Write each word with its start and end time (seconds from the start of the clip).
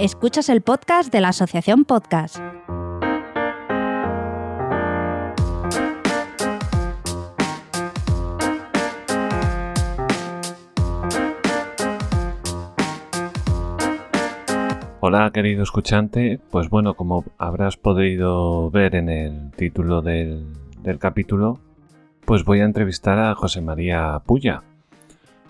Escuchas 0.00 0.48
el 0.48 0.62
podcast 0.62 1.12
de 1.12 1.20
la 1.20 1.28
Asociación 1.28 1.84
Podcast. 1.84 2.38
Hola 15.00 15.30
querido 15.34 15.62
escuchante, 15.62 16.40
pues 16.50 16.70
bueno, 16.70 16.94
como 16.94 17.26
habrás 17.36 17.76
podido 17.76 18.70
ver 18.70 18.94
en 18.94 19.10
el 19.10 19.50
título 19.50 20.00
del, 20.00 20.46
capítulo, 20.98 21.60
pues 22.24 22.46
voy 22.46 22.60
a 22.60 22.64
entrevistar 22.64 23.18
a 23.18 23.34
José 23.34 23.60
María 23.60 24.22
Puya. 24.24 24.62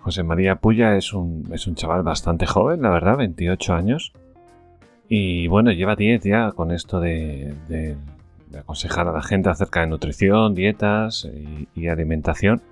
José 0.01 0.25
María 0.25 0.57
Puya 0.57 0.96
es 0.96 1.12
un, 1.12 1.48
es 1.53 1.68
un 1.68 1.76
chaval 1.76 2.03
bastante 2.03 2.46
joven, 2.46 2.82
la 2.82 2.90
verdad, 2.90 3.17
28 3.17 3.75
años. 3.75 4.12
Y 5.13 5.49
bueno, 5.49 5.73
lleva 5.73 5.96
10 5.96 6.23
ya 6.23 6.53
con 6.53 6.71
esto 6.71 7.00
de, 7.00 7.53
aconsejar 8.57 9.09
a 9.09 9.13
la 9.13 9.23
gente 9.23 9.49
acerca 9.51 9.81
de 9.81 9.89
nutrición, 9.89 10.55
dietas 10.55 11.29
y, 11.35 11.68
y 11.75 11.89
alimentación. 11.89 12.63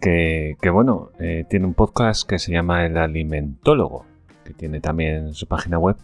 Que, 0.00 0.56
bueno, 0.72 1.10
eh, 1.18 1.44
tiene 1.50 1.66
un 1.66 1.74
podcast 1.74 2.26
que 2.28 2.38
se 2.38 2.52
llama 2.52 2.86
El 2.86 2.96
Alimentólogo, 2.96 4.06
que 4.44 4.54
tiene 4.54 4.80
también 4.80 5.34
su 5.34 5.46
página 5.46 5.78
web. 5.78 5.96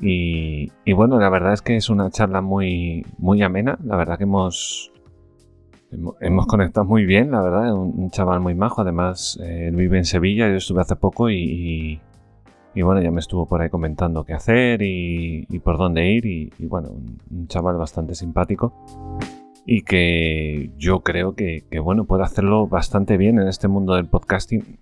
Y, 0.00 0.70
bueno, 0.92 1.18
la 1.18 1.30
verdad 1.30 1.54
es 1.54 1.62
que 1.62 1.76
es 1.76 1.88
una 1.88 2.10
charla 2.10 2.42
muy, 2.42 3.06
muy 3.16 3.42
amena. 3.42 3.78
La 3.82 3.96
verdad 3.96 4.18
que 4.18 4.24
hemos, 4.24 4.92
hemo- 5.90 6.16
hemos 6.20 6.46
conectado 6.46 6.84
muy 6.84 7.06
bien, 7.06 7.30
la 7.30 7.40
verdad. 7.40 7.74
Un, 7.74 7.94
un 7.96 8.10
chaval 8.10 8.40
muy 8.40 8.54
majo. 8.54 8.82
Además, 8.82 9.38
eh, 9.42 9.68
él 9.68 9.76
vive 9.76 9.96
en 9.98 10.04
Sevilla. 10.04 10.48
Yo 10.48 10.56
estuve 10.56 10.82
hace 10.82 10.96
poco 10.96 11.30
y, 11.30 12.00
y- 12.74 12.82
bueno, 12.82 13.00
ya 13.02 13.10
me 13.10 13.20
estuvo 13.20 13.46
por 13.46 13.62
ahí 13.62 13.70
comentando 13.70 14.24
qué 14.24 14.32
hacer 14.34 14.82
y, 14.82 15.46
y 15.48 15.58
por 15.60 15.78
dónde 15.78 16.10
ir. 16.10 16.26
Y, 16.26 16.52
y 16.58 16.66
bueno, 16.66 16.90
un, 16.90 17.18
un 17.30 17.46
chaval 17.48 17.76
bastante 17.76 18.14
simpático. 18.14 18.72
Y 19.66 19.82
que 19.82 20.70
yo 20.76 21.00
creo 21.00 21.34
que, 21.34 21.64
que, 21.70 21.78
bueno, 21.78 22.04
puede 22.04 22.22
hacerlo 22.24 22.66
bastante 22.66 23.16
bien 23.16 23.38
en 23.38 23.48
este 23.48 23.68
mundo 23.68 23.94
del 23.94 24.06
podcasting. 24.06 24.78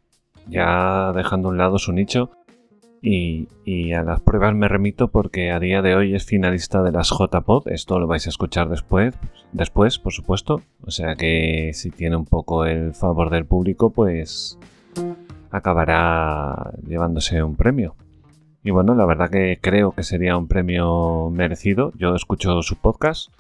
Ya 0.49 1.13
dejando 1.15 1.49
a 1.49 1.53
un 1.53 1.59
lado 1.59 1.79
su 1.79 1.93
nicho. 1.93 2.31
Y, 3.05 3.49
y 3.65 3.93
a 3.95 4.05
las 4.05 4.21
pruebas 4.21 4.55
me 4.55 4.69
remito 4.69 5.09
porque 5.09 5.51
a 5.51 5.59
día 5.59 5.83
de 5.83 5.97
hoy 5.97 6.15
es 6.15 6.25
finalista 6.25 6.83
de 6.83 6.93
las 6.93 7.11
JPod. 7.11 7.67
Esto 7.69 7.99
lo 7.99 8.07
vais 8.07 8.27
a 8.27 8.31
escuchar 8.31 8.69
después, 8.69 9.15
después, 9.53 9.99
por 9.99 10.13
supuesto. 10.13 10.63
O 10.85 10.91
sea 10.93 11.17
que 11.17 11.71
si 11.75 11.91
tiene 11.91 12.15
un 12.17 12.27
poco 12.27 12.65
el 12.65 12.95
favor 12.95 13.31
del 13.31 13.45
público, 13.45 13.91
pues 13.91 14.57
acabará 15.53 16.73
llevándose 16.87 17.43
un 17.43 17.55
premio. 17.57 17.95
Y 18.65 18.71
bueno, 18.71 18.95
la 18.95 19.05
verdad 19.05 19.31
que 19.31 19.59
creo 19.61 19.93
que 19.93 20.03
sería 20.03 20.37
un 20.37 20.49
premio 20.49 21.31
merecido. 21.31 21.93
Yo 21.97 22.15
escucho 22.15 22.63
su 22.63 22.77
podcast. 22.77 23.31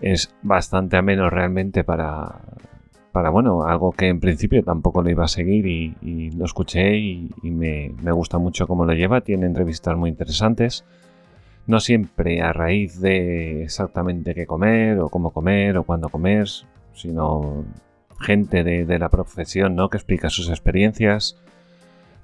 Es 0.00 0.34
bastante 0.42 0.96
ameno 0.96 1.30
realmente 1.30 1.84
para, 1.84 2.40
para 3.12 3.30
bueno, 3.30 3.64
algo 3.64 3.92
que 3.92 4.08
en 4.08 4.20
principio 4.20 4.62
tampoco 4.62 5.02
lo 5.02 5.10
iba 5.10 5.24
a 5.24 5.28
seguir 5.28 5.66
y, 5.66 6.30
lo 6.30 6.44
escuché 6.44 6.96
y, 6.96 7.30
y 7.42 7.50
me, 7.50 7.92
me 8.02 8.12
gusta 8.12 8.38
mucho 8.38 8.66
cómo 8.66 8.84
lo 8.84 8.94
lleva. 8.94 9.20
Tiene 9.20 9.46
entrevistas 9.46 9.96
muy 9.96 10.10
interesantes. 10.10 10.84
No 11.66 11.80
siempre 11.80 12.40
a 12.40 12.52
raíz 12.52 13.00
de 13.00 13.64
exactamente 13.64 14.34
qué 14.34 14.46
comer 14.46 15.00
o 15.00 15.08
cómo 15.08 15.32
comer 15.32 15.76
o 15.76 15.82
cuándo 15.82 16.08
comer, 16.08 16.46
sino 16.94 17.64
gente 18.20 18.64
de, 18.64 18.84
de 18.84 18.98
la 18.98 19.08
profesión 19.08 19.76
¿no? 19.76 19.88
que 19.90 19.96
explica 19.96 20.30
sus 20.30 20.48
experiencias. 20.48 21.36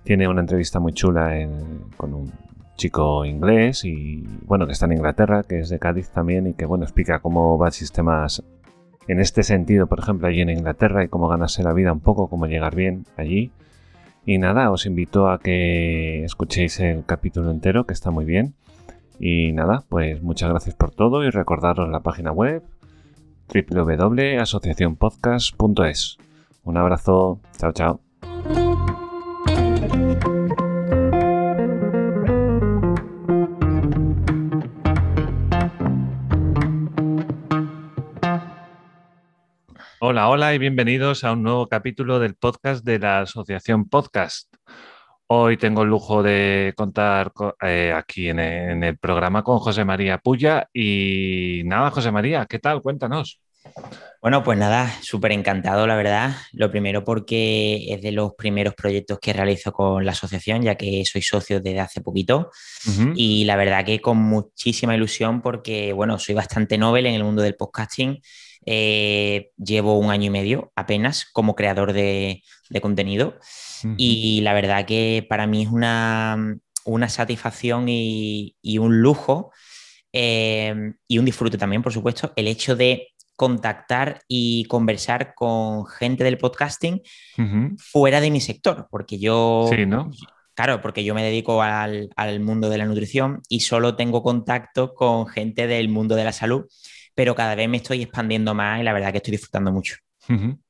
Tiene 0.04 0.28
una 0.28 0.40
entrevista 0.40 0.80
muy 0.80 0.92
chula 0.92 1.48
con 1.96 2.14
un 2.14 2.32
chico 2.76 3.24
inglés 3.24 3.84
y 3.84 4.26
bueno 4.44 4.66
que 4.66 4.72
está 4.72 4.86
en 4.86 4.92
Inglaterra, 4.94 5.44
que 5.44 5.60
es 5.60 5.68
de 5.68 5.78
Cádiz 5.78 6.10
también 6.10 6.48
y 6.48 6.54
que 6.54 6.66
bueno 6.66 6.84
explica 6.84 7.20
cómo 7.20 7.56
va 7.58 7.68
el 7.68 7.72
sistema 7.72 8.26
en 9.08 9.20
este 9.20 9.42
sentido, 9.42 9.86
por 9.86 9.98
ejemplo, 9.98 10.28
allí 10.28 10.40
en 10.40 10.50
Inglaterra 10.50 11.04
y 11.04 11.08
cómo 11.08 11.28
ganarse 11.28 11.62
la 11.62 11.72
vida 11.72 11.92
un 11.92 12.00
poco, 12.00 12.28
cómo 12.28 12.46
llegar 12.46 12.74
bien 12.74 13.04
allí. 13.16 13.50
Y 14.24 14.38
nada, 14.38 14.70
os 14.70 14.86
invito 14.86 15.28
a 15.28 15.40
que 15.40 16.24
escuchéis 16.24 16.78
el 16.80 17.04
capítulo 17.04 17.50
entero, 17.50 17.84
que 17.84 17.92
está 17.92 18.10
muy 18.10 18.24
bien. 18.24 18.54
Y 19.18 19.52
nada, 19.52 19.84
pues 19.88 20.22
muchas 20.22 20.50
gracias 20.50 20.74
por 20.74 20.92
todo 20.92 21.24
y 21.24 21.30
recordaros 21.30 21.88
la 21.88 22.00
página 22.00 22.32
web 22.32 22.62
www.asociacionpodcast.es. 23.52 26.18
Un 26.64 26.76
abrazo, 26.76 27.40
chao, 27.58 27.72
chao. 27.72 28.00
Hola, 40.04 40.28
hola 40.28 40.52
y 40.52 40.58
bienvenidos 40.58 41.24
a 41.24 41.32
un 41.32 41.42
nuevo 41.42 41.68
capítulo 41.68 42.18
del 42.18 42.34
podcast 42.34 42.84
de 42.84 42.98
la 42.98 43.20
Asociación 43.20 43.88
Podcast. 43.88 44.52
Hoy 45.34 45.56
tengo 45.56 45.82
el 45.82 45.88
lujo 45.88 46.22
de 46.22 46.74
contar 46.76 47.32
co- 47.32 47.56
eh, 47.62 47.90
aquí 47.96 48.28
en 48.28 48.38
el, 48.38 48.70
en 48.72 48.84
el 48.84 48.98
programa 48.98 49.42
con 49.42 49.60
José 49.60 49.82
María 49.82 50.18
Puya 50.18 50.68
y 50.74 51.62
nada, 51.64 51.90
José 51.90 52.10
María, 52.12 52.44
¿qué 52.44 52.58
tal? 52.58 52.82
Cuéntanos. 52.82 53.40
Bueno, 54.20 54.42
pues 54.44 54.58
nada, 54.58 54.92
súper 55.00 55.32
encantado, 55.32 55.86
la 55.86 55.96
verdad. 55.96 56.32
Lo 56.52 56.70
primero 56.70 57.02
porque 57.02 57.94
es 57.94 58.02
de 58.02 58.12
los 58.12 58.34
primeros 58.34 58.74
proyectos 58.74 59.18
que 59.20 59.32
realizo 59.32 59.72
con 59.72 60.04
la 60.04 60.12
asociación, 60.12 60.60
ya 60.60 60.74
que 60.74 61.02
soy 61.06 61.22
socio 61.22 61.60
desde 61.62 61.80
hace 61.80 62.02
poquito. 62.02 62.50
Y 63.14 63.46
la 63.46 63.56
verdad 63.56 63.86
que 63.86 64.00
con 64.02 64.18
muchísima 64.18 64.94
ilusión 64.94 65.40
porque, 65.40 65.94
bueno, 65.94 66.18
soy 66.18 66.34
bastante 66.34 66.76
novel 66.76 67.06
en 67.06 67.14
el 67.14 67.24
mundo 67.24 67.40
del 67.40 67.56
podcasting. 67.56 68.20
Eh, 68.66 69.50
llevo 69.56 69.98
un 69.98 70.10
año 70.10 70.26
y 70.26 70.30
medio 70.30 70.72
apenas 70.76 71.24
como 71.32 71.54
creador 71.54 71.94
de, 71.94 72.42
de 72.68 72.80
contenido. 72.82 73.38
Y 73.96 74.40
la 74.42 74.54
verdad 74.54 74.86
que 74.86 75.26
para 75.28 75.46
mí 75.46 75.62
es 75.62 75.68
una, 75.68 76.56
una 76.84 77.08
satisfacción 77.08 77.88
y, 77.88 78.56
y 78.62 78.78
un 78.78 79.00
lujo 79.00 79.50
eh, 80.12 80.74
y 81.08 81.18
un 81.18 81.24
disfrute 81.24 81.58
también, 81.58 81.82
por 81.82 81.92
supuesto, 81.92 82.32
el 82.36 82.48
hecho 82.48 82.76
de 82.76 83.08
contactar 83.36 84.20
y 84.28 84.64
conversar 84.66 85.34
con 85.34 85.86
gente 85.86 86.22
del 86.22 86.38
podcasting 86.38 87.02
fuera 87.78 88.20
de 88.20 88.30
mi 88.30 88.40
sector, 88.40 88.86
porque 88.90 89.18
yo, 89.18 89.68
Sí, 89.70 89.86
¿no? 89.86 90.10
claro, 90.54 90.80
porque 90.80 91.02
yo 91.02 91.14
me 91.14 91.24
dedico 91.24 91.62
al, 91.62 92.10
al 92.16 92.40
mundo 92.40 92.68
de 92.68 92.78
la 92.78 92.84
nutrición 92.84 93.40
y 93.48 93.60
solo 93.60 93.96
tengo 93.96 94.22
contacto 94.22 94.94
con 94.94 95.26
gente 95.26 95.66
del 95.66 95.88
mundo 95.88 96.14
de 96.14 96.24
la 96.24 96.32
salud, 96.32 96.66
pero 97.14 97.34
cada 97.34 97.54
vez 97.54 97.68
me 97.68 97.78
estoy 97.78 98.02
expandiendo 98.02 98.54
más 98.54 98.80
y 98.80 98.84
la 98.84 98.92
verdad 98.92 99.12
que 99.12 99.18
estoy 99.18 99.32
disfrutando 99.32 99.72
mucho. 99.72 99.96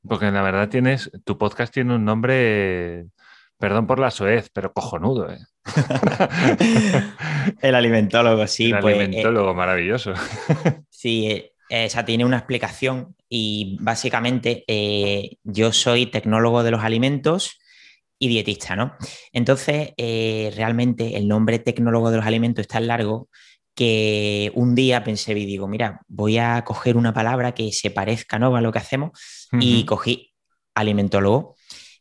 Porque 0.07 0.31
la 0.31 0.43
verdad 0.43 0.69
tienes, 0.69 1.11
tu 1.25 1.39
podcast 1.39 1.73
tiene 1.73 1.95
un 1.95 2.05
nombre, 2.05 3.07
perdón 3.59 3.87
por 3.87 3.99
la 3.99 4.11
soez, 4.11 4.51
pero 4.53 4.73
cojonudo, 4.73 5.31
¿eh? 5.31 5.39
El 7.61 7.75
alimentólogo, 7.75 8.47
sí, 8.47 8.71
El 8.71 8.81
pues, 8.81 8.97
eh, 8.97 9.01
alimentólogo, 9.01 9.55
maravilloso. 9.55 10.15
Sí, 10.91 11.27
eh, 11.27 11.53
eh, 11.73 11.87
o 11.87 11.89
sea, 11.89 12.05
tiene 12.05 12.27
una 12.27 12.37
explicación 12.37 13.17
y 13.31 13.79
básicamente 13.81 14.63
eh, 14.67 15.39
yo 15.43 15.73
soy 15.73 16.05
tecnólogo 16.05 16.63
de 16.63 16.71
los 16.71 16.85
alimentos 16.85 17.59
y 18.19 18.29
dietista, 18.29 18.77
¿no? 18.77 18.95
Entonces, 19.33 19.95
eh, 19.97 20.53
realmente 20.55 21.17
el 21.17 21.27
nombre 21.27 21.59
tecnólogo 21.61 22.11
de 22.11 22.19
los 22.19 22.27
alimentos 22.27 22.61
es 22.61 22.69
tan 22.69 22.87
largo 22.87 23.31
que 23.75 24.53
un 24.55 24.75
día 24.75 25.03
pensé 25.03 25.33
y 25.33 25.47
digo, 25.47 25.67
mira, 25.69 26.01
voy 26.09 26.39
a 26.39 26.63
coger 26.65 26.97
una 26.97 27.13
palabra 27.15 27.53
que 27.53 27.73
se 27.73 27.91
parezca 27.91 28.39
¿no? 28.39 28.55
a 28.55 28.61
lo 28.61 28.71
que 28.73 28.79
hacemos 28.79 29.11
y 29.59 29.85
cogí 29.85 30.33
alimentólogo 30.75 31.55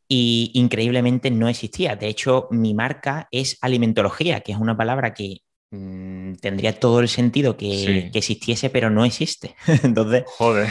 y 0.08 0.52
increíblemente 0.56 1.32
no 1.32 1.48
existía. 1.48 1.96
De 1.96 2.08
hecho, 2.08 2.48
mi 2.52 2.74
marca 2.74 3.28
es 3.32 3.58
alimentología, 3.62 4.42
que 4.42 4.52
es 4.52 4.58
una 4.58 4.76
palabra 4.76 5.14
que 5.14 5.38
mm, 5.72 6.34
tendría 6.42 6.78
todo 6.78 7.00
el 7.00 7.08
sentido 7.08 7.56
que, 7.56 7.72
Sí. 7.72 8.12
que 8.12 8.20
existiese, 8.20 8.70
pero 8.70 8.90
no 8.90 9.06
existe. 9.06 9.56
Entonces 9.84 10.24
Joder. 10.38 10.70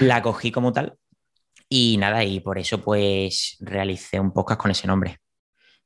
la 0.00 0.22
cogí 0.22 0.52
como 0.52 0.72
tal 0.72 0.94
y 1.68 1.96
nada, 1.98 2.22
y 2.22 2.38
por 2.40 2.58
eso 2.58 2.80
pues 2.82 3.56
realicé 3.60 4.20
un 4.20 4.32
podcast 4.32 4.60
con 4.60 4.70
ese 4.70 4.86
nombre. 4.86 5.18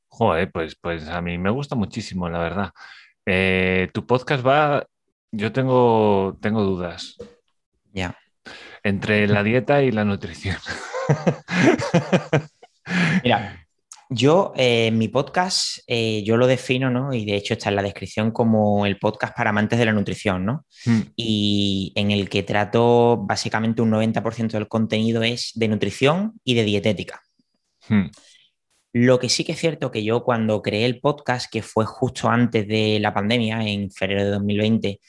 Joder, 0.07 0.51
pues, 0.51 0.75
pues 0.79 1.07
a 1.07 1.21
mí 1.21 1.37
me 1.37 1.49
gusta 1.49 1.75
muchísimo, 1.75 2.29
la 2.29 2.39
verdad. 2.39 2.69
Eh, 3.31 3.89
tu 3.93 4.07
podcast 4.07 4.45
va, 4.45 4.85
yo 5.31 5.51
tengo, 5.51 6.35
tengo 6.41 6.63
dudas 6.63 7.15
Ya. 7.93 8.17
entre 8.83 9.27
la 9.27 9.43
dieta 9.43 9.83
y 9.83 9.91
la 9.91 10.03
nutrición. 10.03 10.57
Mira, 13.23 13.67
yo, 14.09 14.51
eh, 14.55 14.89
mi 14.91 15.09
podcast, 15.09 15.79
eh, 15.85 16.23
yo 16.25 16.37
lo 16.37 16.47
defino, 16.47 16.89
¿no? 16.89 17.13
Y 17.13 17.23
de 17.25 17.35
hecho 17.35 17.53
está 17.53 17.69
en 17.69 17.75
la 17.75 17.83
descripción 17.83 18.31
como 18.31 18.87
el 18.87 18.97
podcast 18.97 19.35
para 19.37 19.51
amantes 19.51 19.77
de 19.77 19.85
la 19.85 19.93
nutrición, 19.93 20.45
¿no? 20.45 20.65
Mm, 20.85 20.99
Y 21.15 21.93
en 21.95 22.09
el 22.09 22.29
que 22.29 22.41
trato 22.41 23.17
básicamente 23.17 23.83
un 23.83 23.91
90% 23.91 24.57
del 24.57 24.67
contenido 24.67 25.21
es 25.21 25.51
de 25.53 25.67
nutrición 25.67 26.33
y 26.43 26.55
de 26.55 26.63
dietética. 26.63 27.21
mm. 27.89 28.07
Lo 28.91 29.19
que 29.19 29.29
sí 29.29 29.43
que 29.43 29.51
es 29.51 29.59
cierto 29.59 29.91
que 29.91 30.03
yo 30.03 30.23
cuando 30.23 30.61
creé 30.61 30.85
el 30.85 30.99
podcast, 30.99 31.51
que 31.51 31.61
fue 31.61 31.85
justo 31.85 32.29
antes 32.29 32.67
de 32.67 32.99
la 32.99 33.13
pandemia, 33.13 33.61
en 33.67 33.91
febrero 33.91 34.23
de 34.23 34.29
2020, 34.31 34.99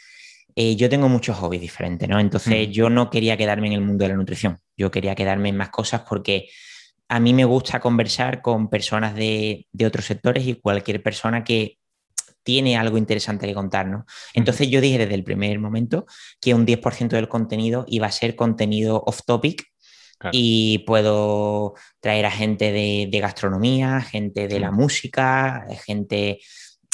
eh, 0.57 0.77
yo 0.77 0.89
tengo 0.89 1.09
muchos 1.09 1.37
hobbies 1.39 1.63
diferentes, 1.63 2.09
¿no? 2.09 2.19
Entonces 2.21 2.69
Mm. 2.69 2.73
yo 2.73 2.91
no 2.91 3.09
quería 3.09 3.37
quedarme 3.37 3.69
en 3.69 3.75
el 3.75 3.81
mundo 3.81 4.05
de 4.05 4.11
la 4.11 4.17
nutrición, 4.17 4.59
yo 4.77 4.91
quería 4.91 5.15
quedarme 5.15 5.49
en 5.49 5.57
más 5.57 5.71
cosas 5.71 6.03
porque 6.09 6.49
a 7.09 7.19
mí 7.21 7.33
me 7.33 7.45
gusta 7.45 7.81
conversar 7.81 8.43
con 8.43 8.69
personas 8.69 9.15
de, 9.15 9.67
de 9.73 9.87
otros 9.87 10.05
sectores 10.05 10.47
y 10.47 10.55
cualquier 10.55 11.03
persona 11.03 11.43
que 11.43 11.79
tiene 12.43 12.77
algo 12.77 12.99
interesante 12.99 13.47
que 13.47 13.55
contar, 13.55 13.87
¿no? 13.87 14.07
Entonces 14.35 14.69
yo 14.69 14.81
dije 14.81 14.99
desde 14.99 15.15
el 15.15 15.25
primer 15.25 15.59
momento 15.59 16.07
que 16.41 16.55
un 16.55 16.67
10% 16.67 17.17
del 17.17 17.29
contenido 17.29 17.85
iba 17.89 18.07
a 18.07 18.13
ser 18.13 18.37
contenido 18.37 19.03
off 19.07 19.21
topic 19.27 19.70
Claro. 20.21 20.33
y 20.39 20.79
puedo 20.81 21.75
traer 22.01 22.27
a 22.27 22.31
gente 22.31 22.73
de, 22.73 23.09
de 23.11 23.21
gastronomía, 23.21 24.03
gente 24.03 24.49
de 24.49 24.61
la 24.61 24.71
Mm. 24.71 24.77
música, 24.77 25.67
gente 25.87 26.41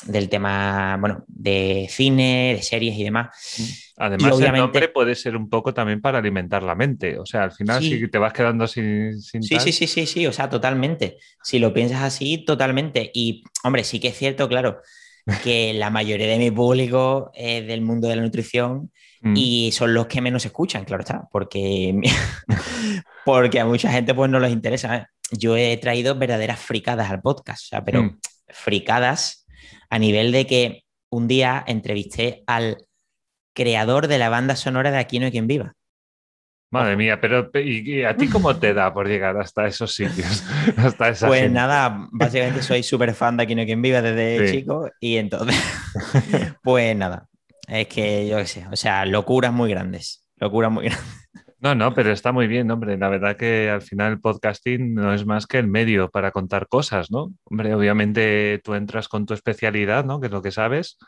del 0.05 0.29
tema, 0.29 0.97
bueno, 1.01 1.25
de 1.27 1.89
cine, 1.91 2.55
de 2.57 2.63
series 2.63 2.97
y 2.97 3.03
demás. 3.03 3.93
Además, 3.97 4.33
obviamente- 4.33 4.59
el 4.59 4.63
nombre 4.63 4.89
puede 4.91 5.15
ser 5.17 5.35
un 5.37 5.49
poco 5.51 5.75
también 5.75 6.01
para 6.01 6.19
alimentar 6.19 6.63
la 6.63 6.77
mente. 6.77 7.19
O 7.19 7.27
sea, 7.27 7.43
al 7.45 7.51
final, 7.53 7.83
Sí. 7.83 7.99
si 7.99 8.09
te 8.09 8.19
vas 8.19 8.33
quedando 8.33 8.69
sin, 8.69 9.21
sin 9.21 9.43
Sí, 9.43 9.57
tal- 9.57 9.65
sí, 9.65 9.73
sí, 9.73 9.87
sí, 9.89 10.07
sí, 10.07 10.27
o 10.29 10.33
sea, 10.33 10.49
totalmente. 10.49 11.17
Si 11.43 11.59
lo 11.59 11.73
piensas 11.75 12.03
así, 12.03 12.45
totalmente. 12.45 13.11
Y, 13.13 13.43
hombre, 13.65 13.83
sí 13.83 13.99
que 13.99 14.09
es 14.09 14.17
cierto, 14.17 14.49
claro, 14.49 14.83
que 15.43 15.73
la 15.75 15.91
mayoría 15.91 16.29
de 16.29 16.39
mi 16.39 16.53
público 16.53 17.33
es 17.35 17.67
del 17.67 17.81
mundo 17.81 18.07
de 18.07 18.15
la 18.17 18.23
nutrición 18.23 18.93
Mm. 19.23 19.35
y 19.37 19.73
son 19.73 19.95
los 19.95 20.07
que 20.07 20.21
menos 20.21 20.45
escuchan, 20.45 20.85
claro 20.85 21.03
está, 21.03 21.27
porque, 21.33 21.99
porque 23.25 23.61
a 23.61 23.65
mucha 23.67 23.91
gente 23.91 24.15
pues 24.15 24.31
no 24.31 24.39
les 24.41 24.53
interesa. 24.53 25.09
Yo 25.33 25.57
he 25.57 25.77
traído 25.79 26.15
verdaderas 26.17 26.61
fricadas 26.61 27.11
al 27.11 27.21
podcast, 27.23 27.65
o 27.65 27.69
sea, 27.69 27.85
pero 27.85 28.03
Mm. 28.05 28.19
fricadas 28.49 29.47
a 29.91 29.99
nivel 29.99 30.33
de 30.33 30.47
que 30.47 30.83
un 31.11 31.27
día 31.29 31.65
entrevisté 31.67 32.43
al 32.47 32.77
creador 33.55 34.07
de 34.09 34.19
la 34.19 34.29
banda 34.29 34.55
sonora 34.57 34.91
de 34.91 34.99
Aquí 34.99 35.19
no 35.19 35.27
hay 35.27 35.33
quien 35.33 35.47
viva. 35.47 35.73
Madre 36.71 36.97
mía, 36.97 37.21
pero 37.21 37.49
¿y, 37.55 38.01
y 38.01 38.05
a 38.05 38.17
ti 38.17 38.29
cómo 38.29 38.55
te 38.59 38.75
da 38.75 38.93
por 38.93 39.07
llegar 39.09 39.37
hasta 39.39 39.67
esos 39.67 39.95
sitios? 39.95 40.45
hasta 40.77 41.09
esa 41.11 41.29
Pues 41.29 41.43
gente? 41.43 41.55
nada, 41.55 42.09
básicamente 42.13 42.61
soy 42.63 42.83
súper 42.83 43.15
fan 43.15 43.37
de 43.37 43.45
Aquí 43.45 43.55
no 43.55 43.61
hay 43.61 43.67
quien 43.67 43.81
viva 43.83 44.03
desde 44.03 44.49
Sí. 44.49 44.59
chico 44.59 44.91
y 45.01 45.17
entonces, 45.17 45.57
pues 46.63 46.95
nada, 46.97 47.29
es 47.67 47.89
que 47.89 48.29
yo 48.29 48.37
qué 48.39 48.47
sé, 48.47 48.67
o 48.71 48.77
sea, 48.77 49.05
locuras 49.07 49.53
muy 49.53 49.71
grandes, 49.71 50.27
locuras 50.37 50.71
muy 50.73 50.85
grandes. 50.89 51.29
No, 51.59 51.75
no, 51.75 51.95
pero 51.95 52.13
está 52.13 52.33
muy 52.33 52.47
bien, 52.47 52.71
hombre. 52.71 52.99
La 52.99 53.09
verdad 53.09 53.37
que 53.37 53.71
al 53.71 53.81
final 53.83 54.13
el 54.13 54.21
podcasting 54.21 54.95
no 54.95 55.13
es 55.15 55.25
más 55.25 55.47
que 55.47 55.59
el 55.59 55.67
medio 55.67 56.11
para 56.11 56.31
contar 56.31 56.69
cosas, 56.69 57.11
¿no? 57.11 57.33
Hombre, 57.45 57.75
obviamente 57.75 58.61
tú 58.63 58.75
entras 58.75 59.09
con 59.09 59.25
tu 59.27 59.33
especialidad, 59.35 60.05
¿no? 60.05 60.21
Que 60.21 60.27
es 60.27 60.33
lo 60.33 60.43
que 60.43 60.53
sabes, 60.53 60.99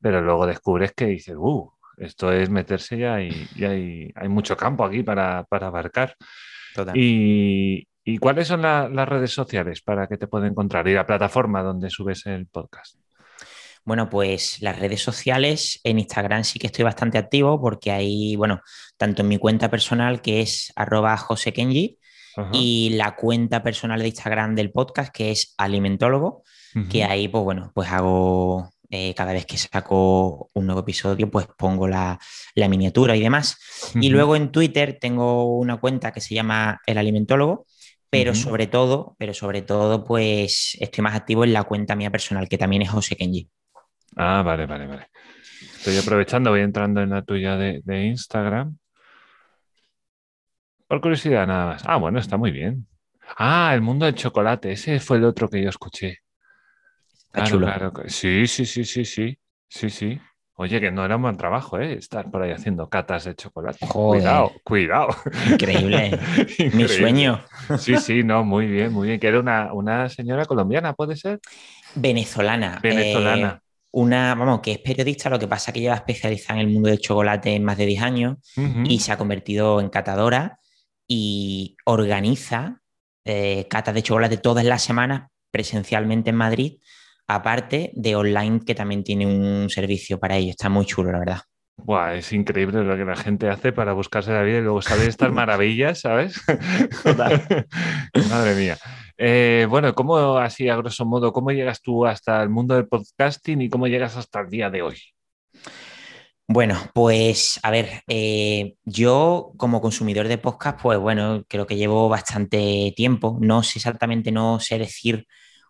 pero 0.00 0.20
luego 0.20 0.46
descubres 0.46 0.92
que 0.92 1.06
dices, 1.06 1.36
uh, 1.38 1.70
esto 1.96 2.32
es 2.32 2.50
meterse 2.50 2.98
ya 2.98 3.22
y, 3.22 3.48
y 3.54 3.64
hay, 3.64 4.12
hay 4.14 4.28
mucho 4.28 4.56
campo 4.56 4.84
aquí 4.84 5.02
para, 5.04 5.44
para 5.44 5.68
abarcar. 5.68 6.16
Total. 6.74 6.94
¿Y, 6.96 7.86
y 8.04 8.18
cuáles 8.18 8.48
son 8.48 8.62
la- 8.62 8.88
las 8.88 9.08
redes 9.08 9.30
sociales 9.32 9.80
para 9.80 10.06
que 10.08 10.18
te 10.18 10.26
pueda 10.26 10.48
encontrar? 10.48 10.86
Y 10.88 10.94
la 10.94 11.06
plataforma 11.06 11.62
donde 11.62 11.88
subes 11.88 12.26
el 12.26 12.46
podcast. 12.46 12.96
Bueno, 13.88 14.10
pues 14.10 14.60
las 14.60 14.78
redes 14.78 15.00
sociales, 15.00 15.80
en 15.82 15.98
Instagram 15.98 16.44
sí 16.44 16.58
que 16.58 16.66
estoy 16.66 16.84
bastante 16.84 17.16
activo 17.16 17.58
porque 17.58 17.90
ahí, 17.90 18.36
bueno, 18.36 18.60
tanto 18.98 19.22
en 19.22 19.28
mi 19.28 19.38
cuenta 19.38 19.70
personal 19.70 20.20
que 20.20 20.42
es 20.42 20.74
arroba 20.76 21.16
josekenji 21.16 21.98
y 22.52 22.90
la 22.96 23.16
cuenta 23.16 23.62
personal 23.62 24.00
de 24.00 24.08
Instagram 24.08 24.54
del 24.54 24.72
podcast 24.72 25.10
que 25.10 25.30
es 25.30 25.54
alimentólogo, 25.56 26.42
que 26.90 27.02
ahí 27.02 27.28
pues 27.28 27.42
bueno, 27.42 27.72
pues 27.74 27.90
hago, 27.90 28.68
eh, 28.90 29.14
cada 29.14 29.32
vez 29.32 29.46
que 29.46 29.56
saco 29.56 30.50
un 30.52 30.66
nuevo 30.66 30.82
episodio 30.82 31.30
pues 31.30 31.46
pongo 31.56 31.88
la, 31.88 32.18
la 32.56 32.68
miniatura 32.68 33.16
y 33.16 33.22
demás. 33.22 33.56
Y 33.94 34.10
luego 34.10 34.36
en 34.36 34.52
Twitter 34.52 34.98
tengo 35.00 35.56
una 35.56 35.78
cuenta 35.78 36.12
que 36.12 36.20
se 36.20 36.34
llama 36.34 36.78
El 36.84 36.98
Alimentólogo, 36.98 37.64
pero 38.10 38.34
sobre 38.34 38.66
todo, 38.66 39.16
pero 39.18 39.32
sobre 39.32 39.62
todo 39.62 40.04
pues 40.04 40.76
estoy 40.78 41.00
más 41.00 41.14
activo 41.14 41.44
en 41.44 41.54
la 41.54 41.64
cuenta 41.64 41.96
mía 41.96 42.10
personal 42.10 42.50
que 42.50 42.58
también 42.58 42.82
es 42.82 42.90
josekenji. 42.90 43.48
Ah, 44.18 44.42
vale, 44.42 44.66
vale, 44.66 44.86
vale. 44.86 45.06
Estoy 45.60 45.96
aprovechando, 45.96 46.50
voy 46.50 46.60
entrando 46.60 47.00
en 47.00 47.10
la 47.10 47.22
tuya 47.22 47.56
de, 47.56 47.80
de 47.84 48.04
Instagram. 48.06 48.76
Por 50.86 51.00
curiosidad, 51.00 51.46
nada 51.46 51.66
más. 51.66 51.82
Ah, 51.86 51.96
bueno, 51.96 52.18
está 52.18 52.36
muy 52.36 52.50
bien. 52.50 52.86
Ah, 53.36 53.72
el 53.74 53.80
mundo 53.82 54.06
del 54.06 54.14
chocolate. 54.14 54.72
Ese 54.72 55.00
fue 55.00 55.18
el 55.18 55.24
otro 55.24 55.48
que 55.48 55.62
yo 55.62 55.68
escuché. 55.68 56.18
Claro, 57.30 57.50
chulo. 57.50 57.66
claro. 57.66 57.92
Sí, 58.06 58.46
sí, 58.46 58.64
sí, 58.64 58.84
sí, 58.84 59.04
sí. 59.04 59.38
Sí, 59.68 59.90
sí. 59.90 60.20
Oye, 60.54 60.80
que 60.80 60.90
no 60.90 61.04
era 61.04 61.16
un 61.16 61.22
buen 61.22 61.36
trabajo, 61.36 61.78
¿eh? 61.78 61.92
Estar 61.92 62.30
por 62.30 62.42
ahí 62.42 62.50
haciendo 62.50 62.88
catas 62.88 63.24
de 63.24 63.36
chocolate. 63.36 63.86
Joder. 63.86 64.22
Cuidado, 64.22 64.52
cuidado. 64.64 65.08
Increíble. 65.52 66.10
Mi 66.36 66.64
Increíble. 66.64 66.88
sueño. 66.88 67.44
Sí, 67.78 67.96
sí, 67.98 68.24
no, 68.24 68.42
muy 68.44 68.66
bien, 68.66 68.92
muy 68.92 69.06
bien. 69.08 69.20
Que 69.20 69.28
era 69.28 69.38
una, 69.38 69.72
una 69.72 70.08
señora 70.08 70.46
colombiana, 70.46 70.94
¿puede 70.94 71.14
ser? 71.14 71.38
Venezolana. 71.94 72.80
Venezolana. 72.82 73.60
Eh, 73.62 73.67
una, 73.98 74.34
vamos, 74.34 74.60
que 74.60 74.72
es 74.72 74.78
periodista, 74.78 75.28
lo 75.28 75.38
que 75.38 75.48
pasa 75.48 75.70
es 75.70 75.74
que 75.74 75.80
lleva 75.80 75.96
especializada 75.96 76.60
en 76.60 76.66
el 76.66 76.72
mundo 76.72 76.88
del 76.88 77.00
chocolate 77.00 77.54
en 77.54 77.64
más 77.64 77.76
de 77.76 77.86
10 77.86 78.02
años 78.02 78.36
y 78.84 79.00
se 79.00 79.12
ha 79.12 79.18
convertido 79.18 79.80
en 79.80 79.88
catadora 79.88 80.58
y 81.06 81.76
organiza 81.84 82.80
eh, 83.24 83.66
catas 83.68 83.94
de 83.94 84.02
chocolate 84.02 84.36
todas 84.36 84.64
las 84.64 84.82
semanas 84.82 85.30
presencialmente 85.50 86.30
en 86.30 86.36
Madrid, 86.36 86.78
aparte 87.26 87.90
de 87.94 88.14
online 88.14 88.60
que 88.64 88.74
también 88.74 89.02
tiene 89.02 89.26
un 89.26 89.68
servicio 89.68 90.20
para 90.20 90.36
ello. 90.36 90.50
Está 90.50 90.68
muy 90.68 90.86
chulo, 90.86 91.10
la 91.10 91.18
verdad. 91.18 91.40
Buah, 91.76 92.14
es 92.14 92.32
increíble 92.32 92.82
lo 92.82 92.96
que 92.96 93.04
la 93.04 93.16
gente 93.16 93.48
hace 93.48 93.72
para 93.72 93.92
buscarse 93.92 94.32
la 94.32 94.42
vida 94.42 94.58
y 94.58 94.62
luego 94.62 94.82
saber 94.82 95.08
estas 95.08 95.32
maravillas, 95.32 96.00
¿sabes? 96.00 96.40
Total. 97.02 97.66
Madre 98.30 98.54
mía. 98.54 98.78
Eh, 99.20 99.66
bueno, 99.68 99.94
¿cómo 99.94 100.38
así 100.38 100.68
a 100.68 100.76
grosso 100.76 101.04
modo, 101.04 101.32
cómo 101.32 101.50
llegas 101.50 101.82
tú 101.82 102.06
hasta 102.06 102.40
el 102.40 102.50
mundo 102.50 102.76
del 102.76 102.86
podcasting 102.86 103.60
y 103.62 103.68
cómo 103.68 103.88
llegas 103.88 104.16
hasta 104.16 104.40
el 104.40 104.48
día 104.48 104.70
de 104.70 104.82
hoy? 104.82 104.96
Bueno, 106.46 106.78
pues 106.94 107.58
a 107.62 107.70
ver, 107.70 108.02
eh, 108.06 108.76
yo 108.84 109.52
como 109.58 109.80
consumidor 109.82 110.28
de 110.28 110.38
podcast, 110.38 110.80
pues 110.80 110.98
bueno, 110.98 111.44
creo 111.48 111.66
que 111.66 111.76
llevo 111.76 112.08
bastante 112.08 112.92
tiempo. 112.96 113.36
No 113.40 113.62
sé 113.64 113.80
exactamente, 113.80 114.32
no 114.32 114.60
sé 114.60 114.78
decir 114.78 115.26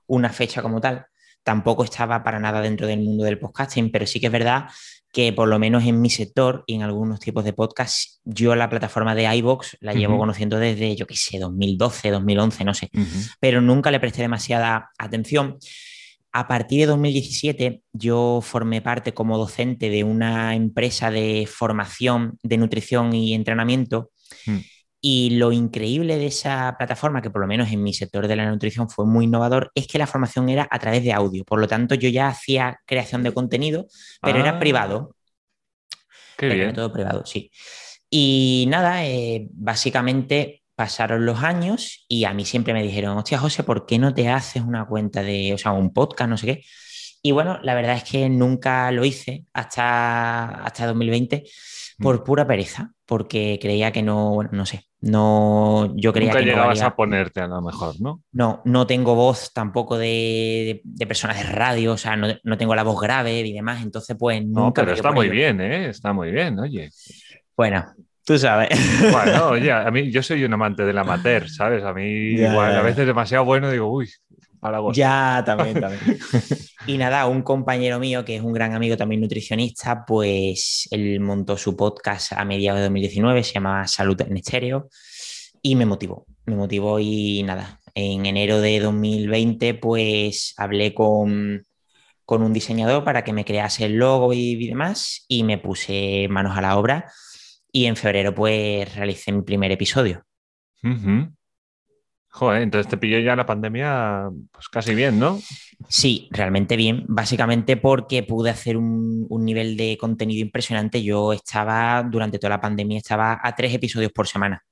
una 0.07 0.29
fecha 0.31 0.63
como 0.63 0.81
tal. 0.81 1.07
Tampoco 1.43 1.85
estaba 1.85 2.23
para 2.23 2.39
nada 2.39 2.61
dentro 2.61 2.87
del 2.87 3.01
mundo 3.01 3.25
del 3.25 3.39
podcasting, 3.39 3.91
pero 3.91 4.07
sí 4.07 4.21
que 4.21 4.27
es 4.27 4.33
verdad 4.33 4.69
que 5.13 5.33
por 5.33 5.49
lo 5.49 5.59
menos 5.59 5.85
en 5.85 6.01
mi 6.01 6.11
sector 6.11 6.65
y 6.67 6.75
en 6.75 6.83
algunos 6.83 7.21
tipos 7.21 7.45
de 7.45 7.53
podcast, 7.53 8.21
yo 8.25 8.55
la 8.55 8.69
plataforma 8.69 9.15
de 9.15 9.35
iVoox 9.37 9.77
la 9.81 9.95
llevo 9.95 10.19
conociendo 10.19 10.59
desde, 10.59 10.95
yo 10.97 11.07
qué 11.07 11.17
sé, 11.17 11.39
2012, 11.39 12.11
2011, 12.11 12.65
no 12.65 12.75
sé 12.75 12.91
pero 13.41 13.61
nunca 13.61 13.91
le 13.91 14.01
presté 14.01 14.23
demasiada 14.23 14.91
atención. 14.99 15.59
A 16.33 16.47
partir 16.47 16.81
de 16.81 16.87
2017 16.87 17.83
yo 17.93 18.41
formé 18.43 18.83
parte 18.83 19.15
como 19.15 19.39
docente 19.39 19.89
de 19.89 20.05
una 20.05 20.55
empresa 20.55 21.11
de 21.11 21.49
formación 21.51 22.39
de 22.43 22.59
nutrición 22.59 23.15
y 23.15 23.35
entrenamiento 23.35 24.11
Mm. 24.47 24.59
Y 25.01 25.31
lo 25.39 25.53
increíble 25.53 26.17
de 26.19 26.27
esa 26.27 26.75
plataforma, 26.79 27.23
que 27.23 27.31
por 27.31 27.41
lo 27.41 27.47
menos 27.47 27.71
en 27.71 27.83
mi 27.83 27.93
sector 27.95 28.27
de 28.29 28.37
la 28.37 28.51
nutrición 28.51 28.89
fue 28.91 29.07
muy 29.07 29.27
innovador, 29.27 29.71
es 29.75 29.87
que 29.87 29.99
la 29.99 30.07
formación 30.07 30.49
era 30.49 30.67
a 30.71 30.79
través 30.79 31.03
de 31.05 31.13
audio. 31.13 31.45
Por 31.45 31.61
lo 31.61 31.69
tanto, 31.69 31.95
yo 31.95 32.09
ya 32.09 32.29
hacía 32.29 32.81
creación 32.87 33.23
de 33.23 33.33
contenido, 33.35 33.87
pero 34.23 34.39
Ah, 34.39 34.41
era 34.41 34.59
privado. 34.59 35.15
Qué 36.37 36.47
era 36.47 36.55
bien. 36.55 36.73
todo 36.73 36.93
privado, 36.93 37.25
sí. 37.27 37.51
Y 38.11 38.67
nada, 38.69 39.07
eh, 39.07 39.49
básicamente 39.53 40.63
pasaron 40.75 41.27
los 41.27 41.43
años 41.43 42.05
y 42.09 42.25
a 42.25 42.33
mí 42.35 42.45
siempre 42.45 42.73
me 42.73 42.83
dijeron, 42.83 43.19
hostia, 43.19 43.39
José, 43.39 43.65
¿por 43.65 43.85
qué 43.87 43.99
no 43.99 44.15
te 44.15 44.29
haces 44.29 44.63
una 44.63 44.87
cuenta 44.87 45.23
de, 45.23 45.53
o 45.55 45.59
sea, 45.59 45.73
un 45.73 45.93
podcast, 45.93 46.31
no 46.31 46.37
sé 46.39 46.47
qué? 46.47 46.63
Y 47.23 47.33
bueno, 47.33 47.59
la 47.63 47.75
verdad 47.75 47.97
es 47.97 48.05
que 48.05 48.29
nunca 48.29 48.91
lo 48.93 49.05
hice 49.05 49.45
hasta, 49.53 50.63
hasta 50.65 50.87
2020 50.87 51.45
Mm. 51.99 52.03
por 52.05 52.23
pura 52.23 52.47
pereza, 52.47 52.93
porque 53.09 53.59
creía 53.61 53.91
que 53.91 54.03
no, 54.03 54.35
bueno, 54.35 54.51
no 54.53 54.67
sé, 54.67 54.85
no, 55.01 55.95
yo 55.97 56.13
creía 56.13 56.31
Nunca 56.31 56.41
que 56.41 56.45
no 56.47 56.51
llegabas 56.53 56.69
valía- 56.69 56.87
a 56.87 56.97
ponerte 56.97 57.41
a 57.41 57.49
lo 57.49 57.63
mejor, 57.63 58.01
¿no? 58.01 58.23
no, 58.33 58.61
no 58.65 58.87
tengo 58.87 59.15
voz 59.15 59.53
tampoco 59.55 59.97
de, 59.99 60.81
de 60.85 61.07
personas 61.07 61.39
de 61.39 61.45
radio, 61.45 61.93
o 61.95 61.97
sea, 61.97 62.17
no, 62.17 62.29
no 62.45 62.59
tengo 62.59 62.75
la 62.75 62.83
voz 62.85 63.01
grave 63.01 63.41
y 63.41 63.53
demás, 63.53 63.83
entonces 63.83 64.17
pues 64.19 64.45
No, 64.47 64.67
nunca 64.67 64.83
pero 64.83 64.87
me 64.89 64.93
dio 64.93 65.03
está 65.03 65.13
muy 65.13 65.27
ello. 65.27 65.33
bien, 65.35 65.61
¿eh? 65.61 65.89
Está 65.89 66.13
muy 66.13 66.31
bien, 66.31 66.59
oye. 66.61 66.91
Bueno, 67.57 67.85
tú 68.25 68.39
sabes. 68.39 68.69
Bueno, 69.11 69.49
oye, 69.51 69.73
a 69.73 69.91
mí 69.91 70.11
yo 70.13 70.23
soy 70.23 70.45
un 70.45 70.53
amante 70.53 70.85
del 70.85 70.99
amateur, 70.99 71.49
¿sabes? 71.49 71.83
A 71.85 71.93
mí 71.95 72.37
Ya, 72.37 72.51
igual 72.51 72.73
ya, 72.73 72.79
a 72.79 72.83
veces 72.83 73.07
demasiado 73.07 73.45
bueno 73.45 73.71
digo, 73.71 73.91
uy, 73.91 74.09
para. 74.59 74.81
Ya, 74.93 75.43
también, 75.45 75.81
también. 75.81 76.19
Y 76.87 76.97
nada, 76.97 77.27
un 77.27 77.43
compañero 77.43 77.99
mío 77.99 78.25
que 78.25 78.37
es 78.37 78.43
un 78.43 78.53
gran 78.53 78.75
amigo 78.75 78.97
también 78.97 79.21
nutricionista, 79.21 80.05
pues 80.07 80.89
él 80.91 81.21
montó 81.21 81.57
su 81.59 81.77
podcast 81.77 82.33
a 82.33 82.45
mediados 82.45 82.79
de 82.79 82.85
2019, 82.85 83.45
se 83.45 83.55
llama 83.55 83.87
Salud 83.87 84.19
en 84.23 84.37
Estéreo, 84.37 84.89
y 85.61 85.75
me 85.75 85.85
motivó, 85.85 86.27
me 86.47 86.57
motivó 86.57 86.99
y 86.99 87.43
nada, 87.43 87.81
en 87.95 88.27
enero 88.27 88.61
de 88.61 88.81
2020 88.81 89.75
pues 89.75 90.55
hablé 90.57 90.95
con, 90.95 91.63
con 92.25 92.43
un 92.43 92.53
diseñador 92.53 93.05
para 93.05 93.25
que 93.25 93.33
me 93.33 93.45
crease 93.45 93.87
el 93.87 93.97
logo 93.97 94.33
y 94.33 94.69
demás 94.69 95.25
y 95.29 95.45
me 95.45 95.59
puse 95.59 96.27
manos 96.31 96.57
a 96.57 96.61
la 96.61 96.79
obra 96.79 97.11
y 97.73 97.87
en 97.87 97.97
febrero 97.97 98.35
pues 98.35 98.95
realicé 98.95 99.33
mi 99.33 99.43
primer 99.43 99.73
episodio. 99.73 100.25
Joder, 102.39 102.63
entonces 102.63 102.89
te 102.89 102.97
pilló 102.97 103.19
ya 103.19 103.35
la 103.35 103.45
pandemia 103.45 104.29
pues 104.53 104.69
casi 104.69 104.95
bien, 104.95 105.19
¿no? 105.19 105.41
Sí, 105.89 106.29
realmente 106.31 106.77
bien, 106.77 107.05
básicamente 107.09 107.77
porque 107.77 108.23
pude 108.23 108.51
hacer 108.51 108.77
un, 108.77 109.27
nivel 109.45 109.77
de 109.77 109.99
contenido 109.99 110.41
impresionante. 110.43 111.03
Yo 111.03 111.33
estaba, 111.33 112.05
durante 112.05 112.39
toda 112.39 112.51
la 112.51 112.61
pandemia, 112.61 112.99
estaba 112.99 113.41
a 113.43 113.57
tres 113.57 113.75
episodios 113.75 114.13
por 114.13 114.29
semana, 114.29 114.65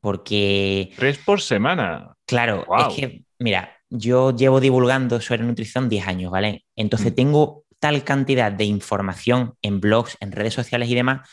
porque... 0.00 0.92
¿Tres 0.96 1.18
por 1.18 1.40
semana? 1.40 2.14
Claro, 2.24 2.64
es 2.86 2.94
que, 2.94 3.24
mira, 3.40 3.68
yo 3.90 4.30
llevo 4.36 4.60
divulgando 4.60 5.20
sobre 5.20 5.42
nutrición 5.42 5.88
10 5.88 6.06
años, 6.06 6.30
¿vale? 6.30 6.66
Entonces 6.76 7.10
mm. 7.10 7.16
tengo 7.16 7.64
tal 7.80 8.04
cantidad 8.04 8.52
de 8.52 8.64
información 8.64 9.54
en 9.60 9.80
blogs, 9.80 10.16
en 10.20 10.30
redes 10.30 10.54
sociales 10.54 10.88
y 10.88 10.94
demás, 10.94 11.28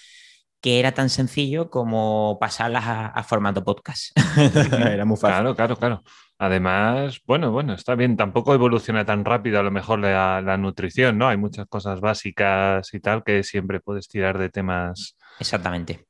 que 0.62 0.80
era 0.80 0.94
tan 0.94 1.10
sencillo 1.10 1.70
como 1.70 2.38
pasarlas 2.40 2.84
a, 2.86 3.24
formato 3.24 3.64
podcast. 3.64 4.12
era 4.74 5.06
muy 5.06 5.18
fácil. 5.18 5.36
Claro, 5.36 5.56
claro, 5.56 5.76
claro. 5.78 6.04
Además, 6.38 7.22
bueno, 7.26 7.52
bueno, 7.52 7.74
está 7.74 7.96
bien, 7.96 8.18
tampoco 8.18 8.54
evoluciona 8.54 9.06
tan 9.06 9.24
rápido 9.24 9.60
a 9.60 9.64
lo 9.64 9.72
mejor 9.72 10.00
la, 10.00 10.58
nutrición, 10.58 11.18
¿no? 11.18 11.30
Hay 11.30 11.38
muchas 11.38 11.66
cosas 11.68 12.02
básicas 12.02 12.94
y 12.94 13.00
tal 13.00 13.24
que 13.24 13.44
siempre 13.44 13.80
puedes 13.80 14.10
tirar 14.10 14.38
de 14.38 14.50
temas. 14.50 15.16
Exactamente. 15.40 16.06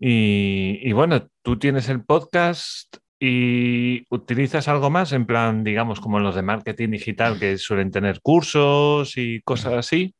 y, 0.00 0.92
bueno, 0.92 1.28
tú 1.42 1.58
tienes 1.58 1.88
el 1.88 2.04
podcast 2.04 2.96
y 3.20 4.04
utilizas 4.10 4.66
algo 4.68 4.90
más 4.90 5.12
en 5.12 5.26
plan, 5.26 5.62
digamos, 5.62 6.00
como 6.00 6.18
los 6.18 6.34
de 6.34 6.42
marketing 6.42 6.90
digital 6.90 7.38
que 7.38 7.58
suelen 7.58 7.90
tener 7.90 8.20
cursos 8.20 9.16
y 9.16 9.40
cosas 9.42 9.74
así. 9.74 10.14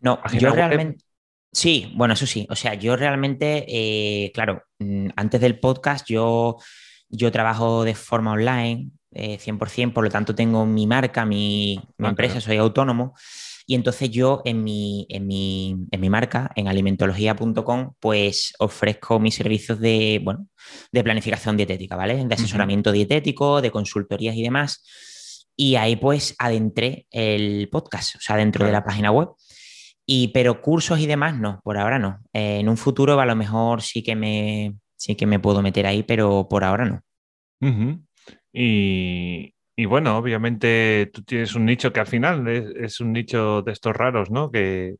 No, 0.00 0.20
yo 0.32 0.50
realmente... 0.50 1.04
Sí, 1.52 1.92
bueno, 1.94 2.14
eso 2.14 2.26
sí. 2.26 2.46
O 2.48 2.56
sea, 2.56 2.74
yo 2.74 2.96
realmente, 2.96 3.66
eh, 3.68 4.32
claro, 4.32 4.62
mm, 4.78 5.08
antes 5.16 5.40
del 5.40 5.60
podcast 5.60 6.08
yo, 6.08 6.56
yo 7.10 7.30
trabajo 7.30 7.84
de 7.84 7.94
forma 7.94 8.32
online, 8.32 8.90
100%, 9.10 9.90
eh, 9.90 9.92
por 9.92 10.04
lo 10.04 10.10
tanto 10.10 10.34
tengo 10.34 10.64
mi 10.64 10.86
marca, 10.86 11.26
mi, 11.26 11.78
ah, 11.98 12.08
empresa, 12.08 12.40
soy 12.40 12.56
autónomo. 12.56 13.14
Y 13.66 13.74
entonces 13.74 14.10
yo 14.10 14.40
en 14.44 14.64
mi, 14.64 15.06
en 15.10 15.26
mi, 15.26 15.76
en 15.90 16.00
mi 16.00 16.10
marca, 16.10 16.50
en 16.56 16.68
alimentología.com, 16.68 17.94
pues 18.00 18.54
ofrezco 18.58 19.20
mis 19.20 19.34
servicios 19.34 19.78
de, 19.78 20.20
bueno, 20.24 20.48
de 20.90 21.04
planificación 21.04 21.56
dietética, 21.56 21.96
¿vale? 21.96 22.24
De 22.24 22.34
asesoramiento 22.34 22.90
dietético, 22.90 23.60
de 23.60 23.70
consultorías 23.70 24.34
y 24.34 24.42
demás. 24.42 25.46
Y 25.54 25.76
ahí 25.76 25.96
pues 25.96 26.34
adentré 26.38 27.06
el 27.10 27.68
podcast, 27.70 28.16
o 28.16 28.20
sea, 28.20 28.36
dentro 28.36 28.64
de 28.64 28.72
la 28.72 28.84
página 28.84 29.12
web. 29.12 29.28
Y, 30.14 30.28
pero 30.28 30.60
cursos 30.60 31.00
y 31.00 31.06
demás, 31.06 31.38
no, 31.38 31.62
por 31.64 31.78
ahora 31.78 31.98
no. 31.98 32.20
Eh, 32.34 32.58
en 32.60 32.68
un 32.68 32.76
futuro 32.76 33.18
a 33.18 33.24
lo 33.24 33.34
mejor 33.34 33.80
sí 33.80 34.02
que 34.02 34.14
me, 34.14 34.74
sí 34.94 35.16
que 35.16 35.24
me 35.24 35.38
puedo 35.38 35.62
meter 35.62 35.86
ahí, 35.86 36.02
pero 36.02 36.48
por 36.50 36.64
ahora 36.64 36.84
no. 36.84 37.02
y, 38.52 39.54
y, 39.74 39.84
bueno, 39.86 40.18
obviamente 40.18 41.10
tú 41.14 41.22
tienes 41.22 41.54
un 41.54 41.64
nicho 41.64 41.94
que 41.94 42.00
al 42.00 42.06
final 42.06 42.46
es, 42.46 43.00
un 43.00 43.14
nicho 43.14 43.62
de 43.62 43.72
estos 43.72 43.96
raros, 43.96 44.30
¿no? 44.30 44.50
Que 44.50 44.96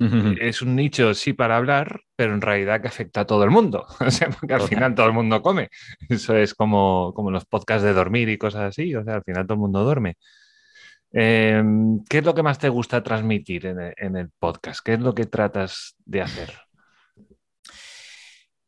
es 0.40 0.62
un 0.62 0.74
nicho 0.74 1.14
sí 1.14 1.32
para 1.32 1.56
hablar, 1.56 2.00
pero 2.16 2.34
en 2.34 2.40
realidad 2.40 2.82
que 2.82 2.88
afecta 2.88 3.20
a 3.20 3.26
todo 3.26 3.44
el 3.44 3.52
mundo. 3.52 3.86
O 4.00 4.10
sea, 4.10 4.30
porque 4.30 4.54
al 4.54 4.62
final 4.62 4.96
todo 4.96 5.06
el 5.06 5.12
mundo 5.12 5.42
come. 5.42 5.68
Eso 6.08 6.36
es 6.36 6.54
como, 6.54 7.12
como 7.14 7.30
los 7.30 7.44
podcasts 7.44 7.84
de 7.84 7.92
dormir 7.92 8.28
y 8.28 8.36
cosas 8.36 8.62
así. 8.62 8.96
O 8.96 9.04
sea, 9.04 9.14
al 9.14 9.22
final 9.22 9.46
todo 9.46 9.54
el 9.54 9.60
mundo 9.60 9.84
duerme. 9.84 10.16
Em, 11.16 12.02
¿Qué 12.06 12.18
es 12.18 12.24
lo 12.24 12.34
que 12.34 12.42
más 12.42 12.58
te 12.58 12.68
gusta 12.68 13.00
transmitir 13.04 13.66
en 13.66 14.16
el, 14.16 14.30
podcast? 14.36 14.80
¿Qué 14.84 14.94
es 14.94 15.00
lo 15.00 15.14
que 15.14 15.26
tratas 15.26 15.94
de 16.04 16.22
hacer? 16.22 16.52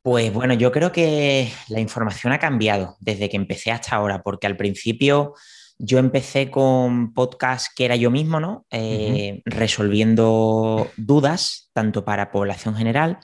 Pues 0.00 0.32
bueno, 0.32 0.54
yo 0.54 0.70
creo 0.70 0.92
que 0.92 1.50
la 1.68 1.80
información 1.80 2.32
ha 2.32 2.38
cambiado 2.38 2.96
desde 3.00 3.28
que 3.28 3.36
empecé 3.36 3.72
hasta 3.72 3.96
ahora, 3.96 4.22
porque 4.22 4.46
al 4.46 4.56
principio 4.56 5.34
yo 5.76 5.98
empecé 5.98 6.48
con 6.48 7.12
podcast 7.12 7.66
que 7.74 7.84
era 7.84 7.96
yo 7.96 8.12
mismo, 8.12 8.38
¿no? 8.38 8.64
Eh, 8.70 9.42
resolviendo 9.44 10.88
dudas, 10.96 11.70
tanto 11.72 12.04
para 12.04 12.30
población 12.30 12.76
general 12.76 13.18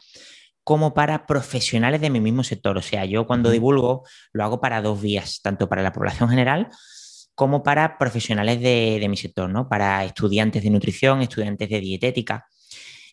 como 0.64 0.94
para 0.94 1.26
profesionales 1.26 2.00
de 2.00 2.10
mi 2.10 2.20
mismo 2.20 2.42
sector. 2.42 2.76
O 2.76 2.82
sea, 2.82 3.04
yo 3.04 3.28
cuando 3.28 3.50
divulgo 3.50 4.02
lo 4.32 4.42
hago 4.42 4.60
para 4.60 4.82
dos 4.82 5.00
vías, 5.00 5.40
tanto 5.42 5.68
para 5.68 5.82
la 5.82 5.92
población 5.92 6.28
general 6.28 6.70
como 7.34 7.62
para 7.62 7.98
profesionales 7.98 8.60
de, 8.60 9.06
mi 9.08 9.16
sector, 9.16 9.48
¿no? 9.48 9.68
Para 9.68 10.04
estudiantes 10.04 10.62
de 10.62 10.70
nutrición, 10.70 11.22
estudiantes 11.22 11.68
de 11.68 11.80
dietética. 11.80 12.46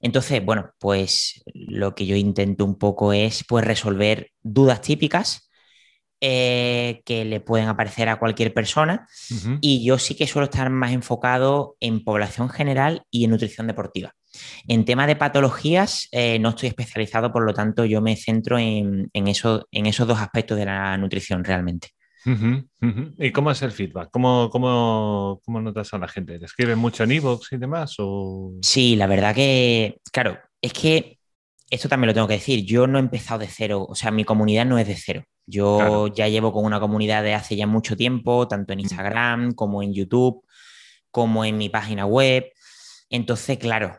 Entonces, 0.01 0.43
bueno, 0.43 0.71
pues 0.79 1.43
lo 1.53 1.95
que 1.95 2.05
yo 2.05 2.15
intento 2.15 2.65
un 2.65 2.77
poco 2.77 3.13
es 3.13 3.43
pues 3.47 3.65
resolver 3.65 4.31
dudas 4.41 4.81
típicas 4.81 5.49
eh, 6.21 7.01
que 7.05 7.23
le 7.23 7.39
pueden 7.39 7.69
aparecer 7.69 8.09
a 8.09 8.17
cualquier 8.17 8.53
persona 8.53 9.07
y 9.61 9.85
yo 9.85 9.97
sí 9.97 10.15
que 10.15 10.27
suelo 10.27 10.45
estar 10.45 10.69
más 10.69 10.91
enfocado 10.91 11.77
en 11.79 12.03
población 12.03 12.49
general 12.49 13.03
y 13.09 13.23
en 13.23 13.31
nutrición 13.31 13.67
deportiva. 13.67 14.13
En 14.67 14.85
tema 14.85 15.07
de 15.07 15.15
patologías 15.15 16.09
eh, 16.11 16.37
no 16.39 16.49
estoy 16.49 16.67
especializado, 16.69 17.31
por 17.31 17.45
lo 17.45 17.53
tanto 17.53 17.85
yo 17.85 18.01
me 18.01 18.17
centro 18.17 18.59
en, 18.59 19.09
eso, 19.13 19.67
en 19.71 19.85
esos 19.85 20.07
dos 20.07 20.19
aspectos 20.19 20.57
de 20.57 20.65
la 20.65 20.97
nutrición 20.97 21.43
realmente. 21.43 21.89
¿Y 22.25 23.31
cómo 23.31 23.51
es 23.51 23.61
el 23.61 23.71
feedback? 23.71 24.09
¿Cómo, 24.11 24.49
cómo, 24.49 25.39
cómo 25.43 25.61
notas 25.61 25.93
a 25.93 25.97
la 25.97 26.07
gente? 26.07 26.39
¿Te 26.39 26.45
escriben 26.45 26.79
mucho 26.79 27.03
en 27.03 27.11
Evox 27.11 27.53
y 27.53 27.57
demás? 27.57 27.95
O... 27.99 28.53
Sí, 28.61 28.95
la 28.95 29.07
verdad 29.07 29.33
que, 29.33 29.99
claro, 30.11 30.37
es 30.61 30.73
que 30.73 31.19
esto 31.69 31.87
también 31.87 32.07
lo 32.07 32.13
tengo 32.13 32.27
que 32.27 32.33
decir, 32.33 32.65
yo 32.65 32.87
no 32.87 32.97
he 32.97 33.01
empezado 33.01 33.39
de 33.39 33.47
cero, 33.47 33.85
o 33.87 33.95
sea, 33.95 34.11
mi 34.11 34.23
comunidad 34.23 34.65
no 34.65 34.79
es 34.79 34.87
de 34.87 34.95
cero. 34.95 35.23
Yo 35.45 36.07
ya 36.07 36.27
llevo 36.27 36.53
con 36.53 36.63
una 36.63 36.79
comunidad 36.79 37.23
de 37.23 37.33
hace 37.33 37.55
ya 37.55 37.65
mucho 37.65 37.95
tiempo, 37.97 38.47
tanto 38.47 38.73
en 38.73 38.81
Instagram 38.81 39.53
como 39.53 39.81
en 39.81 39.93
YouTube, 39.93 40.45
como 41.09 41.43
en 41.43 41.57
mi 41.57 41.69
página 41.69 42.05
web. 42.05 42.45
Entonces, 43.09 43.57
claro, 43.57 43.97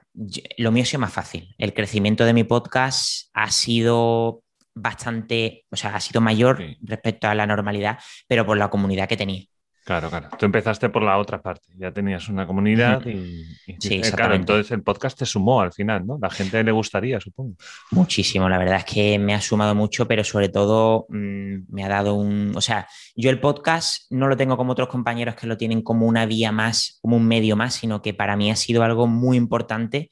lo 0.58 0.70
mío 0.70 0.84
ha 0.84 0.86
sido 0.86 1.00
más 1.00 1.12
fácil. 1.12 1.52
El 1.58 1.74
crecimiento 1.74 2.24
de 2.24 2.34
mi 2.34 2.44
podcast 2.44 3.28
ha 3.32 3.50
sido 3.50 4.44
bastante, 4.80 5.66
o 5.70 5.76
sea, 5.76 5.94
ha 5.96 6.00
sido 6.00 6.20
mayor 6.20 6.62
respecto 6.82 7.28
a 7.28 7.34
la 7.34 7.46
normalidad, 7.46 7.98
pero 8.26 8.44
por 8.46 8.56
la 8.56 8.68
comunidad 8.68 9.08
que 9.08 9.16
tenía. 9.16 9.44
Claro, 9.84 10.10
claro. 10.10 10.28
Tú 10.38 10.46
empezaste 10.46 10.88
por 10.90 11.02
la 11.02 11.18
otra 11.18 11.40
parte, 11.40 11.66
ya 11.76 11.90
tenías 11.90 12.28
una 12.28 12.46
comunidad 12.46 13.04
y, 13.06 13.44
sí, 13.80 14.00
claro, 14.02 14.34
entonces 14.34 14.70
el 14.70 14.82
podcast 14.82 15.18
te 15.18 15.26
sumó 15.26 15.62
al 15.62 15.72
final, 15.72 16.06
¿no? 16.06 16.18
La 16.20 16.28
gente 16.30 16.62
le 16.62 16.70
gustaría, 16.70 17.18
supongo. 17.18 17.56
Muchísimo, 17.90 18.48
la 18.48 18.58
verdad 18.58 18.76
es 18.76 18.84
que 18.84 19.18
me 19.18 19.34
ha 19.34 19.40
sumado 19.40 19.74
mucho, 19.74 20.06
pero 20.06 20.22
sobre 20.22 20.48
todo 20.48 21.06
mm, 21.08 21.72
me 21.74 21.82
ha 21.82 21.88
dado 21.88 22.14
un, 22.14 22.52
o 22.54 22.60
sea, 22.60 22.86
yo 23.16 23.30
el 23.30 23.40
podcast 23.40 24.04
no 24.10 24.28
lo 24.28 24.36
tengo 24.36 24.56
como 24.56 24.72
otros 24.72 24.88
compañeros 24.88 25.34
que 25.34 25.46
lo 25.46 25.56
tienen 25.56 25.82
como 25.82 26.06
una 26.06 26.26
vía 26.26 26.52
más, 26.52 26.98
como 27.02 27.16
un 27.16 27.26
medio 27.26 27.56
más, 27.56 27.74
sino 27.74 28.02
que 28.02 28.12
para 28.14 28.36
mí 28.36 28.50
ha 28.50 28.56
sido 28.56 28.84
algo 28.84 29.06
muy 29.06 29.38
importante 29.38 30.10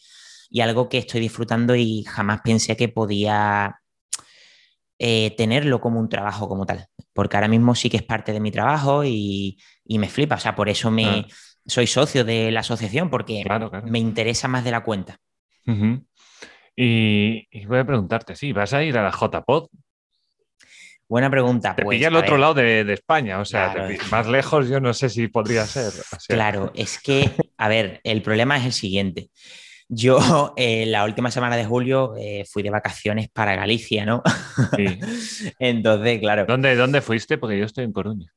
y 0.50 0.62
algo 0.62 0.88
que 0.88 0.98
estoy 0.98 1.20
disfrutando 1.20 1.76
y 1.76 2.04
jamás 2.04 2.40
pensé 2.42 2.76
que 2.76 2.88
podía 2.88 3.78
eh, 4.98 5.34
tenerlo 5.36 5.80
como 5.80 6.00
un 6.00 6.08
trabajo 6.08 6.48
como 6.48 6.66
tal, 6.66 6.86
porque 7.12 7.36
ahora 7.36 7.48
mismo 7.48 7.74
sí 7.74 7.88
que 7.88 7.98
es 7.98 8.02
parte 8.02 8.32
de 8.32 8.40
mi 8.40 8.50
trabajo 8.50 9.04
y, 9.04 9.58
me 9.86 10.08
flipa, 10.08 10.34
o 10.34 10.38
sea, 10.38 10.54
por 10.54 10.68
eso 10.68 10.90
me, 10.90 11.26
soy 11.66 11.86
socio 11.86 12.24
de 12.24 12.50
la 12.50 12.60
asociación, 12.60 13.08
porque 13.08 13.44
me 13.84 13.98
interesa 13.98 14.48
más 14.48 14.64
de 14.64 14.70
la 14.70 14.82
cuenta. 14.82 15.18
y, 16.76 17.66
voy 17.66 17.78
a 17.78 17.84
preguntarte, 17.84 18.34
sí, 18.34 18.52
¿vas 18.52 18.72
a 18.72 18.82
ir 18.82 18.98
a 18.98 19.02
la 19.02 19.10
JPod? 19.10 19.68
Buena 21.08 21.30
pregunta. 21.30 21.74
Te 21.74 21.84
pues, 21.84 21.96
pilla 21.96 22.08
al 22.08 22.16
otro 22.16 22.36
lado 22.36 22.54
de, 22.54 22.92
España, 22.92 23.40
o 23.40 23.44
sea, 23.44 23.88
más 24.10 24.26
lejos 24.26 24.68
yo 24.68 24.78
no 24.78 24.92
sé 24.92 25.08
si 25.08 25.28
podría 25.28 25.64
ser. 25.64 25.92
Claro, 26.28 26.70
es 26.74 27.00
que, 27.00 27.30
a 27.56 27.68
ver, 27.68 28.00
el 28.04 28.20
problema 28.20 28.58
es 28.58 28.66
el 28.66 28.72
siguiente. 28.72 29.30
Yo 29.88 30.18
eh, 30.56 30.86
la 30.86 31.04
última 31.04 31.30
semana 31.30 31.56
de 31.56 31.64
julio 31.64 32.14
eh, 32.16 32.44
fui 32.50 32.62
de 32.62 32.70
vacaciones 32.70 33.28
para 33.28 33.56
Galicia, 33.56 34.04
¿no? 34.04 34.22
Sí. 34.76 34.98
Entonces, 35.58 36.20
claro. 36.20 36.44
¿Dónde, 36.46 36.76
¿Dónde 36.76 37.00
fuiste? 37.00 37.38
Porque 37.38 37.58
yo 37.58 37.64
estoy 37.64 37.84
en 37.84 37.92
Coruña. 37.92 38.32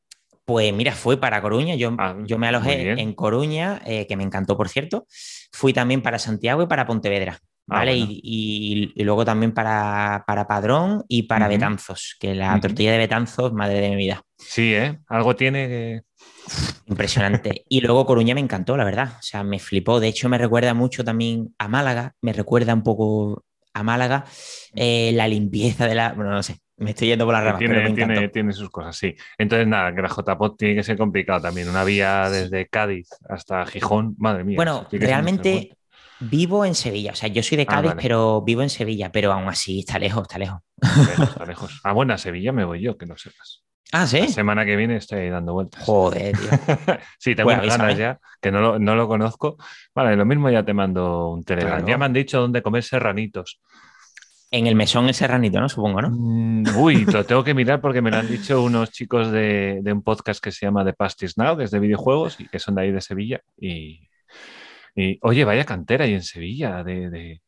Pues 0.45 0.73
mira, 0.73 0.93
fui 0.93 1.17
para 1.17 1.41
Coruña, 1.41 1.75
yo, 1.75 1.95
ah, 1.99 2.17
yo 2.25 2.37
me 2.37 2.47
alojé 2.47 2.91
en 2.99 3.13
Coruña, 3.13 3.81
eh, 3.85 4.07
que 4.07 4.17
me 4.17 4.23
encantó, 4.23 4.57
por 4.57 4.69
cierto. 4.69 5.05
Fui 5.51 5.71
también 5.71 6.01
para 6.01 6.19
Santiago 6.19 6.63
y 6.63 6.67
para 6.67 6.85
Pontevedra, 6.87 7.37
ah, 7.69 7.77
¿vale? 7.77 7.93
y, 7.95 8.91
luego 9.03 9.23
también 9.23 9.53
para, 9.53 10.23
para 10.25 10.47
Padrón 10.47 11.03
y 11.07 11.23
para 11.23 11.47
Betanzos, 11.47 12.17
que 12.19 12.33
la 12.33 12.59
tortilla 12.59 12.91
de 12.91 12.97
Betanzos, 12.97 13.53
madre 13.53 13.81
de 13.81 13.89
mi 13.91 13.95
vida. 13.97 14.23
Sí, 14.37 14.73
¿eh? 14.73 14.99
Algo 15.07 15.35
tiene 15.35 15.67
que... 15.67 16.01
Impresionante. 16.87 17.65
Y 17.69 17.81
luego 17.81 18.05
Coruña 18.05 18.35
me 18.35 18.41
encantó, 18.41 18.75
la 18.77 18.83
verdad. 18.83 19.13
O 19.19 19.21
sea, 19.21 19.43
me 19.43 19.59
flipó. 19.59 19.99
De 19.99 20.07
hecho, 20.07 20.29
me 20.29 20.37
recuerda 20.37 20.73
mucho 20.73 21.03
también 21.03 21.53
a 21.57 21.67
Málaga. 21.67 22.15
Me 22.21 22.33
recuerda 22.33 22.73
un 22.73 22.83
poco 22.83 23.43
a 23.73 23.83
Málaga. 23.83 24.25
Eh, 24.75 25.11
la 25.13 25.27
limpieza 25.27 25.87
de 25.87 25.95
la. 25.95 26.13
Bueno, 26.13 26.31
no 26.31 26.43
sé. 26.43 26.57
me 26.77 26.89
estoy 26.91 27.07
yendo 27.09 27.25
por 27.25 27.33
las 27.33 27.43
ramas, 27.43 27.59
tiene, 27.59 27.75
pero 27.75 27.89
me 27.89 27.95
tiene, 27.95 28.13
encantó. 28.15 28.31
tiene 28.33 28.53
sus 28.53 28.69
cosas, 28.69 28.95
sí. 28.97 29.15
Entonces, 29.37 29.67
nada, 29.67 29.93
que 29.95 30.01
la 30.01 30.09
JPOT 30.09 30.57
tiene 30.57 30.75
que 30.75 30.83
ser 30.83 30.97
complicado 30.97 31.41
también. 31.41 31.69
Una 31.69 31.83
vía 31.83 32.29
desde 32.29 32.67
Cádiz 32.67 33.07
hasta 33.29 33.65
Gijón, 33.65 34.15
madre 34.17 34.43
mía. 34.43 34.55
Bueno, 34.57 34.87
realmente 34.91 35.77
vivo 36.19 36.65
en 36.65 36.75
Sevilla. 36.75 37.11
O 37.11 37.15
sea, 37.15 37.29
yo 37.29 37.41
soy 37.43 37.57
de 37.57 37.63
Ah, 37.63 37.75
Cádiz, 37.75 37.91
vale. 37.91 38.01
pero 38.01 38.41
vivo 38.41 38.61
en 38.61 38.69
Sevilla, 38.69 39.11
pero 39.11 39.31
aún 39.31 39.47
así 39.47 39.79
está 39.79 39.97
lejos, 39.99 40.23
está 40.23 40.37
lejos. 40.39 40.59
Está 40.81 41.03
lejos, 41.11 41.29
está 41.29 41.45
lejos. 41.45 41.81
Ah, 41.83 41.93
bueno, 41.93 42.13
a 42.13 42.17
Sevilla 42.17 42.51
me 42.51 42.65
voy 42.65 42.81
yo, 42.81 42.97
que 42.97 43.05
no 43.05 43.15
sepas. 43.17 43.63
Ah, 43.93 44.07
¿sí? 44.07 44.19
La 44.21 44.27
semana 44.27 44.65
que 44.65 44.75
viene 44.77 44.95
estoy 44.95 45.29
dando 45.29 45.53
vueltas. 45.53 45.83
Joder, 45.83 46.37
tío. 46.37 46.49
sí, 47.19 47.35
tengo 47.35 47.49
unas 47.51 47.65
ganas 47.77 47.97
ya, 47.97 48.19
que 48.41 48.51
no 48.51 48.61
lo, 48.61 48.79
no 48.79 48.95
lo 48.95 49.07
conozco. 49.07 49.57
Vale, 49.93 50.15
lo 50.15 50.25
mismo 50.25 50.49
ya 50.49 50.63
te 50.63 50.73
mando 50.73 51.29
un 51.29 51.43
Telegram. 51.43 51.77
Claro. 51.77 51.87
Ya 51.87 51.97
me 51.97 52.05
han 52.05 52.13
dicho 52.13 52.39
dónde 52.39 52.61
comer 52.61 52.83
serranitos. 52.83 53.59
En 54.53 54.67
el 54.67 54.75
mesón 54.75 55.07
el 55.07 55.13
serranito, 55.13 55.59
¿no? 55.61 55.69
Supongo, 55.69 56.01
¿no? 56.01 56.09
Mm, 56.11 56.63
uy, 56.77 57.05
lo 57.05 57.25
tengo 57.25 57.43
que 57.43 57.53
mirar 57.53 57.79
porque 57.79 58.01
me 58.01 58.11
lo 58.11 58.17
han 58.17 58.27
dicho 58.27 58.61
unos 58.61 58.91
chicos 58.91 59.31
de, 59.31 59.79
de 59.81 59.93
un 59.93 60.03
podcast 60.03 60.43
que 60.43 60.51
se 60.51 60.65
llama 60.65 60.83
The 60.83 60.93
Pastis 60.93 61.37
Now, 61.37 61.57
que 61.57 61.63
es 61.63 61.71
de 61.71 61.79
videojuegos 61.79 62.39
y 62.39 62.47
que 62.47 62.59
son 62.59 62.75
de 62.75 62.81
ahí 62.81 62.91
de 62.91 62.99
Sevilla. 63.01 63.41
Y, 63.57 64.09
y, 64.95 65.19
oye, 65.21 65.45
vaya 65.45 65.63
cantera 65.65 66.03
ahí 66.05 66.13
en 66.13 66.23
Sevilla. 66.23 66.83
De, 66.83 67.09
de- 67.09 67.41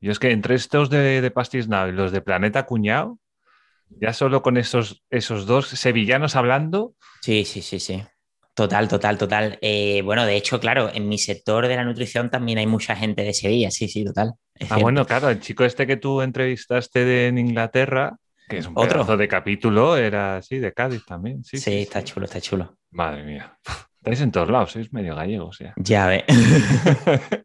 Yo 0.00 0.12
es 0.12 0.18
que 0.20 0.30
entre 0.30 0.54
estos 0.54 0.90
de, 0.90 1.20
de 1.20 1.30
Pastis 1.32 1.68
Now 1.68 1.88
y 1.88 1.92
los 1.92 2.12
de 2.12 2.20
Planeta 2.20 2.66
Cuñado, 2.66 3.18
ya 4.00 4.12
solo 4.12 4.42
con 4.42 4.56
esos, 4.56 5.02
esos 5.10 5.46
dos 5.46 5.68
sevillanos 5.68 6.36
hablando, 6.36 6.94
Sí, 7.22 7.44
sí, 7.44 7.62
sí, 7.62 7.80
sí. 7.80 8.02
Total, 8.54 8.88
total, 8.88 9.18
total. 9.18 9.58
Eh, 9.60 10.02
bueno, 10.04 10.24
de 10.26 10.36
hecho, 10.36 10.58
claro, 10.60 10.90
en 10.92 11.08
mi 11.08 11.18
sector 11.18 11.66
de 11.68 11.76
la 11.76 11.84
nutrición 11.84 12.30
también 12.30 12.58
hay 12.58 12.66
mucha 12.66 12.96
gente 12.96 13.22
de 13.22 13.32
Sevilla, 13.34 13.70
sí, 13.70 13.88
sí, 13.88 14.04
total. 14.04 14.32
Ah, 14.54 14.64
cierto. 14.66 14.80
bueno, 14.80 15.04
claro, 15.06 15.28
el 15.30 15.40
chico 15.40 15.64
este 15.64 15.86
que 15.86 15.96
tú 15.96 16.20
entrevistaste 16.22 17.04
de, 17.04 17.26
en 17.28 17.38
Inglaterra, 17.38 18.16
que 18.48 18.58
es 18.58 18.66
un 18.66 18.72
¿Otro? 18.76 18.94
pedazo 19.04 19.16
de 19.16 19.28
capítulo, 19.28 19.96
era 19.96 20.38
así, 20.38 20.58
de 20.58 20.72
Cádiz 20.72 21.04
también. 21.04 21.44
Sí, 21.44 21.58
Sí, 21.58 21.70
sí, 21.70 21.78
está 21.82 22.00
sí. 22.00 22.06
chulo, 22.06 22.26
está 22.26 22.40
chulo. 22.40 22.76
Madre 22.90 23.22
mía. 23.24 23.56
Estáis 23.98 24.20
en 24.22 24.32
todos 24.32 24.48
lados, 24.48 24.72
sois 24.72 24.92
medio 24.92 25.14
gallegos 25.14 25.58
ya. 25.60 25.72
Ya 25.76 26.06
ve. 26.06 26.24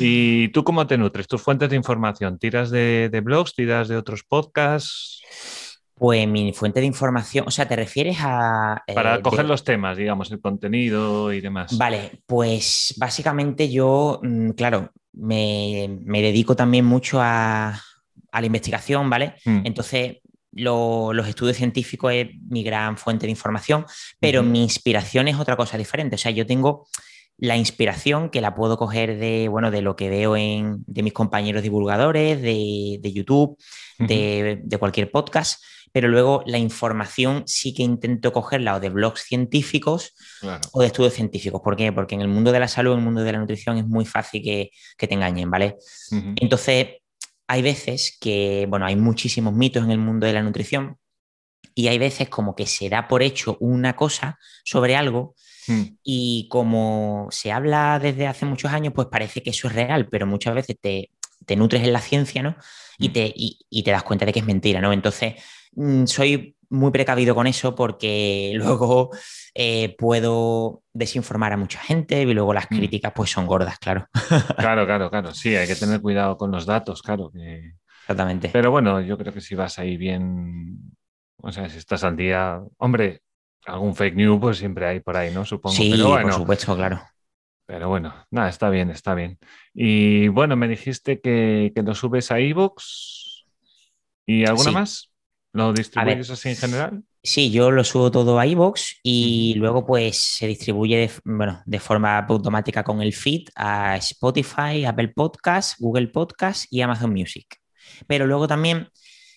¿Y 0.00 0.48
tú 0.48 0.64
cómo 0.64 0.86
te 0.86 0.96
nutres? 0.98 1.26
¿Tus 1.26 1.42
fuentes 1.42 1.68
de 1.70 1.76
información? 1.76 2.38
¿Tiras 2.38 2.70
de, 2.70 3.08
de 3.10 3.20
blogs? 3.20 3.54
¿Tiras 3.54 3.88
de 3.88 3.96
otros 3.96 4.22
podcasts? 4.24 5.67
Pues 5.98 6.26
mi 6.28 6.52
fuente 6.52 6.80
de 6.80 6.86
información, 6.86 7.44
o 7.46 7.50
sea, 7.50 7.66
¿te 7.68 7.76
refieres 7.76 8.16
a... 8.20 8.82
eh, 8.86 8.94
Para 8.94 9.16
de- 9.16 9.22
coger 9.22 9.44
los 9.46 9.64
temas, 9.64 9.96
digamos, 9.96 10.30
el 10.30 10.40
contenido 10.40 11.32
y 11.32 11.40
demás. 11.40 11.76
Vale, 11.76 12.20
pues 12.26 12.94
básicamente 12.98 13.68
yo, 13.70 14.20
mm, 14.22 14.50
claro, 14.50 14.90
me, 15.12 15.98
me 16.04 16.22
dedico 16.22 16.54
también 16.54 16.84
mucho 16.84 17.20
a, 17.20 17.70
a 18.32 18.40
la 18.40 18.46
investigación, 18.46 19.10
¿vale? 19.10 19.34
Mm, 19.44 19.60
Entonces, 19.64 20.18
lo- 20.52 21.12
los 21.12 21.28
estudios 21.28 21.56
científicos 21.56 22.12
es 22.12 22.28
mi 22.48 22.62
gran 22.62 22.96
fuente 22.96 23.26
de 23.26 23.30
información, 23.30 23.84
pero 24.20 24.42
mi 24.42 24.62
inspiración 24.62 25.28
es 25.28 25.36
otra 25.38 25.56
cosa 25.56 25.76
diferente. 25.78 26.14
O 26.14 26.18
sea, 26.18 26.30
yo 26.30 26.46
tengo 26.46 26.86
la 27.40 27.56
inspiración 27.56 28.30
que 28.30 28.40
la 28.40 28.54
puedo 28.56 28.76
coger 28.76 29.16
de, 29.18 29.46
bueno, 29.48 29.70
de 29.70 29.80
lo 29.82 29.94
que 29.94 30.08
veo 30.10 30.36
en, 30.36 30.82
de 30.86 31.02
mis 31.04 31.12
compañeros 31.12 31.62
divulgadores, 31.62 32.40
de, 32.42 32.98
de 33.00 33.12
YouTube, 33.12 33.56
de, 33.98 34.60
de 34.64 34.78
cualquier 34.78 35.10
podcast, 35.10 35.62
pero 35.92 36.08
luego 36.08 36.42
la 36.46 36.58
información 36.58 37.44
sí 37.46 37.74
que 37.74 37.82
intento 37.82 38.32
cogerla 38.32 38.76
o 38.76 38.80
de 38.80 38.88
blogs 38.90 39.22
científicos 39.22 40.14
Claro. 40.40 40.60
o 40.72 40.80
de 40.80 40.86
estudios 40.86 41.14
científicos. 41.14 41.60
¿Por 41.62 41.76
qué? 41.76 41.92
Porque 41.92 42.14
en 42.14 42.20
el 42.20 42.28
mundo 42.28 42.52
de 42.52 42.60
la 42.60 42.68
salud, 42.68 42.92
en 42.92 42.98
el 42.98 43.04
mundo 43.04 43.22
de 43.22 43.32
la 43.32 43.38
nutrición 43.38 43.78
es 43.78 43.86
muy 43.86 44.04
fácil 44.04 44.42
que, 44.42 44.70
que 44.96 45.06
te 45.08 45.14
engañen, 45.14 45.50
¿vale? 45.50 45.76
Entonces, 46.36 46.88
hay 47.46 47.62
veces 47.62 48.16
que, 48.20 48.66
bueno, 48.68 48.86
hay 48.86 48.96
muchísimos 48.96 49.54
mitos 49.54 49.82
en 49.84 49.90
el 49.90 49.98
mundo 49.98 50.26
de 50.26 50.32
la 50.34 50.42
nutrición 50.42 50.96
y 51.74 51.88
hay 51.88 51.98
veces 51.98 52.28
como 52.28 52.54
que 52.54 52.66
se 52.66 52.88
da 52.88 53.08
por 53.08 53.22
hecho 53.22 53.56
una 53.60 53.94
cosa 53.96 54.38
sobre 54.64 54.96
algo 54.96 55.34
Mm, 55.70 55.82
y 56.02 56.48
como 56.50 57.28
se 57.30 57.52
habla 57.52 57.98
desde 58.02 58.26
hace 58.26 58.46
muchos 58.46 58.72
años, 58.72 58.94
pues 58.94 59.08
parece 59.10 59.42
que 59.42 59.50
eso 59.50 59.68
es 59.68 59.74
real, 59.74 60.08
pero 60.08 60.26
muchas 60.26 60.54
veces 60.54 60.76
te, 60.80 61.10
te 61.44 61.56
nutres 61.56 61.82
en 61.84 61.92
la 61.92 62.00
ciencia, 62.00 62.42
¿no? 62.42 62.56
Y 62.98 63.10
Mm. 63.10 63.12
te, 63.12 63.32
y, 63.36 63.58
y 63.68 63.82
te 63.82 63.90
das 63.90 64.02
cuenta 64.02 64.24
de 64.24 64.32
que 64.32 64.38
es 64.38 64.46
mentira, 64.46 64.80
¿no? 64.80 64.94
Entonces, 64.94 65.34
soy 66.06 66.54
muy 66.70 66.90
precavido 66.90 67.34
con 67.34 67.46
eso 67.46 67.74
porque 67.74 68.52
luego 68.56 69.10
eh, 69.54 69.94
puedo 69.98 70.82
desinformar 70.92 71.52
a 71.52 71.56
mucha 71.56 71.78
gente 71.80 72.20
y 72.22 72.34
luego 72.34 72.52
las 72.52 72.66
Mm. 72.70 72.76
críticas 72.76 73.12
pues 73.14 73.30
son 73.30 73.46
gordas, 73.46 73.78
claro. 73.78 74.06
Claro, 74.56 74.84
claro, 74.86 75.10
claro. 75.10 75.34
Sí, 75.34 75.54
hay 75.56 75.66
que 75.66 75.76
tener 75.76 76.00
cuidado 76.00 76.36
con 76.36 76.50
los 76.50 76.66
datos, 76.66 77.02
claro. 77.02 77.30
que- 77.32 77.72
Exactamente. 78.02 78.48
Pero 78.52 78.70
bueno, 78.70 79.00
yo 79.02 79.18
creo 79.18 79.32
que 79.34 79.40
si 79.42 79.54
vas 79.54 79.78
ahí 79.78 79.96
bien, 79.98 80.78
o 81.42 81.52
sea, 81.52 81.68
si 81.68 81.76
estás 81.78 82.04
al 82.04 82.16
día, 82.16 82.58
hombre, 82.78 83.20
algún 83.66 83.94
fake 83.94 84.14
news 84.16 84.38
pues 84.40 84.56
siempre 84.58 84.86
hay 84.86 85.00
por 85.00 85.14
ahí, 85.16 85.30
¿no? 85.32 85.44
Supongo. 85.44 85.76
sí, 85.76 85.90
pero 85.90 86.08
bueno, 86.08 86.22
por 86.28 86.32
supuesto, 86.32 86.74
claro. 86.74 87.02
pero 87.66 87.88
bueno, 87.90 88.14
nada, 88.30 88.48
está 88.48 88.70
bien, 88.70 88.88
está 88.90 89.14
bien. 89.14 89.38
Y 89.74 90.28
bueno, 90.28 90.56
me 90.56 90.68
dijiste 90.68 91.20
que, 91.20 91.70
que 91.74 91.82
lo 91.82 91.94
subes 91.94 92.30
a 92.32 92.40
iVoox 92.40 93.44
y 94.26 94.46
alguna 94.46 94.70
Sí. 94.70 94.74
más. 94.74 95.10
¿Lo 95.52 95.72
distribuyes 95.72 96.30
así 96.30 96.50
en 96.50 96.56
general? 96.56 97.02
Sí, 97.22 97.50
yo 97.50 97.70
lo 97.70 97.82
subo 97.84 98.10
todo 98.10 98.38
a 98.38 98.46
iVoox 98.46 98.82
y 99.02 99.54
luego 99.56 99.84
pues 99.84 100.16
se 100.18 100.46
distribuye 100.46 100.96
de, 100.98 101.10
bueno, 101.24 101.62
de 101.66 101.80
forma 101.80 102.18
automática 102.18 102.84
con 102.84 103.02
el 103.02 103.12
feed 103.12 103.48
a 103.56 103.96
Spotify, 103.96 104.84
Apple 104.86 105.08
Podcasts, 105.08 105.76
Google 105.78 106.08
Podcasts 106.08 106.66
y 106.70 106.80
Amazon 106.80 107.12
Music. 107.12 107.56
Pero 108.06 108.26
luego 108.26 108.46
también, 108.46 108.88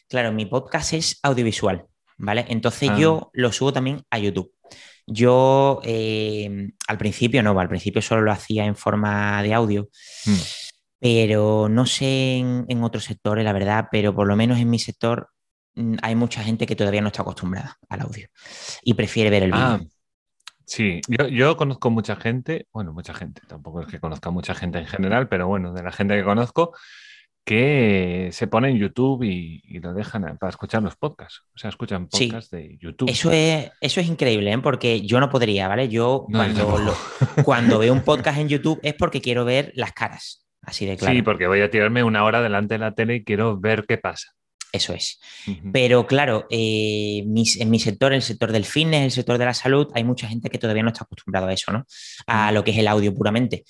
claro, 0.10 0.32
mi 0.32 0.46
podcast 0.46 0.94
es 0.94 1.20
audiovisual, 1.24 1.86
¿vale? 2.18 2.46
Entonces 2.50 2.90
Ah. 2.92 2.98
yo 3.00 3.30
lo 3.34 3.52
subo 3.52 3.74
también 3.74 4.04
a 4.12 4.20
YouTube. 4.20 4.54
Yo 5.08 5.82
eh, 5.84 6.70
al 6.88 6.98
principio 6.98 7.42
no, 7.42 7.60
al 7.60 7.68
principio 7.70 8.02
solo 8.02 8.22
lo 8.22 8.32
hacía 8.32 8.66
en 8.66 8.76
forma 8.76 9.42
de 9.42 9.54
audio, 9.54 9.90
Mm. 10.26 10.36
pero 11.00 11.68
no 11.70 11.86
sé 11.88 12.36
en, 12.38 12.66
en 12.70 12.84
otros 12.84 13.06
sectores, 13.06 13.44
la 13.44 13.54
verdad, 13.54 13.88
pero 13.92 14.14
por 14.14 14.28
lo 14.28 14.36
menos 14.36 14.60
en 14.60 14.70
mi 14.70 14.78
sector 14.80 15.30
hay 16.02 16.16
mucha 16.16 16.44
gente 16.44 16.66
que 16.66 16.76
todavía 16.76 17.02
no 17.02 17.08
está 17.08 17.22
acostumbrada 17.22 17.78
al 17.90 18.02
audio 18.02 18.28
y 18.84 18.94
prefiere 18.94 19.30
ver 19.30 19.44
el 19.44 19.52
vídeo. 19.52 19.64
Ah, 19.66 19.80
sí, 20.66 21.02
yo, 21.08 21.28
yo 21.28 21.56
conozco 21.58 21.90
mucha 21.90 22.16
gente, 22.16 22.68
bueno, 22.74 22.94
mucha 22.94 23.14
gente, 23.14 23.42
tampoco 23.48 23.82
es 23.82 23.88
que 23.88 24.00
conozca 24.00 24.30
mucha 24.32 24.54
gente 24.56 24.80
en 24.80 24.86
general, 24.88 25.28
pero 25.30 25.48
bueno, 25.48 25.74
de 25.74 25.84
la 25.84 25.92
gente 25.92 26.16
que 26.16 26.24
conozco, 26.24 26.74
que 27.44 28.30
se 28.32 28.48
pone 28.48 28.70
en 28.70 28.78
YouTube 28.78 29.24
y, 29.24 29.62
y 29.66 29.80
lo 29.80 29.94
dejan 29.94 30.38
para 30.38 30.50
escuchar 30.52 30.84
los 30.84 30.96
podcasts. 30.96 31.42
O 31.56 31.58
sea, 31.58 31.70
escuchan 31.72 32.08
Sí. 32.12 32.28
podcasts 32.28 32.52
de 32.52 32.78
YouTube. 32.80 33.10
Eso 33.10 33.32
es, 33.32 33.72
eso 33.82 34.00
es 34.00 34.08
increíble, 34.08 34.52
¿eh? 34.54 34.58
porque 34.60 35.02
yo 35.02 35.20
no 35.20 35.30
podría, 35.30 35.68
¿vale? 35.68 35.90
Yo 35.90 36.26
No, 36.30 36.46
yo 36.48 36.54
cuando, 36.54 36.60
tampoco. 36.60 36.80
lo- 37.38 37.44
cuando 37.44 37.80
veo 37.80 37.94
un 37.94 38.04
podcast 38.04 38.38
en 38.38 38.48
YouTube 38.50 38.80
es 38.84 38.94
porque 38.94 39.22
quiero 39.22 39.44
ver 39.44 39.72
las 39.76 39.92
caras, 39.94 40.46
así 40.62 40.86
de 40.86 40.98
claro. 40.98 41.16
Sí, 41.16 41.22
porque 41.24 41.48
voy 41.48 41.62
a 41.62 41.72
tirarme 41.72 42.04
una 42.04 42.24
hora 42.24 42.42
delante 42.44 42.76
de 42.76 42.80
la 42.80 42.94
tele 42.94 43.16
y 43.16 43.24
quiero 43.24 43.60
ver 43.60 43.86
qué 43.88 43.98
pasa. 43.98 44.32
Eso 44.72 44.94
es. 44.94 45.20
Pero 45.74 46.08
claro, 46.08 46.48
eh, 46.50 47.24
mis- 47.26 47.60
en 47.60 47.70
mi 47.70 47.78
sector, 47.80 48.14
el 48.14 48.22
sector 48.22 48.52
del 48.54 48.64
fitness, 48.66 49.04
el 49.04 49.12
sector 49.12 49.38
de 49.38 49.46
la 49.46 49.54
salud, 49.54 49.88
hay 49.94 50.04
mucha 50.06 50.28
gente 50.28 50.50
que 50.50 50.58
todavía 50.58 50.84
no 50.84 50.90
está 50.90 51.04
acostumbrado 51.04 51.48
a 51.48 51.54
eso, 51.54 51.72
¿no? 51.74 51.86
A 52.28 52.52
lo 52.54 52.64
que 52.64 52.72
es 52.72 52.78
el 52.78 52.88
audio 52.88 53.14
puramente. 53.14 53.66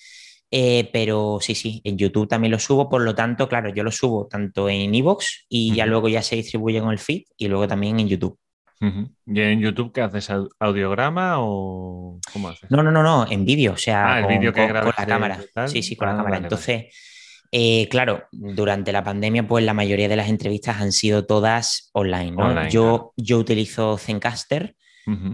Eh, 0.51 0.89
pero 0.93 1.39
sí, 1.41 1.55
sí, 1.55 1.81
en 1.85 1.97
YouTube 1.97 2.27
también 2.27 2.51
lo 2.51 2.59
subo, 2.59 2.89
por 2.89 3.01
lo 3.01 3.15
tanto, 3.15 3.47
claro, 3.47 3.73
yo 3.73 3.83
lo 3.83 3.91
subo 3.91 4.27
tanto 4.27 4.67
en 4.69 4.93
iVoox 4.93 5.25
y 5.49 5.73
ya 5.73 5.85
luego 5.85 6.09
ya 6.09 6.21
se 6.21 6.35
distribuye 6.35 6.81
con 6.81 6.91
el 6.91 6.99
feed 6.99 7.23
y 7.37 7.47
luego 7.47 7.67
también 7.67 7.99
en 7.99 8.07
YouTube. 8.09 8.37
¿Y 9.27 9.39
en 9.41 9.59
YouTube 9.61 9.93
qué 9.93 10.01
haces? 10.01 10.29
¿Au- 10.29 10.49
¿Audiograma 10.59 11.35
o 11.39 12.19
cómo 12.33 12.49
haces? 12.49 12.69
No, 12.69 12.83
no, 12.83 12.91
no, 12.91 13.01
no, 13.01 13.25
en 13.29 13.45
vídeo, 13.45 13.73
o 13.73 13.77
sea, 13.77 14.13
Ah, 14.15 14.19
el 14.19 14.25
con, 14.25 14.33
vídeo 14.37 14.51
que 14.53 14.67
con- 14.67 14.79
con 14.81 14.93
la 14.97 15.05
cámara. 15.05 15.39
Sí, 15.67 15.81
sí, 15.83 15.95
con 15.95 16.09
Ah, 16.09 16.11
la 16.11 16.17
cámara. 16.17 16.35
vale, 16.41 16.49
vale. 16.49 16.91
Eh, 17.51 17.89
claro, 17.89 18.23
durante 18.31 18.91
la 18.93 19.03
pandemia, 19.03 19.45
pues 19.45 19.65
la 19.65 19.73
mayoría 19.73 20.07
de 20.07 20.15
las 20.15 20.29
entrevistas 20.29 20.79
han 20.81 20.91
sido 20.93 21.25
todas 21.25 21.89
online, 21.93 22.31
¿no? 22.31 22.47
Online, 22.47 22.69
yo, 22.69 23.13
yo 23.17 23.37
utilizo 23.39 23.97
Zencaster, 23.97 24.75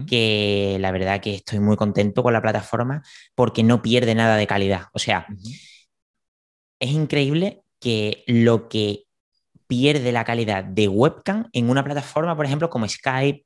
que 0.08 0.76
la 0.80 0.90
verdad 0.90 1.20
que 1.20 1.34
estoy 1.34 1.60
muy 1.60 1.76
contento 1.76 2.22
con 2.24 2.32
la 2.32 2.42
plataforma 2.42 3.02
porque 3.36 3.62
no 3.62 3.80
pierde 3.82 4.14
nada 4.16 4.36
de 4.36 4.46
calidad. 4.46 4.86
O 4.92 4.98
sea, 4.98 5.26
es 6.80 6.90
increíble 6.90 7.62
que 7.78 8.24
lo 8.26 8.68
que 8.68 9.04
pierde 9.68 10.10
la 10.10 10.24
calidad 10.24 10.64
de 10.64 10.88
webcam 10.88 11.48
en 11.52 11.70
una 11.70 11.84
plataforma, 11.84 12.34
por 12.34 12.46
ejemplo, 12.46 12.70
como 12.70 12.88
Skype, 12.88 13.44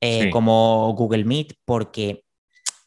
eh, 0.00 0.22
Sí. 0.22 0.30
como 0.30 0.94
Google 0.96 1.24
Meet, 1.24 1.54
porque 1.64 2.24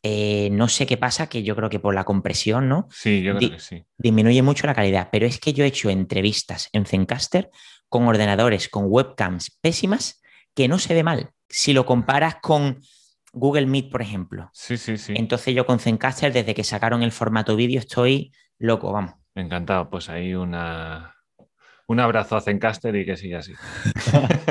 eh, 0.04 0.50
no 0.52 0.68
sé 0.68 0.86
qué 0.86 0.98
pasa, 0.98 1.28
que 1.28 1.44
yo 1.44 1.56
creo 1.56 1.70
que 1.70 1.80
por 1.80 1.94
la 1.94 2.04
compresión, 2.04 2.68
¿no? 2.70 2.88
Sí, 2.92 3.22
yo 3.22 3.36
creo 3.36 3.40
Di- 3.40 3.56
que 3.56 3.60
sí. 3.60 3.86
Disminuye 3.98 4.42
mucho 4.42 4.68
la 4.68 4.74
calidad, 4.74 5.10
pero 5.12 5.26
es 5.26 5.40
que 5.40 5.54
yo 5.54 5.64
he 5.64 5.68
hecho 5.68 5.90
entrevistas 5.90 6.70
en 6.74 6.86
Zencaster 6.86 7.50
con 7.90 8.08
ordenadores, 8.08 8.70
con 8.70 8.86
webcams 8.88 9.58
pésimas, 9.62 10.22
que 10.56 10.68
no 10.68 10.80
se 10.80 10.94
ve 10.94 11.04
mal. 11.04 11.30
Si 11.50 11.74
lo 11.74 11.86
comparas 11.86 12.36
con 12.42 12.80
Google 13.34 13.66
Meet, 13.66 13.92
por 13.92 14.02
ejemplo. 14.02 14.50
Sí, 14.54 14.78
sí, 14.78 14.98
sí. 14.98 15.14
Entonces 15.16 15.54
yo 15.54 15.66
con 15.66 15.80
Zencaster, 15.80 16.34
desde 16.34 16.54
que 16.54 16.64
sacaron 16.64 17.04
el 17.04 17.12
formato 17.12 17.56
vídeo, 17.56 17.80
estoy 17.80 18.34
loco, 18.58 18.92
vamos. 18.92 19.14
Encantado. 19.36 19.90
Pues 19.90 20.10
ahí 20.10 20.34
una, 20.34 21.16
Un 21.88 22.00
abrazo 22.00 22.36
a 22.38 22.42
Zencaster 22.42 22.96
y 22.96 23.06
que 23.06 23.18
siga 23.18 23.40
así. 23.40 23.54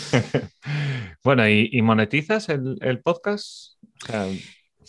bueno, 1.24 1.48
¿y, 1.48 1.80
monetizas 1.82 2.48
el, 2.48 3.00
podcast? 3.02 3.76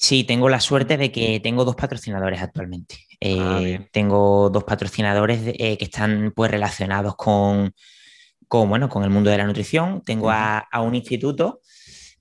Sí, 0.02 0.24
tengo 0.24 0.48
la 0.48 0.62
suerte 0.62 0.96
de 0.96 1.12
que 1.12 1.42
tengo 1.42 1.66
dos 1.66 1.76
patrocinadores 1.76 2.42
actualmente. 2.42 2.96
Ah, 3.22 3.60
eh, 3.62 3.90
tengo 3.92 4.50
dos 4.50 4.64
patrocinadores 4.64 5.42
eh, 5.46 5.78
que 5.78 5.84
están 5.84 6.32
pues 6.34 6.50
relacionados 6.50 7.18
con, 7.18 7.74
con, 8.48 8.70
bueno, 8.70 8.88
con 8.88 9.04
el 9.04 9.10
mundo 9.10 9.30
de 9.30 9.38
la 9.38 9.46
nutrición. 9.46 10.02
Tengo 10.06 10.32
a, 10.32 10.66
un 10.82 10.96
instituto 10.96 11.60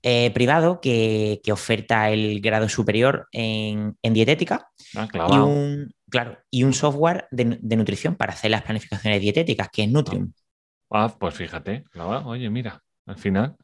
eh, 0.03 0.29
privado 0.31 0.81
que, 0.81 1.39
oferta 1.53 2.09
el 2.09 2.41
grado 2.41 2.67
superior 2.67 3.29
en, 3.31 3.95
dietética 4.03 4.67
ah, 4.97 5.07
y, 5.13 5.37
un, 5.37 5.93
claro, 6.09 6.37
y 6.51 6.65
un 6.65 6.73
software 6.73 7.29
de, 7.31 7.77
nutrición 7.77 8.15
para 8.15 8.33
hacer 8.33 8.51
las 8.51 8.63
planificaciones 8.63 9.21
dietéticas, 9.21 9.69
que 9.71 9.83
es 9.83 9.89
Nutrium. 9.89 10.33
Ah, 10.91 11.15
pues 11.17 11.33
fíjate, 11.33 11.85
oye, 12.25 12.49
mira, 12.49 12.83
al 13.05 13.17
final. 13.17 13.55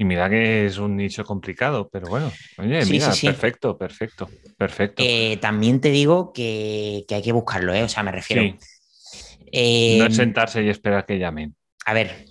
Y 0.00 0.04
mira 0.06 0.30
que 0.30 0.64
es 0.64 0.78
un 0.78 0.96
nicho 0.96 1.26
complicado, 1.26 1.90
pero 1.92 2.08
bueno, 2.08 2.32
oye, 2.56 2.86
mira, 2.86 3.12
perfecto, 3.22 3.76
perfecto, 3.76 4.30
perfecto. 4.56 5.02
Eh, 5.06 5.36
también 5.42 5.78
te 5.78 5.90
digo 5.90 6.32
que, 6.32 7.04
hay 7.10 7.20
que 7.20 7.32
buscarlo, 7.32 7.74
¿eh? 7.74 7.82
O 7.82 7.88
sea, 7.90 8.02
me 8.02 8.10
refiero. 8.10 8.42
no 8.44 10.06
es 10.06 10.16
sentarse 10.16 10.62
y 10.62 10.70
esperar 10.70 11.04
que 11.04 11.18
llamen. 11.18 11.54
A 11.84 11.92
ver, 11.92 12.24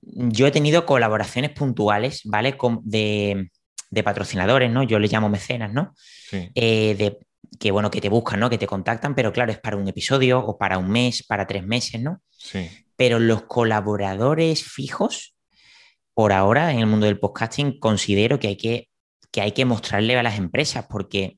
yo 0.00 0.46
he 0.46 0.50
tenido 0.50 0.86
colaboraciones 0.86 1.50
puntuales, 1.50 2.22
¿vale? 2.24 2.56
De, 2.84 3.50
patrocinadores, 4.02 4.70
¿no? 4.70 4.82
Yo 4.82 4.98
les 4.98 5.12
llamo 5.12 5.28
mecenas, 5.28 5.74
¿no? 5.74 5.92
Sí. 5.98 6.50
Eh, 6.54 6.94
de, 6.94 7.18
que 7.60 7.72
bueno, 7.72 7.90
que 7.90 8.00
te 8.00 8.08
buscan, 8.08 8.40
¿no? 8.40 8.48
Que 8.48 8.56
te 8.56 8.66
contactan, 8.66 9.14
pero 9.14 9.34
claro, 9.34 9.52
es 9.52 9.58
para 9.58 9.76
un 9.76 9.86
episodio 9.86 10.38
o 10.38 10.56
para 10.56 10.78
un 10.78 10.88
mes, 10.88 11.22
para 11.26 11.46
tres 11.46 11.66
meses, 11.66 12.00
¿no? 12.00 12.22
Sí. 12.30 12.70
Pero 12.96 13.18
los 13.18 13.42
colaboradores 13.42 14.64
fijos, 14.64 15.35
por 16.16 16.32
ahora 16.32 16.72
en 16.72 16.78
el 16.78 16.86
mundo 16.86 17.04
del 17.04 17.18
podcasting 17.18 17.78
considero 17.78 18.40
que 18.40 18.48
hay 18.48 18.56
que, 18.56 18.88
que, 19.30 19.42
hay 19.42 19.52
que 19.52 19.66
mostrarle 19.66 20.16
a 20.16 20.22
las 20.22 20.38
empresas 20.38 20.86
porque 20.88 21.36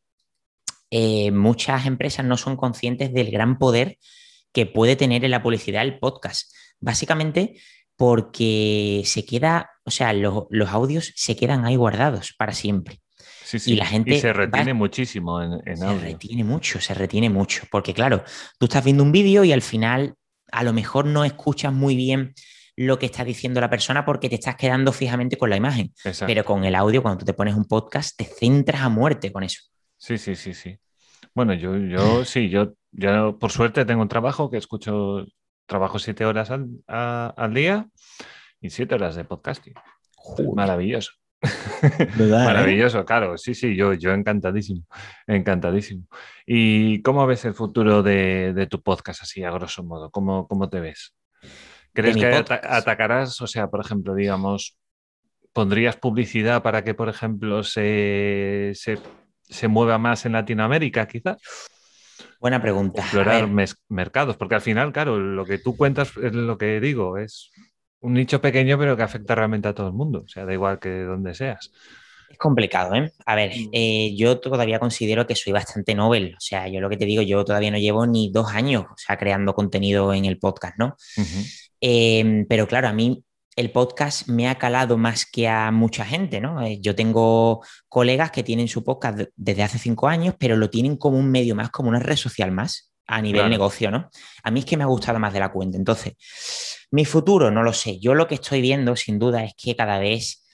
eh, 0.93 1.33
muchas 1.33 1.85
empresas 1.85 2.25
no 2.25 2.37
son 2.37 2.57
conscientes 2.57 3.13
del 3.13 3.33
gran 3.33 3.59
poder 3.59 3.99
que 4.53 4.67
puede 4.67 4.95
tener 4.95 5.25
en 5.25 5.33
la 5.33 5.43
publicidad 5.43 5.83
el 5.83 5.99
podcast. 5.99 6.55
Básicamente 6.79 7.61
porque 7.97 9.03
se 9.05 9.25
queda, 9.25 9.69
o 9.83 9.91
sea, 9.91 10.13
los 10.13 10.69
audios 10.71 11.13
se 11.17 11.35
quedan 11.35 11.65
ahí 11.65 11.75
guardados 11.75 12.33
para 12.39 12.53
siempre. 12.53 13.01
Sí, 13.45 13.59
sí. 13.59 13.73
Y 13.73 13.77
la 13.77 13.85
gente. 13.85 14.21
se 14.21 14.33
retiene 14.33 14.75
muchísimo 14.75 15.43
en, 15.43 15.55
en 15.67 15.83
audio. 15.83 15.99
Se 15.99 16.07
retiene 16.07 16.45
mucho, 16.45 16.81
se 16.81 16.95
retiene 16.95 17.31
mucho. 17.31 17.65
Porque, 17.69 17.95
claro, 17.95 18.23
tú 18.61 18.67
estás 18.67 18.85
viendo 18.85 19.03
un 19.03 19.11
vídeo 19.11 19.43
y 19.43 19.51
al 19.51 19.63
final 19.63 20.15
a 20.53 20.63
lo 20.63 20.73
mejor 20.73 21.05
no 21.05 21.25
escuchas 21.25 21.73
muy 21.73 21.97
bien 21.97 22.33
lo 22.79 22.97
que 22.97 23.07
está 23.07 23.25
diciendo 23.25 23.61
la 23.61 23.69
persona 23.69 24.05
porque 24.05 24.29
te 24.29 24.37
estás 24.37 24.55
quedando 24.55 24.93
fijamente 24.93 25.37
con 25.37 25.51
la 25.51 25.57
imagen. 25.57 25.93
Pero 26.27 26.45
con 26.45 26.65
el 26.65 26.77
audio, 26.77 27.03
cuando 27.03 27.19
tú 27.19 27.25
te 27.25 27.33
pones 27.33 27.57
un 27.57 27.65
podcast, 27.65 28.17
te 28.17 28.25
centras 28.25 28.83
a 28.83 28.89
muerte 28.89 29.33
con 29.33 29.43
eso. 29.43 29.63
Sí, 29.97 30.17
sí, 30.17 30.37
sí, 30.37 30.55
sí. 30.55 30.79
Bueno, 31.35 31.55
yo, 31.55 31.77
yo 31.77 32.25
sí, 32.25 32.49
yo, 32.49 32.75
yo 32.93 33.37
por 33.37 33.51
suerte 33.51 33.85
tengo 33.85 34.03
un 34.03 34.09
trabajo 34.09 34.49
que 34.49 34.59
escucho, 34.59 35.27
trabajo 35.67 35.99
siete 35.99 36.25
horas 36.25 36.53
al, 36.53 37.55
día 37.55 37.89
y 38.61 38.71
siete 38.71 38.95
horas 38.95 39.17
de 39.17 39.25
podcasting. 39.25 39.75
Maravilloso. 40.55 41.15
Maravilloso, 42.31 43.05
claro. 43.05 43.37
Sí, 43.39 43.57
sí, 43.57 43.75
yo, 43.75 43.93
yo 43.95 44.13
encantadísimo. 44.13 44.87
Encantadísimo. 45.27 46.07
¿Y 46.47 47.03
cómo 47.03 47.27
ves 47.27 47.45
el 47.45 47.55
futuro 47.55 48.05
de, 48.05 48.69
tu 48.71 48.81
podcast 48.81 49.23
así, 49.23 49.43
a 49.43 49.51
grosso 49.51 49.83
modo? 49.83 50.13
¿Cómo, 50.13 50.47
cómo 50.47 50.69
te 50.69 50.79
ves? 50.79 51.17
¿Crees 51.99 52.17
que 52.17 52.27
atacarás, 52.63 53.41
o 53.41 53.49
sea, 53.49 53.67
por 53.67 53.81
ejemplo, 53.81 54.15
digamos, 54.15 54.79
pondrías 55.53 55.97
publicidad 55.97 56.63
para 56.63 56.85
que, 56.85 56.95
por 56.95 57.09
ejemplo, 57.09 57.65
se, 57.65 58.73
mueva 59.69 59.99
más 59.99 60.25
en 60.25 60.33
Latinoamérica, 60.33 61.09
quizás? 61.09 61.39
Buena 62.41 62.63
pregunta. 62.63 63.03
Explorar 63.03 63.49
mercados, 63.89 64.37
porque 64.37 64.55
al 64.55 64.61
final, 64.61 64.93
claro, 64.93 65.19
lo 65.19 65.45
que 65.45 65.59
tú 65.59 65.77
cuentas 65.77 66.13
es 66.23 66.33
lo 66.35 66.57
que 66.57 66.79
digo, 66.79 67.19
es 67.19 67.51
un 67.99 68.13
nicho 68.13 68.41
pequeño, 68.41 68.79
pero 68.79 68.97
que 68.97 69.03
afecta 69.03 69.35
realmente 69.35 69.67
a 69.67 69.75
todo 69.75 69.89
el 69.89 69.95
mundo, 69.95 70.23
o 70.25 70.29
sea, 70.29 70.45
da 70.45 70.53
igual 70.53 70.79
que 70.79 71.01
donde 71.01 71.35
seas. 71.35 71.73
Es 72.31 72.39
complicado, 72.39 72.95
¿eh? 72.95 73.11
A 73.27 73.35
ver, 73.35 73.51
mm. 73.57 73.71
eh, 73.73 74.15
yo 74.17 74.39
todavía 74.39 74.79
considero 74.79 75.27
que 75.27 75.35
soy 75.35 75.53
bastante 75.53 75.97
novel. 75.97 76.35
O 76.37 76.41
sea, 76.41 76.69
yo 76.69 76.81
lo 76.81 76.89
que 76.91 76.99
te 76.99 77.07
digo, 77.07 77.23
yo 77.23 77.45
todavía 77.45 77.73
no 77.73 77.79
llevo 77.79 78.07
ni 78.07 78.31
dos 78.31 78.53
años, 78.53 78.85
o 78.85 78.97
sea, 78.97 79.17
creando 79.17 79.55
contenido 79.55 80.13
en 80.13 80.27
el 80.27 80.39
podcast, 80.39 80.79
¿no? 80.79 80.97
Em, 81.81 82.47
pero 82.49 82.67
claro, 82.67 82.89
a 82.89 82.93
mí 82.93 83.25
el 83.57 83.73
podcast 83.73 84.29
me 84.29 84.49
ha 84.49 84.57
calado 84.57 84.97
más 84.97 85.27
que 85.27 85.49
a 85.49 85.73
mucha 85.73 86.05
gente, 86.05 86.41
¿no? 86.41 86.63
Eh, 86.63 86.79
yo 86.81 86.95
tengo 86.95 87.65
colegas 87.89 88.31
que 88.31 88.45
tienen 88.45 88.69
su 88.69 88.85
podcast 88.85 89.21
desde 89.35 89.63
hace 89.65 89.79
cinco 89.79 90.07
años, 90.07 90.37
pero 90.39 90.57
lo 90.57 90.71
tienen 90.71 90.97
como 90.97 91.19
un 91.19 91.31
medio 91.31 91.57
más, 91.57 91.71
como 91.71 91.89
una 91.89 91.99
red 91.99 92.17
social 92.17 92.53
más 92.53 92.93
a 93.09 93.21
nivel 93.21 93.49
negocio, 93.49 93.91
¿no? 93.91 94.11
A 94.45 94.51
mí 94.51 94.61
es 94.61 94.67
que 94.67 94.77
me 94.77 94.85
ha 94.85 94.87
gustado 94.87 95.19
más 95.19 95.33
de 95.33 95.41
la 95.41 95.51
cuenta. 95.51 95.77
Entonces, 95.79 96.13
mi 96.91 97.05
futuro, 97.05 97.51
no 97.51 97.63
lo 97.63 97.73
sé. 97.73 97.99
Yo 97.99 98.15
lo 98.15 98.29
que 98.29 98.37
estoy 98.37 98.61
viendo, 98.61 98.95
sin 98.95 99.19
duda, 99.19 99.43
es 99.45 99.55
que 99.57 99.75
cada 99.75 99.99
vez 99.99 100.45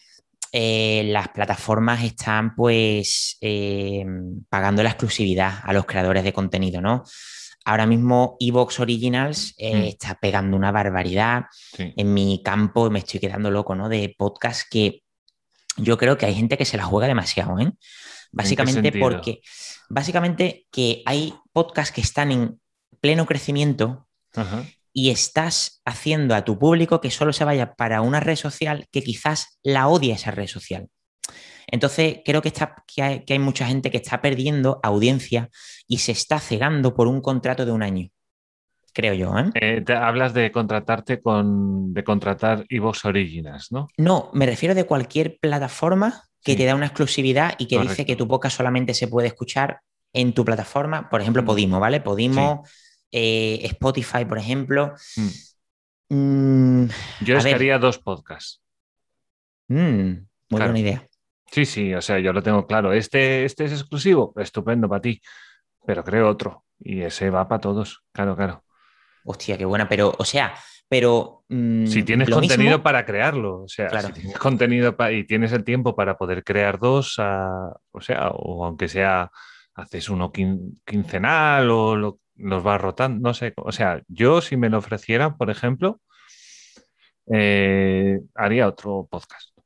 eh, 0.53 1.03
las 1.07 1.29
plataformas 1.29 2.05
están, 2.05 2.55
pues, 2.55 3.37
eh, 3.41 4.07
pagando 4.49 4.83
la 4.83 4.91
exclusividad 4.91 5.59
a 5.65 5.73
los 5.73 5.85
creadores 5.85 6.23
de 6.23 6.33
contenido, 6.33 6.81
¿no? 6.81 7.03
Ahora 7.65 7.87
mismo 7.87 8.37
Evox 8.41 8.81
Originals 8.81 9.55
eh, 9.57 9.77
mm. 9.77 9.83
está 9.85 10.19
pegando 10.21 10.57
una 10.57 10.71
barbaridad. 10.71 11.45
En 11.79 12.13
mi 12.13 12.43
campo 12.45 12.91
me 12.91 12.99
estoy 12.99 13.21
quedando 13.21 13.51
loco, 13.51 13.75
¿no? 13.75 13.89
De 13.89 14.15
podcast 14.17 14.69
que 14.71 15.03
yo 15.77 15.97
creo 15.99 16.19
que 16.19 16.27
hay 16.27 16.35
gente 16.35 16.59
que 16.59 16.65
se 16.65 16.77
la 16.77 16.85
juega 16.85 17.07
demasiado, 17.07 17.59
¿eh? 17.59 17.73
Básicamente 18.33 18.93
porque, 18.93 19.41
básicamente 19.89 20.67
que 20.71 21.03
hay 21.07 21.35
podcasts 21.53 21.95
que 21.95 22.01
están 22.01 22.33
en 22.33 22.61
pleno 23.01 23.27
crecimiento 23.27 24.09
y 24.93 25.11
estás 25.11 25.81
haciendo 25.85 26.35
a 26.35 26.45
tu 26.45 26.59
público 26.59 27.01
que 27.01 27.11
solo 27.11 27.33
se 27.33 27.45
vaya 27.45 27.75
para 27.75 28.01
una 28.01 28.21
red 28.21 28.37
social 28.37 28.89
que 28.91 29.03
quizás 29.03 29.59
la 29.63 29.89
odia 29.89 30.15
esa 30.15 30.33
red 30.33 30.49
social. 30.49 30.89
Entonces, 31.67 32.19
creo 32.25 32.43
que, 32.43 32.49
está, 32.49 32.75
que, 32.87 33.03
hay, 33.03 33.39
mucha 33.39 33.67
gente 33.67 33.91
que 33.91 33.97
está 33.99 34.21
perdiendo 34.21 34.81
audiencia 34.83 35.51
y 35.87 35.99
se 35.99 36.13
está 36.13 36.39
cegando 36.39 36.95
por 36.95 37.07
un 37.07 37.21
contrato 37.21 37.65
de 37.65 37.73
un 37.73 37.83
año. 37.83 38.09
Creo 38.93 39.15
yo. 39.15 39.37
¿eh? 39.39 39.51
eh 39.55 39.81
te 39.85 39.95
hablas 39.95 40.35
de 40.35 40.53
contratarte 40.53 41.21
con. 41.21 41.93
de 41.93 42.05
contratar 42.05 42.65
Evox 42.69 43.05
Originals, 43.05 43.73
¿no? 43.73 43.89
No, 43.97 44.31
me 44.35 44.47
refiero 44.47 44.75
de 44.75 44.85
cualquier 44.85 45.39
plataforma 45.39 46.23
que 46.45 46.55
te 46.55 46.65
da 46.65 46.75
una 46.75 46.87
exclusividad 46.87 47.55
y 47.59 47.67
que 47.67 47.81
dice 47.81 48.05
que 48.05 48.17
tu 48.17 48.29
podcast 48.29 48.57
solamente 48.57 48.95
se 48.95 49.09
puede 49.09 49.29
escuchar 49.29 49.81
en 50.13 50.33
tu 50.33 50.45
plataforma. 50.45 51.09
Por 51.09 51.21
ejemplo, 51.21 51.43
mm. 51.43 51.47
Podimo, 51.47 51.81
¿vale? 51.81 52.01
Podimo, 52.01 52.65
eh, 53.11 53.61
Spotify, 53.65 54.25
por 54.25 54.39
ejemplo. 54.39 54.95
Mm. 55.17 55.29
Mm, 56.15 56.89
yo 57.23 57.39
estaría 57.39 57.79
dos 57.79 57.99
podcasts. 57.99 58.61
muy 59.69 60.27
buena 60.51 60.79
idea. 60.79 61.09
Sí, 61.55 61.67
sí, 61.67 61.95
o 61.95 62.03
sea, 62.03 62.19
yo 62.19 62.33
lo 62.33 62.43
tengo 62.43 62.67
claro. 62.67 62.93
Este, 62.93 63.45
este 63.45 63.67
es 63.67 63.71
exclusivo, 63.71 64.35
estupendo 64.39 64.89
para 64.89 65.01
ti, 65.01 65.23
pero 65.87 66.03
creo 66.03 66.29
otro. 66.29 66.65
Y 66.81 67.03
ese 67.03 67.31
va 67.31 67.47
para 67.47 67.61
todos, 67.61 68.03
claro, 68.11 68.35
claro. 68.35 68.65
Hostia, 69.25 69.57
qué 69.57 69.65
buena, 69.65 69.89
pero, 69.89 70.13
o 70.19 70.25
sea, 70.25 70.53
pero... 70.89 71.45
Mm, 71.49 71.87
si 71.87 72.03
tienes 72.03 72.29
contenido 72.29 72.83
para 72.83 73.07
crearlo, 73.07 73.63
o 73.63 73.69
sea, 73.69 73.89
si 74.01 74.13
tienes 74.13 74.37
contenido 74.37 74.97
y 75.13 75.23
tienes 75.29 75.53
el 75.53 75.63
tiempo 75.63 75.95
para 75.95 76.19
poder 76.19 76.43
crear 76.43 76.81
dos, 76.81 77.21
o 77.21 78.01
sea, 78.01 78.31
o 78.33 78.65
aunque 78.65 78.89
sea, 78.89 79.31
haces 79.77 80.09
uno 80.09 80.33
quincenal 80.33 81.71
o 81.71 81.95
los 81.95 82.63
vas 82.65 82.81
rotando, 82.81 83.29
no 83.29 83.33
sé, 83.33 83.53
o 83.59 83.71
sea, 83.71 84.03
yo 84.09 84.41
si 84.41 84.57
me 84.57 84.71
lo 84.71 84.79
ofrecieran, 84.79 85.37
por 85.37 85.51
ejemplo, 85.51 86.01
eh, 87.33 88.19
haría 88.35 88.67
otro 88.67 89.07
podcast, 89.09 89.57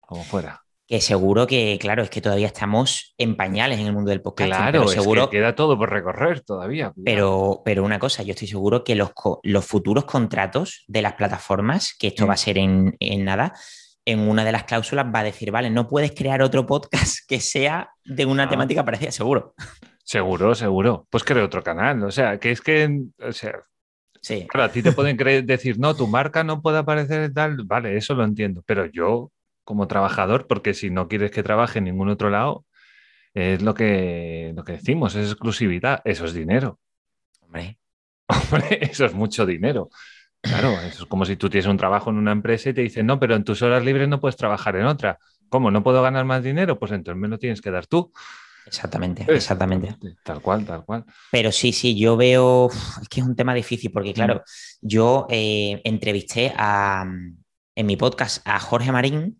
como 0.00 0.24
fuera 0.24 0.65
que 0.86 1.00
seguro 1.00 1.46
que, 1.46 1.78
claro, 1.80 2.02
es 2.02 2.10
que 2.10 2.20
todavía 2.20 2.46
estamos 2.46 3.14
en 3.18 3.36
pañales 3.36 3.80
en 3.80 3.86
el 3.86 3.92
mundo 3.92 4.10
del 4.10 4.22
podcast. 4.22 4.48
Claro, 4.48 4.86
seguro 4.86 5.28
que 5.28 5.38
queda 5.38 5.54
todo 5.56 5.76
por 5.76 5.90
recorrer 5.90 6.42
todavía. 6.42 6.92
Pero, 7.04 7.62
pero 7.64 7.82
una 7.84 7.98
cosa, 7.98 8.22
yo 8.22 8.30
estoy 8.30 8.46
seguro 8.46 8.84
que 8.84 8.94
los, 8.94 9.10
los 9.42 9.66
futuros 9.66 10.04
contratos 10.04 10.84
de 10.86 11.02
las 11.02 11.14
plataformas, 11.14 11.94
que 11.98 12.08
esto 12.08 12.26
va 12.26 12.34
a 12.34 12.38
ser 12.38 12.58
en, 12.58 12.96
nada, 13.24 13.52
en 14.04 14.20
una 14.20 14.44
de 14.44 14.52
las 14.52 14.64
cláusulas 14.64 15.06
va 15.12 15.20
a 15.20 15.24
decir, 15.24 15.50
vale, 15.50 15.70
no 15.70 15.88
puedes 15.88 16.12
crear 16.12 16.40
otro 16.40 16.66
podcast 16.66 17.18
que 17.28 17.40
sea 17.40 17.90
de 18.04 18.24
una 18.24 18.44
ah. 18.44 18.48
temática 18.48 18.84
parecida, 18.84 19.10
seguro. 19.10 19.54
Seguro, 20.04 20.54
seguro. 20.54 21.08
Pues 21.10 21.24
creo 21.24 21.44
otro 21.44 21.64
canal. 21.64 22.04
O 22.04 22.12
sea, 22.12 22.38
que 22.38 22.52
es 22.52 22.60
que, 22.60 23.06
o 23.18 23.32
sea, 23.32 23.54
sí. 24.22 24.46
claro, 24.48 24.66
a 24.66 24.72
ti 24.72 24.80
te 24.80 24.92
pueden 24.92 25.16
decir, 25.44 25.80
no, 25.80 25.96
tu 25.96 26.06
marca 26.06 26.44
no 26.44 26.62
puede 26.62 26.78
aparecer 26.78 27.32
tal. 27.34 27.64
Vale, 27.64 27.96
eso 27.96 28.14
lo 28.14 28.22
entiendo. 28.22 28.62
Pero 28.64 28.86
yo 28.86 29.32
como 29.66 29.88
trabajador, 29.88 30.46
porque 30.46 30.74
si 30.74 30.90
no 30.90 31.08
quieres 31.08 31.32
que 31.32 31.42
trabaje 31.42 31.80
en 31.80 31.86
ningún 31.86 32.08
otro 32.08 32.30
lado, 32.30 32.64
es 33.34 33.60
lo 33.62 33.74
que, 33.74 34.52
lo 34.54 34.62
que 34.62 34.74
decimos, 34.74 35.16
es 35.16 35.32
exclusividad, 35.32 36.00
eso 36.04 36.24
es 36.24 36.32
dinero. 36.32 36.78
Hombre. 37.40 37.78
Hombre, 38.28 38.78
eso 38.80 39.04
es 39.04 39.12
mucho 39.12 39.44
dinero. 39.44 39.90
Claro, 40.40 40.70
eso 40.80 41.02
es 41.02 41.08
como 41.08 41.24
si 41.24 41.34
tú 41.36 41.50
tienes 41.50 41.66
un 41.66 41.76
trabajo 41.76 42.10
en 42.10 42.16
una 42.16 42.30
empresa 42.30 42.70
y 42.70 42.74
te 42.74 42.82
dicen, 42.82 43.06
no, 43.06 43.18
pero 43.18 43.34
en 43.34 43.42
tus 43.42 43.60
horas 43.62 43.84
libres 43.84 44.08
no 44.08 44.20
puedes 44.20 44.36
trabajar 44.36 44.76
en 44.76 44.86
otra. 44.86 45.18
¿Cómo? 45.48 45.72
¿No 45.72 45.82
puedo 45.82 46.00
ganar 46.00 46.24
más 46.24 46.44
dinero? 46.44 46.78
Pues 46.78 46.92
entonces 46.92 47.20
me 47.20 47.26
lo 47.26 47.36
tienes 47.36 47.60
que 47.60 47.72
dar 47.72 47.88
tú. 47.88 48.12
Exactamente, 48.66 49.26
exactamente. 49.28 49.96
Tal 50.22 50.40
cual, 50.40 50.64
tal 50.64 50.84
cual. 50.84 51.04
Pero 51.32 51.50
sí, 51.50 51.72
sí, 51.72 51.98
yo 51.98 52.16
veo, 52.16 52.70
es 53.02 53.08
que 53.08 53.20
es 53.20 53.26
un 53.26 53.34
tema 53.34 53.52
difícil 53.52 53.90
porque, 53.90 54.14
claro, 54.14 54.44
yo 54.80 55.26
eh, 55.28 55.80
entrevisté 55.84 56.52
a, 56.56 57.04
en 57.74 57.86
mi 57.86 57.96
podcast 57.96 58.46
a 58.46 58.60
Jorge 58.60 58.92
Marín 58.92 59.36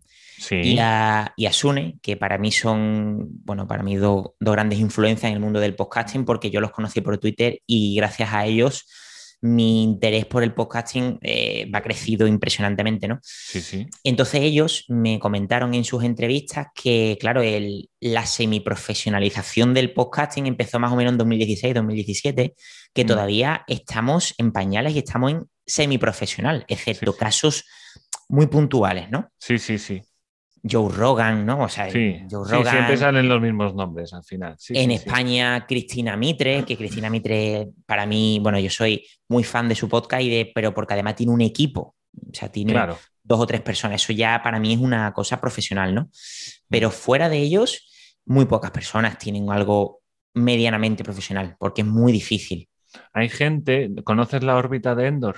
y, 0.51 0.77
a, 0.79 1.33
y, 1.35 1.45
a, 1.45 1.53
Sune, 1.53 1.97
que 2.01 2.17
para 2.17 2.37
mí 2.37 2.51
son, 2.51 3.27
bueno, 3.43 3.67
para 3.67 3.83
mí 3.83 3.95
dos 3.95 4.31
grandes 4.39 4.79
influencias 4.79 5.29
en 5.29 5.35
el 5.35 5.39
mundo 5.39 5.59
del 5.59 5.75
podcasting 5.75 6.25
porque 6.25 6.49
yo 6.49 6.61
los 6.61 6.71
conocí 6.71 7.01
por 7.01 7.17
Twitter 7.17 7.61
y 7.65 7.95
gracias 7.95 8.33
a 8.33 8.45
ellos 8.45 8.85
mi 9.41 9.83
interés 9.83 10.25
por 10.25 10.43
el 10.43 10.53
podcasting 10.53 11.19
eh, 11.21 11.69
va 11.73 11.81
crecido 11.81 12.27
impresionantemente, 12.27 13.07
¿no? 13.07 13.19
Sí, 13.21 13.61
sí. 13.61 13.85
Entonces 14.03 14.41
ellos 14.41 14.85
me 14.87 15.19
comentaron 15.19 15.73
en 15.73 15.83
sus 15.83 16.03
entrevistas 16.03 16.67
que, 16.73 17.17
claro, 17.19 17.41
el, 17.41 17.89
la 17.99 18.25
semiprofesionalización 18.25 19.73
del 19.73 19.93
podcasting 19.93 20.47
empezó 20.47 20.79
más 20.79 20.91
o 20.91 20.95
menos 20.95 21.11
en 21.13 21.19
2016, 21.19 21.75
2017, 21.75 22.55
que 22.93 23.03
mm. 23.03 23.07
todavía 23.07 23.63
estamos 23.67 24.33
en 24.37 24.51
pañales 24.51 24.95
y 24.95 24.99
estamos 24.99 25.31
en 25.31 25.45
semiprofesional, 25.65 26.65
excepto 26.67 27.15
casos 27.15 27.65
muy 28.29 28.47
puntuales, 28.47 29.09
¿no? 29.09 29.29
Sí, 29.37 29.59
sí, 29.59 29.77
sí. 29.77 30.01
Joe 30.69 30.91
Rogan, 30.93 31.45
¿no? 31.45 31.63
O 31.63 31.69
sea, 31.69 31.89
sí, 31.89 32.21
Joe 32.29 32.49
Rogan. 32.49 32.65
Sí, 32.65 32.71
siempre 32.71 32.97
salen 32.97 33.27
los 33.27 33.41
mismos 33.41 33.73
nombres 33.73 34.13
al 34.13 34.23
final. 34.23 34.55
en 34.69 34.91
España, 34.91 35.65
Cristina 35.67 36.15
Mitre, 36.17 36.63
que 36.63 36.77
Cristina 36.77 37.09
Mitre, 37.09 37.69
para 37.85 38.05
mí, 38.05 38.39
bueno, 38.41 38.59
yo 38.59 38.69
soy 38.69 39.05
muy 39.27 39.43
fan 39.43 39.67
de 39.69 39.75
su 39.75 39.87
podcast, 39.87 40.23
y 40.23 40.29
de, 40.29 40.51
pero 40.53 40.73
porque 40.73 40.93
además 40.93 41.15
tiene 41.15 41.31
un 41.31 41.41
equipo. 41.41 41.95
O 42.13 42.33
sea, 42.33 42.49
tiene 42.49 42.73
dos 43.23 43.39
o 43.39 43.45
tres 43.45 43.61
personas. 43.61 44.01
Eso 44.01 44.13
ya 44.13 44.41
para 44.43 44.59
mí 44.59 44.73
es 44.73 44.79
una 44.79 45.13
cosa 45.13 45.39
profesional, 45.39 45.93
¿no? 45.93 46.09
Pero 46.69 46.89
fuera 46.91 47.29
de 47.29 47.37
ellos, 47.37 48.21
muy 48.25 48.45
pocas 48.45 48.71
personas 48.71 49.17
tienen 49.17 49.49
algo 49.51 50.01
medianamente 50.33 51.03
profesional, 51.03 51.55
porque 51.59 51.81
es 51.81 51.87
muy 51.87 52.11
difícil. 52.11 52.69
Hay 53.13 53.29
gente, 53.29 53.91
¿conoces 54.03 54.43
la 54.43 54.55
órbita 54.55 54.95
de 54.95 55.07
Endor? 55.07 55.37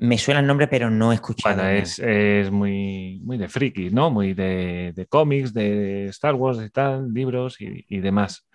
Me 0.00 0.16
suena 0.16 0.40
el 0.40 0.46
nombre, 0.46 0.68
pero 0.68 0.90
no 0.90 1.10
he 1.10 1.16
escuchado. 1.16 1.56
Bueno, 1.56 1.70
es, 1.70 1.98
es, 1.98 2.52
muy, 2.52 3.20
muy 3.24 3.36
de 3.36 3.48
friki, 3.48 3.90
¿no? 3.90 4.10
Muy 4.10 4.32
de, 4.32 4.92
de 4.94 5.06
cómics, 5.06 5.52
de 5.52 6.06
Star 6.06 6.36
Wars 6.36 6.60
y 6.64 6.70
tal, 6.70 7.12
libros 7.12 7.56
y, 7.60 7.98
demás. 7.98 8.46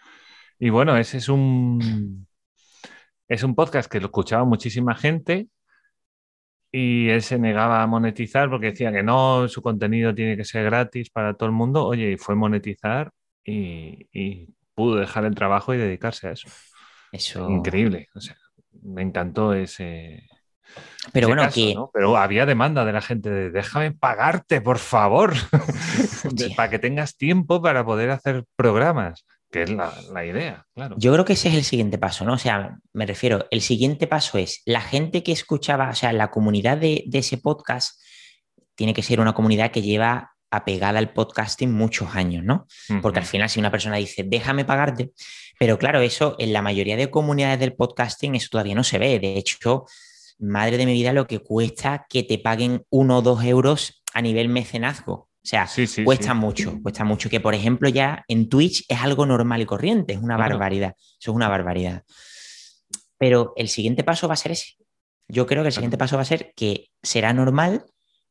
Y 0.58 0.70
bueno, 0.70 0.96
ese 0.96 1.18
es 1.18 1.28
un, 1.28 2.26
es 3.28 3.44
un 3.44 3.56
podcast 3.56 3.92
que 3.92 4.00
lo 4.00 4.06
escuchaba 4.06 4.46
muchísima 4.46 4.96
gente 4.96 5.50
y 6.72 7.10
él 7.10 7.22
se 7.22 7.38
negaba 7.38 7.84
a 7.84 7.88
monetizar 7.88 8.50
porque 8.50 8.68
decía 8.68 8.94
que 8.94 9.04
no, 9.04 9.50
su 9.50 9.62
contenido 9.62 10.16
tiene 10.16 10.38
que 10.38 10.46
ser 10.46 10.64
gratis 10.64 11.10
para 11.10 11.34
todo 11.34 11.48
el 11.48 11.56
mundo. 11.56 11.86
Oye, 11.86 12.14
y 12.14 12.18
fue 12.18 12.36
monetizar 12.36 13.12
y, 13.44 14.08
y 14.14 14.48
pudo 14.74 14.96
dejar 14.96 15.26
el 15.26 15.36
trabajo 15.36 15.74
y 15.74 15.78
dedicarse 15.78 16.30
a 16.30 16.32
eso. 16.32 16.48
Eso. 17.12 17.50
Increíble. 17.50 18.08
O 18.16 18.22
sea, 18.22 18.38
me 18.82 19.02
encantó 19.02 19.54
ese, 19.54 20.24
pero 21.12 21.28
bueno, 21.28 21.50
que... 21.54 21.76
Pero 21.94 22.18
había 22.18 22.46
demanda 22.46 22.86
de 22.86 22.94
la 22.94 23.02
gente 23.02 23.30
de 23.30 23.52
déjame 23.52 23.92
pagarte, 23.92 24.62
por 24.62 24.80
favor, 24.80 25.34
para 26.56 26.70
que 26.70 26.80
tengas 26.80 27.18
tiempo 27.18 27.62
para 27.62 27.86
poder 27.86 28.10
hacer 28.12 28.46
programas, 28.56 29.26
que 29.52 29.64
es 29.64 29.70
la, 29.70 30.26
idea, 30.26 30.66
claro. 30.74 30.96
Yo 30.98 31.14
creo 31.14 31.26
que 31.26 31.34
ese 31.34 31.50
es 31.50 31.56
el 31.56 31.64
siguiente 31.64 31.98
paso, 31.98 32.26
¿no? 32.26 32.34
O 32.34 32.38
sea, 32.38 32.78
me 32.94 33.06
refiero, 33.06 33.46
el 33.52 33.62
siguiente 33.62 34.08
paso 34.08 34.38
es 34.38 34.62
la 34.66 34.82
gente 34.82 35.22
que 35.24 35.32
escuchaba, 35.32 35.90
o 35.90 35.96
sea, 35.96 36.14
la 36.14 36.32
comunidad 36.32 36.78
de, 36.78 37.04
ese 37.12 37.38
podcast 37.38 38.00
tiene 38.76 38.94
que 38.94 39.04
ser 39.04 39.20
una 39.20 39.34
comunidad 39.34 39.72
que 39.72 39.82
lleva 39.82 40.32
apegada 40.50 41.00
al 41.00 41.14
podcasting 41.14 41.72
muchos 41.72 42.16
años, 42.16 42.44
¿no? 42.44 42.68
Porque 43.02 43.20
al 43.20 43.26
final 43.26 43.50
si 43.50 43.60
una 43.60 43.72
persona 43.72 43.98
dice, 43.98 44.24
déjame 44.24 44.66
pagarte, 44.66 45.12
pero 45.60 45.78
claro, 45.78 46.02
eso 46.02 46.36
en 46.40 46.54
la 46.54 46.62
mayoría 46.62 46.96
de 46.96 47.10
comunidades 47.10 47.60
del 47.60 47.74
podcasting 47.74 48.36
eso 48.36 48.50
todavía 48.52 48.76
no 48.76 48.84
se 48.84 49.00
ve. 49.00 49.20
De 49.20 49.38
hecho, 49.38 49.86
madre 50.44 50.78
de 50.78 50.86
mi 50.86 50.94
vida, 50.94 51.14
lo 51.14 51.28
que 51.28 51.40
cuesta 51.40 52.06
que 52.10 52.24
te 52.24 52.38
paguen 52.38 52.86
uno 52.90 53.20
o 53.20 53.22
dos 53.22 53.44
euros 53.44 54.04
a 54.14 54.22
nivel 54.22 54.50
mecenazgo. 54.50 55.14
O 55.14 55.46
sea, 55.46 55.68
cuesta 56.06 56.34
mucho, 56.34 56.80
cuesta 56.82 57.04
mucho. 57.04 57.30
Que 57.30 57.42
por 57.42 57.54
ejemplo 57.54 57.90
ya 57.90 58.24
en 58.28 58.48
Twitch 58.48 58.86
es 58.88 59.02
algo 59.02 59.26
normal 59.26 59.62
y 59.62 59.66
corriente, 59.66 60.14
es 60.14 60.20
una 60.20 60.38
barbaridad. 60.38 60.96
Eso 60.98 61.32
es 61.32 61.36
una 61.36 61.50
barbaridad. 61.50 62.04
Pero 63.18 63.54
el 63.58 63.68
siguiente 63.68 64.04
paso 64.04 64.28
va 64.28 64.36
a 64.36 64.38
ser 64.38 64.54
ese. 64.54 64.76
Yo 65.28 65.46
creo 65.46 65.64
que 65.64 65.68
el 65.68 65.74
siguiente 65.74 65.98
paso 65.98 66.16
va 66.16 66.22
a 66.22 66.26
ser 66.26 66.54
que 66.56 66.90
será 67.02 67.34
normal 67.34 67.86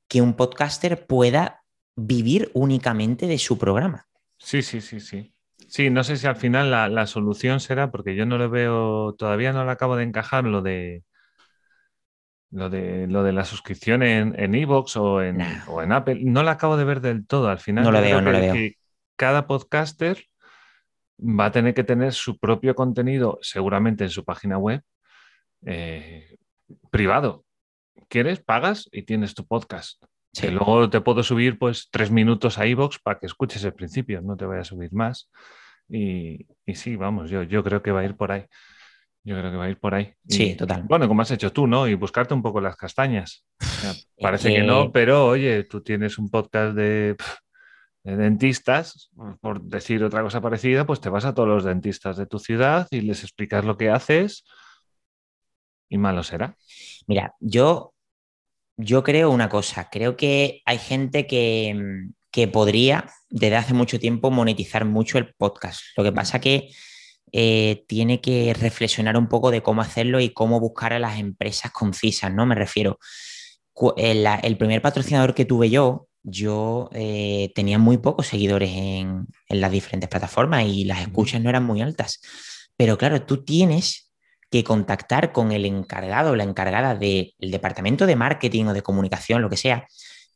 que 0.09 0.23
un 0.23 0.35
podcaster 0.35 1.07
pueda 1.07 1.63
vivir 1.97 2.51
únicamente 2.55 3.27
de 3.27 3.39
su 3.39 3.59
programa. 3.59 4.07
Sí, 4.39 4.63
sí, 4.63 4.81
sí, 4.81 5.01
sí. 5.01 5.35
Sí, 5.69 5.91
no 5.91 6.05
sé 6.05 6.17
si 6.17 6.27
al 6.27 6.37
final 6.37 6.71
la, 6.71 6.89
la 6.89 7.07
solución 7.07 7.61
será, 7.61 7.91
porque 7.91 8.15
yo 8.15 8.27
no 8.27 8.37
lo 8.37 8.51
veo, 8.51 9.15
todavía 9.15 9.53
no 9.53 9.65
lo 9.65 9.71
acabo 9.71 9.97
de 9.97 10.05
encajar, 10.05 10.45
lo 10.45 10.61
de 10.61 11.03
lo 12.53 12.69
de, 12.69 13.07
lo 13.09 13.23
de 13.25 13.33
la 13.33 13.45
suscripción 13.45 14.03
en 14.03 14.55
Evox 14.55 14.97
o, 14.97 15.23
en, 15.23 15.39
o 15.69 15.83
en 15.83 15.91
Apple, 15.91 16.21
no 16.23 16.43
la 16.43 16.53
acabo 16.53 16.77
de 16.77 16.85
ver 16.85 17.01
del 17.01 17.27
todo. 17.27 17.49
Al 17.49 17.59
final, 17.59 17.85
no 17.85 17.91
lo 17.91 18.01
veo, 18.01 18.21
no 18.21 18.31
lo 18.31 18.39
veo. 18.39 18.71
cada 19.17 19.47
podcaster 19.47 20.25
va 21.19 21.47
a 21.47 21.51
tener 21.51 21.73
que 21.73 21.83
tener 21.83 22.13
su 22.13 22.39
propio 22.39 22.75
contenido, 22.75 23.39
seguramente 23.41 24.05
en 24.05 24.11
su 24.11 24.25
página 24.25 24.59
web, 24.59 24.83
eh, 25.65 26.37
privado. 26.91 27.45
¿Quieres? 28.09 28.41
Pagas 28.41 28.89
y 28.93 29.03
tienes 29.03 29.35
tu 29.35 29.47
podcast. 29.47 30.03
Que 30.39 30.51
luego 30.51 30.89
te 30.91 31.01
puedo 31.01 31.23
subir 31.23 31.59
pues 31.59 31.89
tres 31.91 32.11
minutos 32.11 32.59
a 32.59 32.67
Evox 32.67 32.99
para 32.99 33.19
que 33.19 33.27
escuches 33.27 33.65
el 33.65 33.75
principio, 33.75 34.21
no 34.21 34.37
te 34.37 34.45
voy 34.45 34.59
a 34.59 34.65
subir 34.65 34.93
más. 34.93 35.31
Y, 35.89 36.47
y 36.67 36.75
sí, 36.75 36.97
vamos, 36.97 37.31
yo, 37.31 37.43
yo 37.43 37.65
creo 37.65 37.83
que 37.83 37.93
va 37.93 38.01
a 38.01 38.05
ir 38.05 38.17
por 38.17 38.33
ahí. 38.33 38.45
Yo 39.25 39.39
creo 39.39 39.51
que 39.53 39.57
va 39.57 39.65
a 39.65 39.71
ir 39.71 39.79
por 39.79 39.95
ahí. 39.95 40.15
Sí, 40.29 40.57
total. 40.57 40.83
Bueno, 40.83 41.07
como 41.07 41.23
has 41.23 41.31
hecho 41.31 41.53
tú, 41.53 41.67
¿no? 41.67 41.87
Y 41.87 41.95
buscarte 41.95 42.35
un 42.35 42.43
poco 42.43 42.61
las 42.61 42.77
castañas. 42.77 43.45
parece 44.21 44.53
que... 44.53 44.63
no, 44.63 44.91
pero 44.91 45.27
oye, 45.27 45.63
tú 45.65 45.81
tienes 45.81 46.19
un 46.19 46.29
podcast 46.29 46.75
de, 46.75 47.17
dentistas, 48.03 49.11
por 49.41 49.63
decir 49.63 50.03
otra 50.03 50.23
cosa 50.23 50.41
parecida, 50.41 50.87
pues 50.87 51.01
te 51.01 51.09
vas 51.09 51.25
a 51.25 51.35
todos 51.35 51.49
los 51.49 51.65
dentistas 51.65 52.17
de 52.17 52.27
tu 52.27 52.41
ciudad 52.41 52.89
y 52.91 53.03
les 53.03 53.23
explicas 53.23 53.65
lo 53.65 53.77
que 53.77 53.91
haces 53.91 54.45
y 55.89 55.99
malo 55.99 56.25
será. 56.25 56.57
Mira, 57.07 57.35
yo, 57.39 57.95
yo 58.77 59.05
creo 59.05 59.31
una 59.31 59.49
cosa, 59.49 59.89
creo 59.89 60.17
que 60.17 60.63
hay 60.65 60.79
gente 60.79 61.29
que, 61.29 62.09
que 62.33 62.49
podría 62.49 63.09
desde 63.31 63.57
hace 63.57 63.75
mucho 63.75 64.01
tiempo 64.01 64.33
monetizar 64.33 64.85
mucho 64.85 65.19
el 65.19 65.33
podcast. 65.35 65.81
Lo 65.97 66.03
que 66.03 66.13
pasa 66.13 66.41
que 66.41 66.71
eh, 67.31 67.85
tiene 67.87 68.21
que 68.21 68.55
reflexionar 68.59 69.17
un 69.17 69.29
poco 69.29 69.51
de 69.51 69.63
cómo 69.63 69.83
hacerlo 69.83 70.21
y 70.21 70.31
cómo 70.31 70.61
buscar 70.61 70.93
a 70.93 70.99
las 70.99 71.19
empresas 71.19 71.71
concisas, 71.73 72.33
¿no? 72.33 72.47
Me 72.47 72.55
refiero, 72.55 72.99
el, 73.97 74.27
eh, 74.27 74.41
el 74.43 74.57
primer 74.57 74.83
patrocinador 74.83 75.35
que 75.35 75.45
tuve 75.45 75.71
yo, 75.71 76.09
yo 76.23 76.89
eh, 76.93 77.53
tenía 77.55 77.79
muy 77.79 77.99
pocos 77.99 78.27
seguidores 78.27 78.71
en, 78.71 79.27
en, 79.49 79.61
las 79.61 79.73
diferentes 79.73 80.09
plataformas 80.09 80.67
y 80.67 80.85
las 80.85 81.01
escuchas 81.01 81.41
no 81.41 81.51
eran 81.51 81.65
muy 81.65 81.81
altas. 81.81 82.21
Pero 82.77 82.99
claro, 82.99 83.23
tú 83.23 83.45
tienes 83.45 84.13
que 84.51 84.65
contactar 84.65 85.33
con 85.33 85.51
el 85.53 85.65
encargado 85.65 86.33
o 86.33 86.37
la 86.37 86.45
encargada 86.45 86.95
del 86.95 87.33
departamento 87.39 88.07
de 88.07 88.17
marketing 88.17 88.67
o 88.67 88.75
de 88.75 88.83
comunicación, 88.83 89.41
lo 89.41 89.49
que 89.49 89.57
sea, 89.57 89.87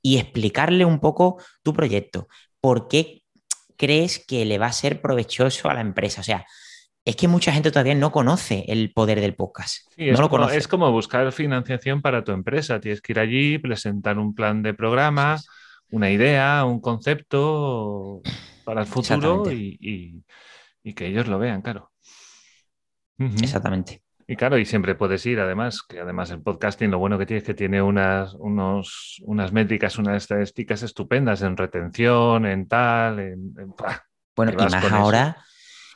y 0.03 0.19
explicarle 0.19 0.85
un 0.85 1.01
poco 1.01 1.37
tu 1.63 1.75
proyecto. 1.75 2.29
¿Por 2.61 2.89
qué 2.89 3.23
crees 3.77 4.19
que 4.19 4.45
le 4.47 4.59
va 4.59 4.67
a 4.67 4.73
ser 4.73 5.03
provechoso 5.03 5.69
a 5.69 5.75
la 5.75 5.83
empresa? 5.83 6.23
O 6.23 6.25
sea, 6.25 6.47
es 7.07 7.15
que 7.15 7.29
mucha 7.29 7.53
gente 7.53 7.71
todavía 7.71 7.95
no 7.95 8.11
conoce 8.11 8.65
el 8.67 8.93
poder 8.93 9.21
del 9.21 9.37
podcast. 9.37 9.87
no 9.97 10.05
es, 10.05 10.19
lo 10.19 10.29
como, 10.29 10.51
es 10.51 10.67
como 10.67 10.91
buscar 10.91 11.31
financiación 11.31 12.03
para 12.03 12.25
tu 12.25 12.33
empresa. 12.33 12.81
Tienes 12.81 13.01
que 13.01 13.13
ir 13.13 13.21
allí, 13.21 13.59
presentar 13.59 14.19
un 14.19 14.35
plan 14.35 14.61
de 14.65 14.75
programa, 14.75 15.41
una 15.93 16.11
idea, 16.11 16.65
un 16.65 16.81
concepto 16.81 18.23
para 18.65 18.81
el 18.81 18.87
futuro 18.89 19.45
y, 19.53 20.25
que 20.97 21.07
ellos 21.07 21.29
lo 21.29 21.39
vean, 21.39 21.63
claro. 21.63 21.93
Exactamente. 23.19 24.03
Y 24.27 24.35
claro, 24.35 24.59
y 24.59 24.65
siempre 24.65 24.97
puedes 24.97 25.25
ir, 25.27 25.39
además, 25.39 25.83
que 25.89 26.01
además 26.01 26.33
el 26.33 26.43
podcasting 26.43 26.91
lo 26.91 26.99
bueno 26.99 27.19
que 27.19 27.27
tiene 27.27 27.39
es 27.39 27.45
que 27.45 27.55
tiene 27.55 27.81
unas, 27.81 28.35
unos, 28.35 29.23
unas 29.25 29.53
métricas, 29.53 29.97
unas 29.99 30.17
estadísticas 30.17 30.83
estupendas 30.83 31.43
en 31.43 31.57
retención, 31.57 32.47
en 32.47 32.67
tal, 32.67 33.21
en... 33.21 33.55
bueno, 34.35 34.53
y 34.53 34.57
más 34.57 34.93
ahora... 34.93 35.37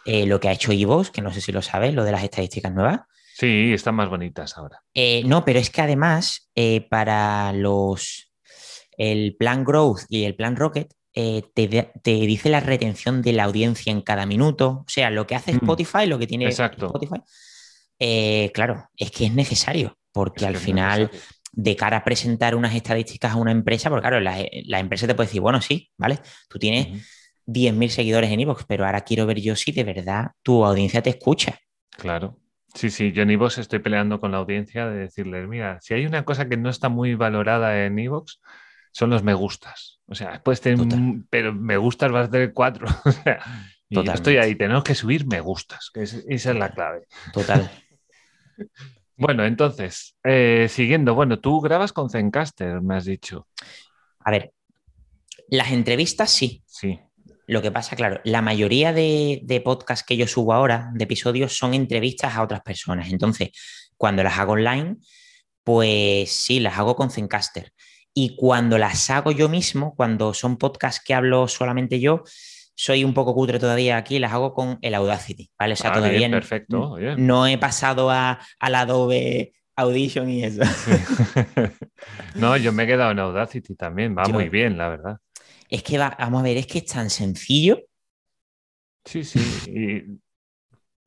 Eh, 0.04 0.26
lo 0.26 0.40
que 0.40 0.48
ha 0.48 0.52
hecho 0.52 0.72
Ivox, 0.72 1.10
que 1.10 1.22
no 1.22 1.32
sé 1.32 1.40
si 1.40 1.52
lo 1.52 1.62
sabes, 1.62 1.94
lo 1.94 2.04
de 2.04 2.12
las 2.12 2.24
estadísticas 2.24 2.72
nuevas. 2.72 3.00
Sí, 3.34 3.72
están 3.72 3.94
más 3.94 4.08
bonitas 4.08 4.56
ahora. 4.56 4.82
Eh, 4.94 5.22
no, 5.24 5.44
pero 5.44 5.58
es 5.58 5.70
que 5.70 5.80
además, 5.80 6.50
eh, 6.54 6.86
para 6.88 7.52
los 7.52 8.32
el 8.96 9.36
plan 9.36 9.64
Growth 9.64 10.02
y 10.08 10.24
el 10.24 10.34
plan 10.34 10.56
Rocket, 10.56 10.92
te, 11.12 11.86
dice 12.04 12.50
la 12.50 12.60
retención 12.60 13.22
de 13.22 13.32
la 13.32 13.44
audiencia 13.44 13.90
en 13.90 14.02
cada 14.02 14.26
minuto. 14.26 14.84
O 14.86 14.88
sea, 14.88 15.10
lo 15.10 15.26
que 15.26 15.34
hace 15.34 15.52
mm. 15.52 15.56
Spotify, 15.56 16.06
lo 16.06 16.18
que 16.18 16.26
tiene 16.26 16.48
Spotify. 16.48 17.20
claro, 18.52 18.90
es 18.96 19.10
que 19.10 19.26
es 19.26 19.32
necesario. 19.32 19.98
porque 20.12 20.44
Es 20.44 20.48
al 20.48 20.56
final, 20.56 21.10
de 21.52 21.76
cara 21.76 21.98
a 21.98 22.04
presentar 22.04 22.54
unas 22.54 22.74
estadísticas 22.74 23.32
a 23.32 23.36
una 23.36 23.52
empresa, 23.52 23.88
porque 23.88 24.02
claro, 24.02 24.20
la, 24.20 24.44
la 24.66 24.78
empresa 24.78 25.06
te 25.06 25.14
puede 25.14 25.28
decir, 25.28 25.40
bueno, 25.40 25.60
sí, 25.60 25.90
¿vale? 25.96 26.18
Tú 26.48 26.58
tienes. 26.58 27.19
10.000 27.52 27.90
seguidores 27.90 28.30
en 28.30 28.40
iVoox, 28.40 28.64
pero 28.66 28.86
ahora 28.86 29.00
quiero 29.02 29.26
ver 29.26 29.40
yo 29.40 29.56
si 29.56 29.72
de 29.72 29.84
verdad 29.84 30.32
tu 30.42 30.64
audiencia 30.64 31.02
te 31.02 31.10
escucha. 31.10 31.58
Claro. 31.90 32.38
Sí, 32.74 32.88
sí, 32.90 33.10
yo 33.10 33.22
en 33.24 33.30
Evox 33.30 33.58
estoy 33.58 33.80
peleando 33.80 34.20
con 34.20 34.30
la 34.30 34.38
audiencia 34.38 34.86
de 34.86 34.96
decirles, 35.00 35.48
mira, 35.48 35.80
si 35.80 35.92
hay 35.94 36.06
una 36.06 36.24
cosa 36.24 36.48
que 36.48 36.56
no 36.56 36.70
está 36.70 36.88
muy 36.88 37.16
valorada 37.16 37.84
en 37.84 37.98
Evox, 37.98 38.40
son 38.92 39.10
los 39.10 39.24
me 39.24 39.34
gustas. 39.34 40.00
O 40.06 40.14
sea, 40.14 40.40
puedes 40.42 40.60
tener, 40.60 40.80
un- 40.80 41.26
pero 41.30 41.52
me 41.52 41.76
gustas 41.76 42.12
vas 42.12 42.28
a 42.28 42.30
tener 42.30 42.52
cuatro. 42.52 42.86
O 43.04 43.10
sea, 43.10 43.40
y 43.88 44.04
yo 44.04 44.12
estoy 44.12 44.36
ahí, 44.36 44.54
tenemos 44.54 44.84
que 44.84 44.94
subir 44.94 45.26
me 45.26 45.40
gustas, 45.40 45.90
que 45.92 46.02
es- 46.02 46.24
esa 46.28 46.50
es 46.52 46.56
la 46.56 46.70
clave. 46.70 47.06
Total. 47.32 47.68
Bueno, 49.16 49.44
entonces, 49.44 50.16
eh, 50.24 50.66
siguiendo, 50.70 51.14
bueno, 51.14 51.40
tú 51.40 51.60
grabas 51.60 51.92
con 51.92 52.08
Zencaster, 52.08 52.80
me 52.80 52.96
has 52.96 53.04
dicho. 53.04 53.48
A 54.20 54.30
ver, 54.30 54.52
las 55.48 55.72
entrevistas 55.72 56.30
sí. 56.30 56.62
Sí. 56.66 56.98
Lo 57.50 57.62
que 57.62 57.72
pasa, 57.72 57.96
claro, 57.96 58.20
la 58.24 58.42
mayoría 58.42 58.92
de, 58.92 59.40
de 59.42 59.60
podcasts 59.60 60.06
que 60.06 60.16
yo 60.16 60.26
subo 60.28 60.52
ahora, 60.52 60.90
de 60.94 61.02
episodios, 61.04 61.56
son 61.58 61.74
entrevistas 61.74 62.36
a 62.36 62.42
otras 62.42 62.60
personas. 62.62 63.10
Entonces, 63.10 63.50
cuando 63.96 64.22
las 64.22 64.38
hago 64.38 64.52
online, 64.52 64.96
pues 65.64 66.30
sí, 66.30 66.60
las 66.60 66.78
hago 66.78 66.94
con 66.94 67.10
Zencaster. 67.10 67.72
Y 68.14 68.36
cuando 68.36 68.78
las 68.78 69.10
hago 69.10 69.32
yo 69.32 69.48
mismo, 69.48 69.94
cuando 69.96 70.32
son 70.32 70.58
podcasts 70.58 71.02
que 71.04 71.12
hablo 71.12 71.48
solamente 71.48 71.98
yo, 72.00 72.22
soy 72.74 73.02
un 73.04 73.14
poco 73.14 73.34
cutre 73.34 73.58
todavía 73.58 73.96
aquí, 73.96 74.18
las 74.20 74.32
hago 74.32 74.54
con 74.54 74.78
el 74.80 74.94
Audacity, 74.94 75.50
¿vale? 75.58 75.74
O 75.74 75.76
sea, 75.76 75.90
Ah, 75.90 75.94
todavía 75.94 76.18
bien, 76.18 76.30
perfecto. 76.30 76.96
no 77.18 77.46
he 77.46 77.58
pasado 77.58 78.10
a, 78.10 78.38
al 78.58 78.74
Adobe 78.74 79.52
Audition 79.76 80.30
y 80.30 80.44
eso. 80.44 80.62
no, 82.36 82.56
yo 82.56 82.72
me 82.72 82.84
he 82.84 82.86
quedado 82.86 83.10
en 83.10 83.18
Audacity 83.18 83.74
también, 83.74 84.16
va 84.16 84.24
Yo- 84.26 84.34
muy 84.34 84.48
bien, 84.48 84.78
la 84.78 84.88
verdad. 84.88 85.16
Es 85.70 85.82
que 85.84 85.96
va, 85.98 86.16
vamos 86.18 86.40
a 86.40 86.44
ver, 86.44 86.56
es 86.56 86.66
que 86.66 86.78
es 86.78 86.84
tan 86.86 87.08
sencillo. 87.10 87.78
Sí, 89.04 89.24
sí. 89.24 89.40
y- 89.70 90.20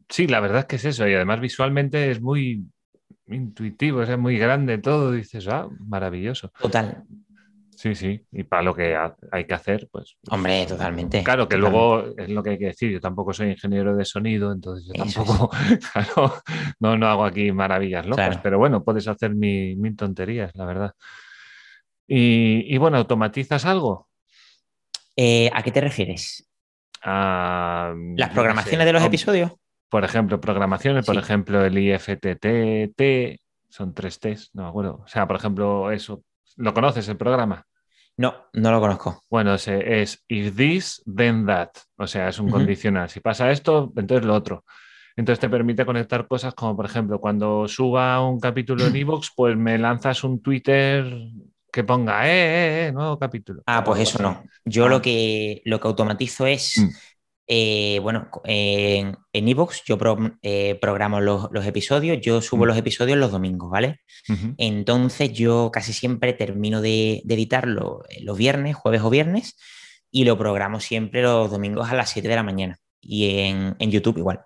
Sí, 0.10 0.28
la 0.28 0.40
verdad 0.42 0.60
es 0.60 0.66
que 0.66 0.76
es 0.76 0.86
eso. 0.86 1.08
Y 1.08 1.14
además 1.16 1.40
visualmente 1.40 2.12
es 2.12 2.22
muy 2.22 2.66
intuitivo, 3.28 4.04
es 4.04 4.18
muy 4.18 4.38
grande 4.38 4.78
todo. 4.78 5.12
Dices, 5.12 5.48
ah, 5.48 5.68
maravilloso. 5.88 6.52
Total. 6.62 7.04
Sí, 7.76 7.96
sí. 7.96 8.22
Y 8.32 8.44
para 8.44 8.62
lo 8.62 8.76
que 8.76 8.96
ha- 8.96 9.16
hay 9.32 9.46
que 9.46 9.54
hacer, 9.56 9.90
pues. 9.92 10.16
Hombre, 10.30 10.66
totalmente. 10.68 11.24
Claro, 11.24 11.48
que 11.48 11.56
totalmente. 11.58 11.72
luego 11.88 12.16
es 12.18 12.30
lo 12.30 12.44
que 12.44 12.50
hay 12.52 12.60
que 12.60 12.66
decir. 12.68 12.92
Yo 12.92 13.00
tampoco 13.00 13.34
soy 13.34 13.50
ingeniero 13.52 13.96
de 13.96 14.06
sonido, 14.06 14.52
entonces 14.52 14.86
yo 14.88 14.94
Eso 15.04 15.24
tampoco, 15.24 15.50
claro, 15.94 16.34
no, 16.80 16.98
no 16.98 17.08
hago 17.08 17.26
aquí 17.26 17.52
maravillas 17.52 18.06
locas. 18.06 18.28
Claro. 18.28 18.40
Pero 18.44 18.60
bueno, 18.60 18.84
puedes 18.84 19.08
hacer 19.08 19.34
mi- 19.34 19.76
mil 19.76 19.96
tonterías, 19.96 20.56
la 20.56 20.66
verdad. 20.66 20.94
Y, 22.08 22.66
y 22.74 22.78
bueno, 22.78 22.98
¿automatizas 22.98 23.66
algo? 23.66 24.10
Eh, 25.16 25.50
¿A 25.54 25.62
qué 25.64 25.72
te 25.72 25.82
refieres? 25.82 26.50
Ah, 27.04 27.94
¿Las 28.16 28.30
programaciones 28.30 28.80
sé. 28.82 28.86
de 28.86 28.94
los 28.94 29.04
episodios? 29.04 29.52
Por 29.90 30.04
ejemplo, 30.04 30.40
programaciones, 30.42 31.06
por 31.06 31.16
Sí. 31.16 31.22
ejemplo, 31.22 31.64
el 31.64 31.78
IFTTT, 31.78 33.40
son 33.70 33.94
tres 33.94 34.20
T's, 34.20 34.50
no 34.54 34.64
me 34.64 34.70
acuerdo. 34.70 35.02
O 35.04 35.08
sea, 35.08 35.28
por 35.28 35.36
ejemplo, 35.36 35.92
eso. 35.92 36.24
¿Lo 36.58 36.74
conoces 36.74 37.08
el 37.10 37.18
programa? 37.18 37.66
No, 38.18 38.36
no 38.54 38.72
lo 38.72 38.80
conozco. 38.80 39.22
Bueno, 39.30 39.56
ese 39.56 40.02
es 40.02 40.24
if 40.28 40.56
this, 40.56 41.04
then 41.16 41.46
that. 41.48 41.70
O 41.98 42.06
sea, 42.08 42.30
es 42.30 42.40
un 42.40 42.50
condicional. 42.50 43.10
Si 43.10 43.20
pasa 43.20 43.50
esto, 43.52 43.92
entonces 43.96 44.26
lo 44.26 44.36
otro. 44.36 44.64
Entonces 45.16 45.40
te 45.40 45.50
permite 45.50 45.86
conectar 45.86 46.28
cosas 46.28 46.54
como, 46.54 46.76
por 46.76 46.86
ejemplo, 46.86 47.20
cuando 47.20 47.68
suba 47.68 48.24
un 48.28 48.40
capítulo 48.40 48.86
en 48.86 48.96
Evox, 48.96 49.32
pues 49.36 49.56
me 49.58 49.78
lanzas 49.78 50.24
un 50.24 50.42
Twitter 50.42 51.06
que 51.74 51.84
ponga, 51.84 52.28
eh, 52.30 52.32
eh, 52.32 52.88
eh, 52.88 52.92
nuevo 52.94 53.18
capítulo. 53.20 53.64
Ah, 53.66 53.84
pues 53.84 54.00
eso 54.02 54.22
no. 54.22 54.44
Yo 54.64 54.86
Ah. 54.86 54.90
lo 54.90 55.02
que 55.02 55.62
lo 55.66 55.80
que 55.80 55.88
automatizo 55.88 56.46
es, 56.46 56.78
Mm. 56.78 56.90
eh, 57.48 58.00
bueno, 58.02 58.30
en 58.46 59.18
en 59.34 59.48
iVoox 59.50 59.84
yo 59.86 59.98
pro- 59.98 60.38
eh, 60.44 60.78
programo 60.80 61.20
los, 61.20 61.50
los 61.52 61.66
episodios, 61.66 62.20
yo 62.22 62.42
subo 62.42 62.64
Mm. 62.64 62.68
los 62.68 62.78
episodios 62.78 63.18
los 63.18 63.32
domingos, 63.32 63.70
¿vale? 63.72 64.00
Entonces 64.58 65.34
yo 65.34 65.72
casi 65.74 65.92
siempre 65.92 66.34
termino 66.34 66.80
de, 66.82 67.22
de 67.26 67.34
editarlo 67.34 68.04
eh, 68.10 68.22
los 68.24 68.38
viernes, 68.38 68.76
jueves 68.76 69.02
o 69.02 69.10
viernes, 69.10 69.58
y 70.12 70.26
lo 70.26 70.38
programo 70.38 70.80
siempre 70.80 71.24
los 71.24 71.50
domingos 71.52 71.90
a 71.90 71.96
las 71.96 72.12
7 72.12 72.28
de 72.30 72.36
la 72.36 72.44
mañana. 72.44 72.78
Y 73.02 73.40
en, 73.40 73.76
en 73.80 73.92
YouTube 73.92 74.20
igual. 74.20 74.42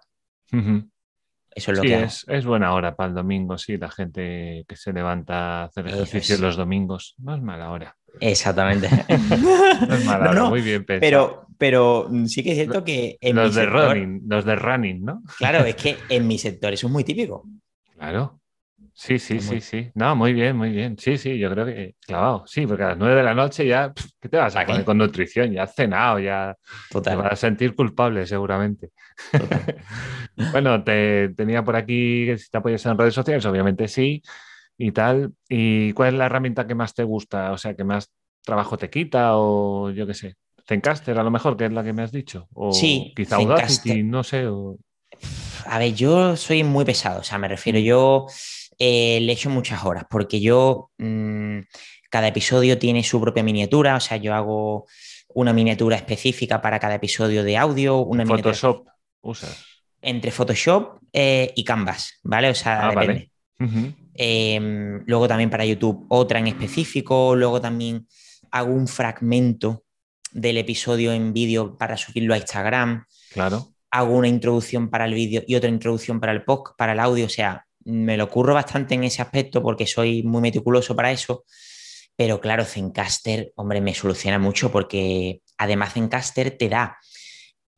Eso 1.58 1.72
es 1.72 1.78
lo 1.78 1.84
Sí, 1.84 1.90
que 1.90 2.04
es, 2.04 2.26
es 2.28 2.46
buena 2.46 2.74
hora 2.74 2.96
para 2.96 3.10
el 3.10 3.16
domingo, 3.16 3.58
sí, 3.58 3.78
la 3.78 3.90
gente 3.90 4.64
que 4.68 4.76
se 4.76 4.94
levanta 4.94 5.62
a 5.62 5.64
hacer 5.66 5.88
ejercicio 5.88 6.36
es. 6.36 6.42
los 6.42 6.56
domingos. 6.56 7.16
No 7.18 7.36
es 7.36 7.42
mala 7.42 7.72
hora. 7.72 7.96
Exactamente. 8.20 8.90
No 9.88 9.96
es 9.96 10.06
mala 10.06 10.26
No, 10.26 10.30
hora, 10.32 10.40
no, 10.42 10.50
muy 10.50 10.62
bien 10.62 10.86
pensado. 10.86 11.00
pero, 11.02 11.48
pero 11.58 12.10
sí 12.28 12.44
que 12.44 12.52
es 12.52 12.56
cierto 12.58 12.84
que 12.84 13.18
en 13.22 13.36
mi 13.36 13.42
los 13.42 13.56
de 13.56 13.64
sector- 13.64 13.90
running, 13.94 14.22
los 14.28 14.46
de 14.46 14.56
running, 14.56 15.04
¿no? 15.06 15.22
Claro, 15.38 15.66
es 15.66 15.76
que 15.84 15.98
en 16.10 16.28
mi 16.28 16.38
sector 16.38 16.74
eso 16.74 16.88
es 16.88 16.94
muy 16.94 17.04
típico. 17.04 17.44
Claro. 17.96 18.40
Sí, 19.00 19.20
sí, 19.20 19.40
sí, 19.40 19.62
sí. 19.62 19.92
No, 19.94 20.16
muy 20.16 20.34
bien, 20.34 20.58
muy 20.58 20.72
bien. 20.72 20.98
Sí, 20.98 21.20
sí, 21.20 21.38
yo 21.38 21.52
creo 21.52 21.68
que 21.68 21.96
clavado. 22.06 22.44
Sí, 22.48 22.66
porque 22.66 22.82
a 22.84 22.88
las 22.90 22.98
nueve 22.98 23.16
de 23.16 23.24
la 23.24 23.36
noche 23.36 23.68
ya, 23.68 23.94
¿qué 24.20 24.28
te 24.28 24.38
vas 24.38 24.56
a 24.56 24.66
poner 24.66 24.84
con 24.84 24.98
nutrición? 24.98 25.52
Ya 25.52 25.64
has 25.64 25.76
cenado, 25.76 26.18
ya 26.18 26.56
te 26.56 26.90
Total. 26.90 27.18
vas 27.20 27.34
a 27.34 27.36
sentir 27.36 27.76
culpable 27.76 28.26
seguramente. 28.26 28.90
bueno, 30.52 30.84
te 30.84 31.30
tenía 31.30 31.64
por 31.64 31.76
aquí 31.76 32.26
que 32.26 32.38
si 32.40 32.50
te 32.50 32.58
apoyas 32.58 32.84
en 32.88 32.98
redes 32.98 33.14
sociales, 33.14 33.46
obviamente 33.46 33.88
sí, 33.88 34.24
y 34.80 34.92
tal. 34.92 35.32
¿Y 35.48 35.94
cuál 35.94 36.10
es 36.10 36.14
la 36.16 36.26
herramienta 36.26 36.66
que 36.66 36.74
más 36.74 36.96
te 36.96 37.04
gusta? 37.04 37.52
O 37.52 37.58
sea, 37.60 37.76
que 37.76 37.84
más 37.84 38.12
trabajo 38.44 38.80
te 38.80 38.90
quita 38.90 39.34
o 39.38 39.92
yo 39.92 40.08
qué 40.08 40.16
sé. 40.16 40.36
Zencaster 40.68 41.20
a 41.20 41.24
lo 41.24 41.30
mejor, 41.30 41.56
que 41.56 41.66
es 41.66 41.72
la 41.72 41.84
que 41.84 41.94
me 41.94 42.02
has 42.02 42.12
dicho. 42.12 42.48
O 42.56 42.72
Sí, 42.74 43.14
quizá. 43.16 43.36
Audacity, 43.36 44.02
no 44.02 44.24
sé. 44.24 44.48
o- 44.48 44.80
A 45.68 45.78
ver, 45.80 45.94
yo 45.94 46.36
soy 46.36 46.64
muy 46.64 46.84
pesado, 46.84 47.20
o 47.22 47.24
sea, 47.24 47.38
me 47.38 47.48
refiero, 47.48 47.78
yo 47.80 48.26
eh, 48.80 49.20
le 49.22 49.34
echo 49.34 49.50
muchas 49.50 49.84
horas, 49.86 50.06
porque 50.10 50.40
yo, 50.40 50.92
mm, 50.98 51.60
cada 52.10 52.28
episodio 52.28 52.78
tiene 52.78 53.04
su 53.04 53.20
propia 53.20 53.44
miniatura, 53.44 53.96
o 53.96 54.00
sea, 54.00 54.18
yo 54.18 54.34
hago 54.34 54.86
una 55.30 55.54
miniatura 55.54 55.96
específica 55.98 56.62
para 56.62 56.80
cada 56.80 56.96
episodio 56.96 57.44
de 57.44 57.58
audio, 57.58 57.98
una 58.00 58.24
miniatura 58.24 58.54
Photoshop 58.56 58.88
usas. 59.22 59.66
entre 60.02 60.32
Photoshop 60.32 61.00
eh, 61.14 61.52
y 61.56 61.64
Canvas, 61.64 62.20
¿vale? 62.24 62.50
O 62.50 62.56
sea, 62.56 62.88
Ah, 62.88 62.90
depende. 62.92 63.32
vale. 63.60 63.96
Eh, 64.16 65.00
luego 65.06 65.28
también 65.28 65.50
para 65.50 65.66
YouTube 65.66 66.06
otra 66.10 66.40
en 66.40 66.48
específico, 66.48 67.36
luego 67.36 67.62
también 67.62 68.08
hago 68.52 68.74
un 68.74 68.88
fragmento 68.88 69.84
del 70.32 70.58
episodio 70.58 71.14
en 71.14 71.34
vídeo 71.34 71.78
para 71.78 71.98
subirlo 71.98 72.34
a 72.34 72.38
Instagram, 72.38 73.06
Claro. 73.32 73.68
hago 73.92 74.16
una 74.16 74.28
introducción 74.28 74.90
para 74.90 75.06
el 75.06 75.14
vídeo 75.14 75.44
y 75.48 75.56
otra 75.56 75.70
introducción 75.70 76.20
para 76.20 76.32
el 76.32 76.44
podcast, 76.44 76.78
para 76.78 76.94
el 76.94 77.00
audio, 77.00 77.26
o 77.26 77.30
sea, 77.30 77.67
me 77.88 78.18
lo 78.18 78.30
curro 78.30 78.54
bastante 78.54 78.96
en 78.96 79.06
ese 79.06 79.22
aspecto 79.22 79.64
porque 79.64 79.88
soy 79.88 80.22
muy 80.24 80.42
meticuloso 80.42 80.96
para 80.96 81.12
eso, 81.12 81.46
pero 82.16 82.42
claro, 82.42 82.66
Zencaster, 82.66 83.54
hombre, 83.56 83.80
me 83.80 83.94
soluciona 83.94 84.40
mucho 84.40 84.72
porque 84.72 85.42
además 85.58 85.94
Zencaster 85.94 86.58
te 86.58 86.68
da 86.68 86.98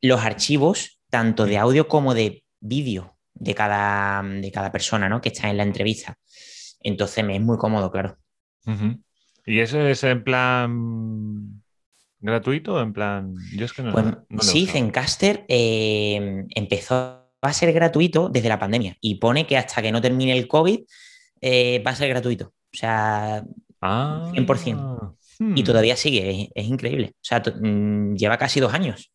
los 0.01 0.21
archivos 0.21 0.99
tanto 1.09 1.45
de 1.45 1.57
audio 1.57 1.87
como 1.87 2.13
de 2.13 2.43
vídeo 2.59 3.17
de 3.33 3.53
cada, 3.53 4.23
de 4.23 4.51
cada 4.51 4.71
persona 4.71 5.09
¿no? 5.09 5.21
que 5.21 5.29
está 5.29 5.49
en 5.49 5.57
la 5.57 5.63
entrevista. 5.63 6.17
Entonces 6.81 7.23
me 7.23 7.35
es 7.35 7.41
muy 7.41 7.57
cómodo, 7.57 7.91
claro. 7.91 8.17
¿Y 9.45 9.59
eso 9.59 9.79
es 9.81 10.03
en 10.03 10.23
plan 10.23 11.63
gratuito 12.19 12.75
o 12.75 12.81
en 12.81 12.93
plan.? 12.93 13.35
Yo 13.55 13.65
es 13.65 13.73
que 13.73 13.81
no. 13.81 13.91
Pues 13.91 14.05
no 14.05 14.41
sí. 14.41 14.67
Zencaster 14.67 15.45
eh, 15.47 16.45
empezó 16.55 17.18
a 17.41 17.53
ser 17.53 17.71
gratuito 17.71 18.27
desde 18.27 18.49
la 18.49 18.59
pandemia 18.59 18.97
y 18.99 19.15
pone 19.15 19.47
que 19.47 19.57
hasta 19.57 19.81
que 19.81 19.91
no 19.91 20.01
termine 20.01 20.37
el 20.37 20.47
COVID 20.47 20.81
eh, 21.41 21.81
va 21.85 21.91
a 21.91 21.95
ser 21.95 22.09
gratuito. 22.09 22.47
O 22.47 22.77
sea, 22.77 23.43
Ah, 23.81 24.29
100%. 24.33 25.15
y 25.39 25.43
hmm. 25.43 25.63
todavía 25.63 25.95
sigue, 25.95 26.29
es, 26.29 26.49
es 26.53 26.67
increíble. 26.67 27.11
O 27.15 27.19
sea, 27.21 27.39
mm, 27.39 28.15
lleva 28.15 28.37
casi 28.37 28.59
dos 28.59 28.73
años. 28.73 29.13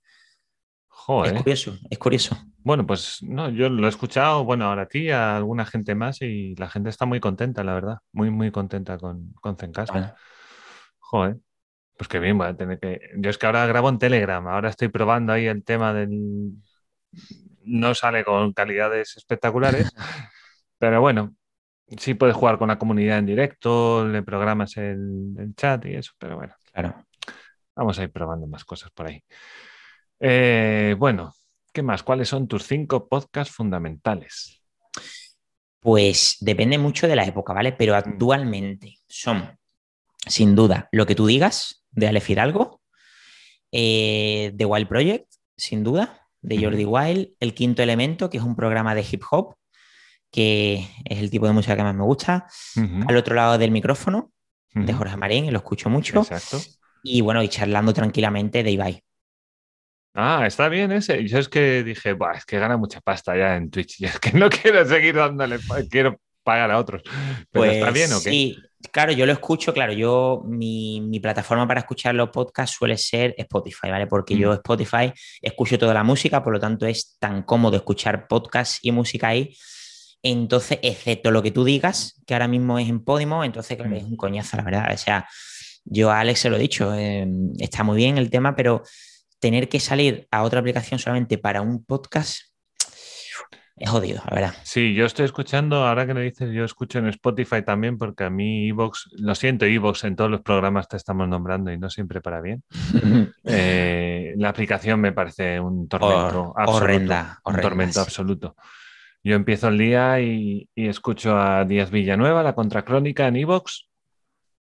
Joder. 0.88 1.34
Es 1.34 1.42
curioso, 1.42 1.78
es 1.90 1.98
curioso. 1.98 2.36
Bueno, 2.58 2.86
pues 2.86 3.22
no, 3.22 3.50
yo 3.50 3.68
lo 3.68 3.86
he 3.86 3.90
escuchado, 3.90 4.44
bueno, 4.44 4.64
ahora 4.64 4.82
a 4.82 4.88
ti, 4.88 5.10
a 5.10 5.36
alguna 5.36 5.66
gente 5.66 5.94
más 5.94 6.22
y 6.22 6.54
la 6.54 6.70
gente 6.70 6.88
está 6.88 7.04
muy 7.04 7.20
contenta, 7.20 7.62
la 7.62 7.74
verdad. 7.74 7.98
Muy, 8.12 8.30
muy 8.30 8.50
contenta 8.50 8.96
con, 8.96 9.34
con 9.34 9.56
Joder. 10.98 11.36
Pues 11.98 12.08
qué 12.08 12.18
bien, 12.18 12.38
voy 12.38 12.46
a 12.46 12.56
tener 12.56 12.80
que. 12.80 13.00
Yo 13.18 13.28
es 13.28 13.36
que 13.36 13.46
ahora 13.46 13.66
grabo 13.66 13.90
en 13.90 13.98
Telegram, 13.98 14.46
ahora 14.48 14.70
estoy 14.70 14.88
probando 14.88 15.32
ahí 15.32 15.44
el 15.44 15.62
tema 15.62 15.92
del. 15.92 16.52
No 17.66 17.94
sale 17.94 18.24
con 18.24 18.52
calidades 18.52 19.16
espectaculares, 19.16 19.94
pero 20.78 21.00
bueno, 21.00 21.34
sí 21.98 22.14
puedes 22.14 22.36
jugar 22.36 22.58
con 22.58 22.68
la 22.68 22.78
comunidad 22.78 23.18
en 23.18 23.26
directo, 23.26 24.06
le 24.08 24.22
programas 24.22 24.76
el, 24.78 25.34
el 25.38 25.54
chat 25.56 25.86
y 25.86 25.94
eso, 25.96 26.12
pero 26.18 26.36
bueno, 26.36 26.54
claro. 26.72 27.06
vamos 27.76 27.98
a 27.98 28.04
ir 28.04 28.12
probando 28.12 28.46
más 28.48 28.64
cosas 28.64 28.90
por 28.92 29.08
ahí. 29.08 29.22
Eh, 30.20 30.96
bueno, 30.98 31.34
¿qué 31.72 31.82
más? 31.82 32.02
¿Cuáles 32.02 32.28
son 32.28 32.48
tus 32.48 32.64
cinco 32.66 33.08
podcasts 33.08 33.54
fundamentales? 33.54 34.62
Pues 35.80 36.36
depende 36.40 36.78
mucho 36.78 37.06
de 37.06 37.16
la 37.16 37.24
época, 37.26 37.52
¿vale? 37.52 37.72
Pero 37.72 37.94
Mm. 38.04 38.18
actualmente 38.18 38.98
son, 39.06 39.58
sin 40.26 40.54
duda, 40.56 40.88
lo 40.92 41.06
que 41.06 41.14
tú 41.16 41.26
digas 41.26 41.84
de 41.92 42.08
Alex 42.08 42.26
Fidalgo, 42.26 42.82
eh, 43.72 44.52
The 44.56 44.66
Wild 44.66 44.88
Project, 44.88 45.32
sin 45.56 45.84
duda, 45.84 46.23
de 46.44 46.62
Jordi 46.62 46.84
Wild, 46.84 47.30
El 47.40 47.54
Quinto 47.54 47.82
Elemento, 47.82 48.28
que 48.30 48.36
es 48.38 48.44
un 48.44 48.54
programa 48.54 48.94
de 48.94 49.04
hip 49.10 49.22
hop, 49.30 49.54
que 50.30 50.86
es 51.04 51.18
el 51.18 51.30
tipo 51.30 51.46
de 51.46 51.52
música 51.52 51.76
que 51.76 51.82
más 51.82 51.94
me 51.94 52.04
gusta. 52.04 52.46
Al 53.06 53.16
otro 53.16 53.34
lado 53.34 53.56
del 53.58 53.70
micrófono, 53.70 54.30
de 54.74 54.92
Jorge 54.92 55.16
Marín, 55.16 55.50
lo 55.52 55.58
escucho 55.58 55.88
mucho. 55.88 56.20
Exacto. 56.20 56.60
Y 57.02 57.20
bueno, 57.20 57.42
y 57.42 57.48
charlando 57.48 57.92
tranquilamente 57.92 58.62
de 58.62 58.70
Ibai. 58.72 59.02
Ah, 60.14 60.44
está 60.46 60.68
bien 60.68 60.92
ese. 60.92 61.26
Yo 61.26 61.38
es 61.38 61.48
que 61.48 61.82
dije, 61.82 62.12
"Buah, 62.12 62.36
es 62.38 62.44
que 62.44 62.58
gana 62.58 62.76
mucha 62.76 63.00
pasta 63.00 63.36
ya 63.36 63.56
en 63.56 63.70
Twitch. 63.70 63.96
Y 64.00 64.04
es 64.06 64.18
que 64.20 64.32
no 64.32 64.48
quiero 64.48 64.84
seguir 64.86 65.16
dándole, 65.16 65.58
quiero 65.90 66.20
pagar 66.42 66.70
a 66.70 66.78
otros. 66.78 67.02
Pero 67.50 67.64
está 67.64 67.90
bien, 67.90 68.12
¿o 68.12 68.18
qué? 68.18 68.22
Pues 68.22 68.34
Sí, 68.34 68.58
claro, 68.90 69.12
yo 69.12 69.26
lo 69.26 69.32
escucho, 69.32 69.72
claro, 69.72 69.92
yo, 69.92 70.42
mi, 70.46 71.00
mi 71.00 71.20
plataforma 71.20 71.66
para 71.66 71.80
escuchar 71.80 72.14
los 72.14 72.30
podcasts 72.30 72.76
suele 72.76 72.96
ser 72.96 73.34
Spotify, 73.38 73.90
¿vale? 73.90 74.06
Porque 74.06 74.36
yo 74.36 74.50
Mm. 74.50 74.54
Spotify 74.54 75.12
escucho 75.42 75.78
toda 75.78 75.94
la 75.94 76.02
música, 76.04 76.42
por 76.42 76.52
lo 76.52 76.60
tanto 76.60 76.86
es 76.86 77.16
tan 77.18 77.42
cómodo 77.42 77.76
escuchar 77.76 78.26
podcasts 78.28 78.78
y 78.82 78.92
música 78.92 79.28
ahí. 79.28 79.56
Entonces, 80.22 80.78
excepto 80.82 81.30
lo 81.30 81.42
que 81.42 81.50
tú 81.50 81.64
digas, 81.64 82.20
que 82.26 82.34
ahora 82.34 82.48
mismo 82.48 82.78
es 82.78 82.88
en 82.88 83.04
Podimo, 83.04 83.44
entonces, 83.44 83.76
claro, 83.76 83.90
Mm. 83.92 83.96
es 83.96 84.04
un 84.04 84.16
coñazo, 84.16 84.56
la 84.56 84.62
verdad. 84.62 84.90
O 84.94 84.96
sea, 84.98 85.28
yo 85.84 86.10
a 86.10 86.20
Alex 86.20 86.40
se 86.40 86.50
lo 86.50 86.56
he 86.56 86.60
dicho, 86.60 86.94
eh, 86.94 87.26
está 87.58 87.84
muy 87.84 87.96
bien 87.98 88.16
el 88.16 88.30
tema, 88.30 88.56
pero 88.56 88.82
tener 89.38 89.68
que 89.68 89.80
salir 89.80 90.26
a 90.30 90.42
otra 90.42 90.60
aplicación 90.60 90.98
solamente 90.98 91.36
para 91.36 91.60
un 91.60 91.84
podcast 91.84 92.38
es 93.76 93.90
jodido, 93.90 94.22
la 94.30 94.34
verdad. 94.34 94.54
Sí, 94.62 94.94
yo 94.94 95.04
estoy 95.04 95.24
escuchando, 95.24 95.84
ahora 95.84 96.06
que 96.06 96.14
lo 96.14 96.20
dices, 96.20 96.52
yo 96.52 96.64
escucho 96.64 96.98
en 97.00 97.08
Spotify 97.08 97.62
también, 97.62 97.98
porque 97.98 98.24
a 98.24 98.30
mí 98.30 98.68
Evox, 98.68 99.08
lo 99.18 99.34
siento, 99.34 99.64
Evox, 99.64 100.04
en 100.04 100.14
todos 100.16 100.30
los 100.30 100.42
programas 100.42 100.86
te 100.88 100.96
estamos 100.96 101.28
nombrando 101.28 101.72
y 101.72 101.78
no 101.78 101.90
siempre 101.90 102.20
para 102.20 102.40
bien. 102.40 102.62
Eh, 103.46 104.32
la 104.38 104.48
aplicación 104.48 105.00
me 105.00 105.12
parece 105.12 105.60
un 105.60 105.86
tormento 105.86 106.52
Hor- 106.52 106.54
absoluto. 106.56 106.84
horrenda, 106.84 107.40
un 107.44 107.52
horrenda, 107.52 107.62
tormento 107.68 107.92
sí. 107.94 108.00
absoluto. 108.00 108.56
Yo 109.22 109.34
empiezo 109.36 109.68
el 109.68 109.78
día 109.78 110.20
y, 110.20 110.68
y 110.74 110.86
escucho 110.88 111.36
a 111.38 111.64
Díaz 111.64 111.90
Villanueva, 111.90 112.42
la 112.42 112.54
contracrónica 112.54 113.26
en 113.26 113.36
Evox, 113.36 113.88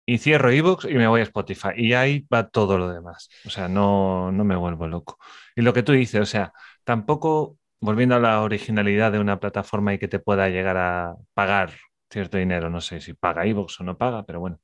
y 0.06 0.18
cierro 0.18 0.50
Evox 0.50 0.84
y 0.84 0.94
me 0.94 1.08
voy 1.08 1.20
a 1.20 1.24
Spotify. 1.24 1.70
Y 1.76 1.92
ahí 1.94 2.26
va 2.32 2.48
todo 2.48 2.78
lo 2.78 2.88
demás. 2.90 3.28
O 3.44 3.50
sea, 3.50 3.66
no, 3.68 4.30
no 4.30 4.44
me 4.44 4.56
vuelvo 4.56 4.86
loco. 4.86 5.18
Y 5.56 5.62
lo 5.62 5.72
que 5.72 5.82
tú 5.82 5.92
dices, 5.92 6.20
o 6.20 6.26
sea, 6.26 6.52
tampoco, 6.84 7.56
volviendo 7.80 8.16
a 8.16 8.20
la 8.20 8.42
originalidad 8.42 9.12
de 9.12 9.18
una 9.20 9.40
plataforma 9.40 9.94
y 9.94 9.98
que 9.98 10.08
te 10.08 10.18
pueda 10.18 10.48
llegar 10.48 10.76
a 10.76 11.14
pagar 11.34 11.72
cierto 12.10 12.38
dinero, 12.38 12.70
no 12.70 12.80
sé 12.80 13.00
si 13.00 13.14
paga 13.14 13.46
Evox 13.46 13.80
o 13.80 13.84
no 13.84 13.98
paga, 13.98 14.24
pero 14.24 14.40
bueno, 14.40 14.60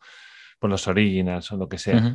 por 0.59 0.71
los 0.71 0.87
originals 0.89 1.53
o 1.53 1.57
lo 1.57 1.69
que 1.69 1.79
sea. 1.79 2.09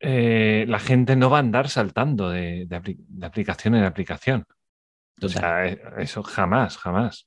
Eh, 0.00 0.64
la 0.68 0.78
gente 0.78 1.16
no 1.16 1.30
va 1.30 1.38
a 1.38 1.40
andar 1.40 1.68
saltando 1.68 2.28
de, 2.30 2.66
de 2.66 2.76
apli- 2.76 2.96
de 2.98 3.26
aplicación 3.26 3.74
en 3.76 3.84
aplicación. 3.84 4.44
O 5.22 5.28
sea, 5.28 5.66
eh, 5.68 5.80
eso 5.98 6.22
jamás, 6.22 6.78
jamás. 6.78 7.26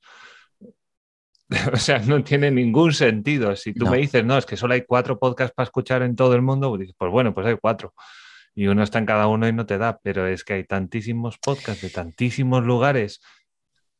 O 1.72 1.76
sea, 1.76 1.98
no 2.00 2.22
tiene 2.22 2.50
ningún 2.50 2.92
sentido. 2.92 3.56
Si 3.56 3.74
tú 3.74 3.84
No. 3.84 3.90
me 3.90 3.98
dices, 3.98 4.24
no, 4.24 4.38
es 4.38 4.46
que 4.46 4.56
solo 4.56 4.74
hay 4.74 4.84
cuatro 4.84 5.18
podcasts 5.18 5.54
para 5.54 5.64
escuchar 5.64 6.02
en 6.02 6.16
todo 6.16 6.34
el 6.34 6.42
mundo, 6.42 6.70
pues 6.76 6.92
pues 6.96 7.10
bueno, 7.10 7.34
pues 7.34 7.46
hay 7.46 7.56
cuatro. 7.60 7.94
Y 8.54 8.66
uno 8.66 8.82
está 8.82 8.98
en 8.98 9.06
cada 9.06 9.26
uno 9.28 9.48
y 9.48 9.52
no 9.52 9.66
te 9.66 9.78
da, 9.78 9.98
pero 10.02 10.26
es 10.26 10.44
que 10.44 10.54
hay 10.54 10.64
tantísimos 10.64 11.38
podcasts 11.38 11.82
de 11.82 11.90
tantísimos 11.90 12.64
lugares 12.64 13.20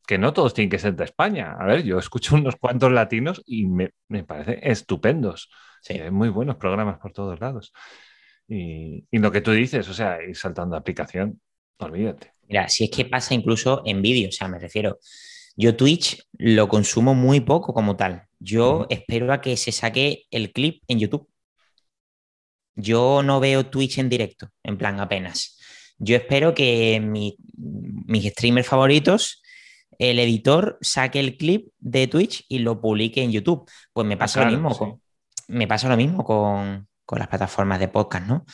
que 0.07 0.17
no 0.17 0.33
todos 0.33 0.53
tienen 0.53 0.69
que 0.69 0.79
ser 0.79 0.95
de 0.95 1.05
España. 1.05 1.55
A 1.57 1.65
ver, 1.65 1.83
yo 1.83 1.97
escucho 1.97 2.35
unos 2.35 2.55
cuantos 2.57 2.91
latinos 2.91 3.41
y 3.45 3.67
me, 3.67 3.91
me 4.07 4.23
parecen 4.23 4.59
estupendos. 4.61 5.49
Sí. 5.81 5.93
Hay 5.93 6.11
muy 6.11 6.29
buenos 6.29 6.57
programas 6.57 6.99
por 6.99 7.13
todos 7.13 7.39
lados. 7.39 7.73
Y, 8.47 9.05
y 9.09 9.19
lo 9.19 9.31
que 9.31 9.41
tú 9.41 9.51
dices, 9.51 9.87
o 9.87 9.93
sea, 9.93 10.21
ir 10.21 10.35
saltando 10.35 10.75
aplicación, 10.75 11.39
olvídate. 11.77 12.33
Mira, 12.47 12.67
si 12.67 12.83
es 12.83 12.91
que 12.91 13.05
pasa 13.05 13.33
incluso 13.33 13.81
en 13.85 14.01
vídeo, 14.01 14.27
o 14.27 14.31
sea, 14.31 14.49
me 14.49 14.59
refiero, 14.59 14.99
yo 15.55 15.75
Twitch 15.75 16.21
lo 16.33 16.67
consumo 16.67 17.13
muy 17.13 17.39
poco 17.39 17.73
como 17.73 17.95
tal. 17.95 18.27
Yo 18.39 18.87
espero 18.89 19.31
a 19.31 19.39
que 19.39 19.55
se 19.55 19.71
saque 19.71 20.25
el 20.31 20.51
clip 20.51 20.83
en 20.87 20.99
YouTube. 20.99 21.29
Yo 22.75 23.21
no 23.23 23.39
veo 23.39 23.65
Twitch 23.67 23.97
en 23.99 24.09
directo, 24.09 24.49
en 24.63 24.77
plan 24.77 24.99
apenas. 24.99 25.57
Yo 25.97 26.15
espero 26.15 26.53
que 26.53 26.99
mi- 27.03 27.35
mis 27.55 28.25
streamers 28.31 28.67
favoritos, 28.67 29.41
el 29.99 30.17
editor 30.19 30.77
saque 30.81 31.19
el 31.19 31.37
clip 31.37 31.67
de 31.79 32.07
Twitch 32.07 32.45
y 32.47 32.59
lo 32.59 32.81
publique 32.81 33.21
en 33.21 33.31
YouTube. 33.31 33.69
Pues 33.93 34.07
me 34.07 34.17
pasa 34.17 34.39
Ah, 34.39 34.43
claro, 34.43 34.51
lo 34.51 34.57
mismo 34.57 34.73
sí. 34.73 34.79
con, 34.79 35.01
me 35.55 35.67
pasa 35.67 35.89
lo 35.89 35.97
mismo 35.97 36.23
con, 36.23 36.87
con 37.11 37.19
las 37.19 37.27
plataformas 37.27 37.77
de 37.77 37.89
podcast, 37.89 38.25
¿no? 38.25 38.45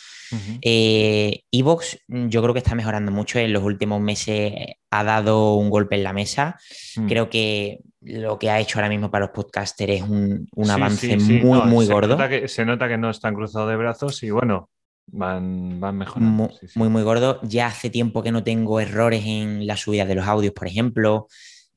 Eh, 0.64 1.44
Evox, 1.52 2.00
yo 2.08 2.42
creo 2.42 2.54
que 2.56 2.58
está 2.60 2.74
mejorando 2.74 3.12
mucho. 3.12 3.38
En 3.38 3.54
los 3.54 3.62
últimos 3.64 4.02
meses 4.02 4.52
ha 4.90 5.04
dado 5.04 5.54
un 5.54 5.70
golpe 5.70 5.96
en 5.96 6.04
la 6.04 6.12
mesa. 6.12 6.58
Mm. 6.96 7.06
Creo 7.08 7.30
que 7.30 7.82
lo 8.02 8.40
que 8.40 8.50
ha 8.50 8.60
hecho 8.60 8.80
ahora 8.80 8.90
mismo 8.90 9.12
para 9.12 9.26
los 9.28 9.36
podcasters 9.36 9.94
es 9.94 10.02
un, 10.02 10.48
un 10.56 10.66
Sí, 10.66 10.72
avance 10.72 11.08
sí, 11.08 11.20
sí, 11.20 11.34
muy, 11.34 11.60
no, 11.60 11.66
muy 11.66 11.86
se 11.86 11.94
gordo. 11.94 12.10
Nota 12.16 12.30
que, 12.30 12.48
se 12.48 12.66
nota 12.66 12.88
que 12.88 12.98
no 12.98 13.12
están 13.12 13.36
cruzados 13.36 13.70
de 13.70 13.76
brazos 13.76 14.24
y 14.24 14.32
bueno, 14.32 14.72
van, 15.06 15.80
van 15.80 15.96
mejorando. 15.96 16.32
Mu- 16.32 16.50
sí, 16.60 16.68
sí. 16.68 16.80
Muy, 16.80 16.90
muy 16.90 17.04
gordo. 17.04 17.40
Ya 17.44 17.68
hace 17.68 17.92
tiempo 17.92 18.24
que 18.24 18.32
no 18.32 18.44
tengo 18.44 18.80
errores 18.80 19.24
en 19.24 19.68
la 19.68 19.78
subida 19.78 20.06
de 20.06 20.16
los 20.16 20.26
audios, 20.26 20.54
por 20.54 20.66
ejemplo. 20.68 21.28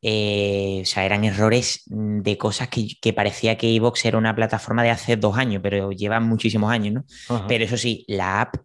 Eh, 0.03 0.81
o 0.83 0.87
sea, 0.87 1.05
eran 1.05 1.25
errores 1.25 1.83
mm, 1.87 2.21
de 2.21 2.39
cosas 2.39 2.69
que, 2.69 2.89
que 3.01 3.13
parecía 3.13 3.59
que 3.59 3.75
Evox 3.75 4.05
era 4.05 4.19
una 4.19 4.35
plataforma 4.35 4.83
de 4.83 4.91
hace 4.91 5.17
dos 5.17 5.37
años, 5.37 5.61
pero 5.63 5.93
llevan 5.93 6.25
muchísimos 6.25 6.73
años, 6.73 6.95
¿no? 6.95 7.05
Ajá. 7.35 7.47
Pero 7.47 7.65
eso 7.65 7.77
sí, 7.77 8.05
la 8.09 8.41
app 8.41 8.57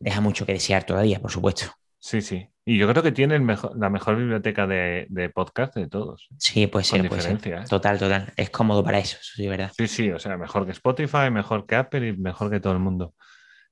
deja 0.00 0.20
mucho 0.20 0.44
que 0.44 0.52
desear 0.52 0.84
todavía, 0.84 1.20
por 1.20 1.30
supuesto. 1.30 1.66
Sí, 1.98 2.20
sí. 2.20 2.46
Y 2.66 2.78
yo 2.78 2.88
creo 2.88 3.02
que 3.02 3.12
tiene 3.12 3.34
el 3.34 3.42
mejor, 3.42 3.78
la 3.78 3.90
mejor 3.90 4.16
biblioteca 4.16 4.66
de, 4.66 5.06
de 5.10 5.28
podcast 5.28 5.74
de 5.76 5.86
todos. 5.86 6.28
Sí, 6.38 6.66
puede 6.66 6.84
ser, 6.84 7.08
puede 7.08 7.22
ser. 7.22 7.38
¿eh? 7.44 7.64
Total, 7.68 7.98
total. 7.98 8.32
Es 8.36 8.50
cómodo 8.50 8.82
para 8.82 8.98
eso, 8.98 9.16
eso 9.20 9.32
sí, 9.36 9.46
verdad. 9.46 9.70
Sí, 9.76 9.86
sí, 9.86 10.10
o 10.10 10.18
sea, 10.18 10.36
mejor 10.36 10.64
que 10.64 10.72
Spotify, 10.72 11.30
mejor 11.30 11.66
que 11.66 11.76
Apple 11.76 12.08
y 12.08 12.16
mejor 12.16 12.50
que 12.50 12.60
todo 12.60 12.72
el 12.72 12.78
mundo. 12.78 13.14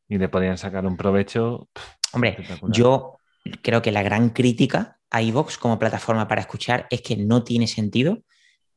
Y 0.09 0.19
le 0.19 0.29
podían 0.29 0.59
sacar 0.59 0.87
un 0.87 0.97
provecho. 0.97 1.69
pff, 1.73 2.15
Hombre, 2.15 2.37
yo 2.69 3.19
creo 3.62 3.82
que 3.82 3.93
la 3.93 4.03
gran 4.03 4.30
crítica 4.30 4.99
a 5.11 5.22
iVoox 5.22 5.59
como 5.59 5.78
plataforma 5.78 6.28
para 6.28 6.40
escuchar 6.40 6.86
es 6.90 7.03
que 7.03 7.16
no 7.16 7.45
tiene 7.45 7.66
sentido 7.66 8.22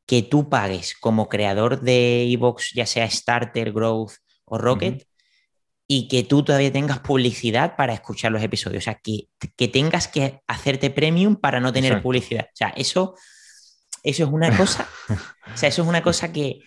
que 0.06 0.22
tú 0.22 0.50
pagues 0.50 0.96
como 0.96 1.30
creador 1.30 1.82
de 1.82 2.26
iVoox, 2.30 2.74
ya 2.74 2.86
sea 2.86 3.10
Starter, 3.10 3.72
Growth 3.72 4.14
o 4.46 4.58
Rocket, 4.58 5.08
y 5.88 6.08
que 6.08 6.24
tú 6.24 6.44
todavía 6.44 6.72
tengas 6.72 7.00
publicidad 7.00 7.76
para 7.76 7.94
escuchar 7.94 8.32
los 8.32 8.44
episodios. 8.44 8.84
O 8.84 8.86
sea, 8.86 8.96
que, 8.96 9.28
que 9.56 9.68
tengas 9.68 10.08
que 10.08 10.42
hacerte 10.48 10.90
premium 10.90 11.36
para 11.36 11.60
no 11.60 11.72
tener 11.72 11.92
Exacto. 11.92 12.04
publicidad. 12.04 12.46
O 12.46 12.56
sea, 12.56 12.70
eso, 12.70 13.16
eso 14.04 14.24
es 14.24 14.30
una 14.30 14.56
cosa. 14.56 14.88
o 15.54 15.58
sea, 15.58 15.70
eso 15.70 15.82
es 15.84 15.88
una 15.88 16.02
cosa 16.02 16.32
que. 16.32 16.60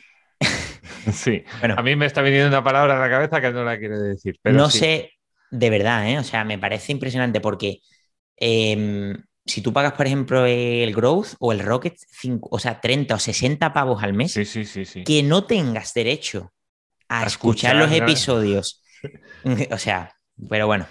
Sí, 1.13 1.43
Bueno, 1.61 1.75
a 1.79 1.83
mí 1.83 1.97
me 1.97 2.07
está 2.07 2.23
viniendo 2.23 2.49
una 2.49 2.63
palabra 2.63 2.97
a 2.97 3.01
la 3.01 3.09
cabeza 3.09 3.41
que 3.41 3.51
no 3.51 3.65
la 3.65 3.79
quiero 3.79 3.99
decir. 3.99 4.39
Pero 4.43 4.57
no 4.57 4.69
sí. 4.69 4.79
sé, 4.79 5.13
de 5.51 5.71
verdad, 5.71 6.09
¿eh? 6.11 6.19
O 6.19 6.25
sea, 6.25 6.45
me 6.45 6.59
parece 6.59 6.93
impresionante 6.93 7.41
porque 7.41 7.81
em, 8.37 9.17
si 9.47 9.63
tú 9.63 9.73
pagas, 9.73 9.95
por 9.95 10.07
ejemplo, 10.07 10.47
el 10.47 10.95
Growth 10.95 11.35
o 11.41 11.53
el 11.53 11.61
Rocket, 11.61 11.97
cinco- 12.11 12.49
o 12.53 12.59
sea, 12.59 12.81
30 12.81 13.17
o 13.17 13.19
60 13.19 13.73
pavos 13.73 14.03
al 14.03 14.15
mes, 14.15 14.43
Sí, 14.43 14.45
sí, 14.45 14.65
sí, 14.65 14.85
sí. 14.85 15.05
que 15.05 15.23
no 15.23 15.47
tengas 15.47 15.95
derecho 15.95 16.53
a, 17.09 17.25
A 17.25 17.27
escuchar, 17.27 17.77
escuchar, 17.77 17.77
los 17.77 17.93
episodios. 17.93 18.83
o 19.73 19.79
sea, 19.79 20.15
pero 20.49 20.67
bueno, 20.69 20.89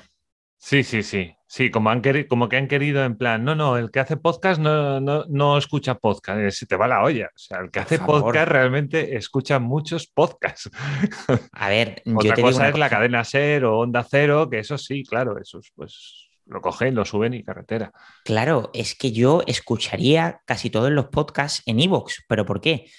Sí, 0.58 0.84
sí, 0.84 1.02
sí. 1.04 1.36
Sí, 1.50 1.72
como, 1.72 1.90
han 1.90 2.02
queri- 2.02 2.28
como 2.28 2.50
que 2.50 2.58
han 2.58 2.68
querido 2.68 3.06
en 3.06 3.18
plan, 3.18 3.46
no, 3.46 3.56
no, 3.56 3.78
el 3.78 3.90
que 3.90 4.02
hace 4.02 4.18
podcast 4.18 4.60
no, 4.60 5.00
no, 5.00 5.24
no 5.30 5.58
escucha 5.58 5.96
podcast, 5.96 6.40
eh, 6.40 6.52
se 6.52 6.66
te 6.66 6.76
va 6.76 6.90
la 6.90 7.02
olla. 7.04 7.28
O 7.28 7.38
sea, 7.40 7.60
el 7.60 7.72
que 7.72 7.80
hace 7.80 8.00
podcast 8.00 8.50
realmente 8.50 9.16
escucha 9.16 9.58
muchos 9.58 10.08
podcasts. 10.08 10.70
a 11.54 11.70
ver, 11.70 12.02
yo 12.06 12.18
Otra 12.18 12.36
digo 12.36 12.48
cosa 12.50 12.60
una 12.60 12.70
es 12.70 12.78
la 12.78 12.90
cadena 12.90 13.24
Ser 13.24 13.64
o 13.64 13.80
Onda 13.80 14.04
Cero, 14.04 14.50
que 14.50 14.60
eso 14.60 14.78
sí, 14.78 15.04
claro, 15.06 15.40
esos 15.40 15.72
pues 15.74 16.30
lo 16.46 16.60
cogen, 16.62 16.96
lo 16.96 17.06
suben 17.06 17.34
y 17.34 17.44
carretera. 17.44 17.92
Claro, 18.26 18.70
es 18.74 18.96
que 18.96 19.12
yo 19.14 19.42
escucharía 19.48 20.42
casi 20.46 20.70
todos 20.70 20.92
los 20.92 21.08
podcasts 21.08 21.64
en 21.66 21.80
iVoox, 21.80 22.24
pero 22.28 22.46
¿por 22.46 22.60
qué? 22.62 22.90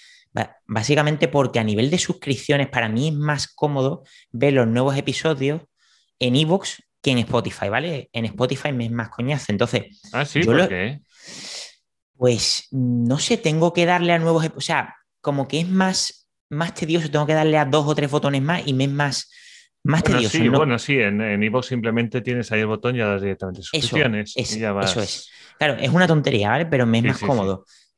Básicamente 0.67 1.27
porque 1.27 1.59
a 1.59 1.63
nivel 1.63 1.89
de 1.89 1.97
suscripciones 1.97 2.67
para 2.69 2.89
mí 2.89 3.09
es 3.09 3.13
más 3.15 3.47
cómodo 3.47 4.03
ver 4.31 4.53
los 4.53 4.67
nuevos 4.67 4.95
episodios 4.97 5.61
en 6.19 6.35
iVoox 6.35 6.79
que 7.01 7.11
en 7.11 7.19
Spotify, 7.19 7.69
¿vale? 7.69 8.09
En 8.13 8.25
Spotify 8.25 8.71
me 8.71 8.85
es 8.85 8.91
más 8.91 9.09
coñazo. 9.09 9.51
Entonces, 9.51 10.01
Ah, 10.13 10.25
sí, 10.25 10.39
Yo 10.39 10.45
¿por 10.47 10.55
lo- 10.57 10.67
qué? 10.69 11.01
pues 12.17 12.67
no 12.71 13.17
sé, 13.19 13.37
tengo 13.37 13.73
que 13.73 13.85
darle 13.85 14.13
a 14.13 14.19
nuevos, 14.19 14.43
ep- 14.45 14.57
o 14.57 14.61
sea, 14.61 14.95
como 15.21 15.47
que 15.47 15.61
es 15.61 15.69
más, 15.69 16.27
más 16.49 16.73
tedioso, 16.73 17.09
tengo 17.09 17.25
que 17.25 17.33
darle 17.33 17.57
a 17.57 17.65
dos 17.65 17.85
o 17.87 17.95
tres 17.95 18.11
botones 18.11 18.41
más 18.41 18.61
y 18.65 18.73
me 18.73 18.85
es 18.85 18.89
más, 18.91 19.31
más 19.83 20.01
Bueno, 20.03 20.17
tedioso. 20.17 20.37
sí, 20.37 20.49
¿no? 20.49 20.57
bueno, 20.57 20.79
sí, 20.79 20.99
en, 20.99 21.21
en 21.21 21.63
simplemente 21.63 22.21
tienes 22.21 22.51
ahí 22.51 22.59
el 22.61 22.67
botón 22.67 22.95
y 22.95 22.99
ya 22.99 23.07
das 23.07 23.21
directamente 23.21 23.61
suscripciones. 23.61 24.33
es- 24.35 24.55
y 24.57 24.59
ya 24.59 24.71
vas- 24.73 24.91
eso 24.91 25.01
es. 25.01 25.29
Claro, 25.57 25.75
es 25.79 25.89
una 25.89 26.07
tontería, 26.07 26.49
¿vale? 26.49 26.65
Pero 26.65 26.85
me 26.85 26.97
es 26.99 27.03
Sí, 27.03 27.09
más 27.09 27.19
sí, 27.19 27.25
sí. 27.25 27.47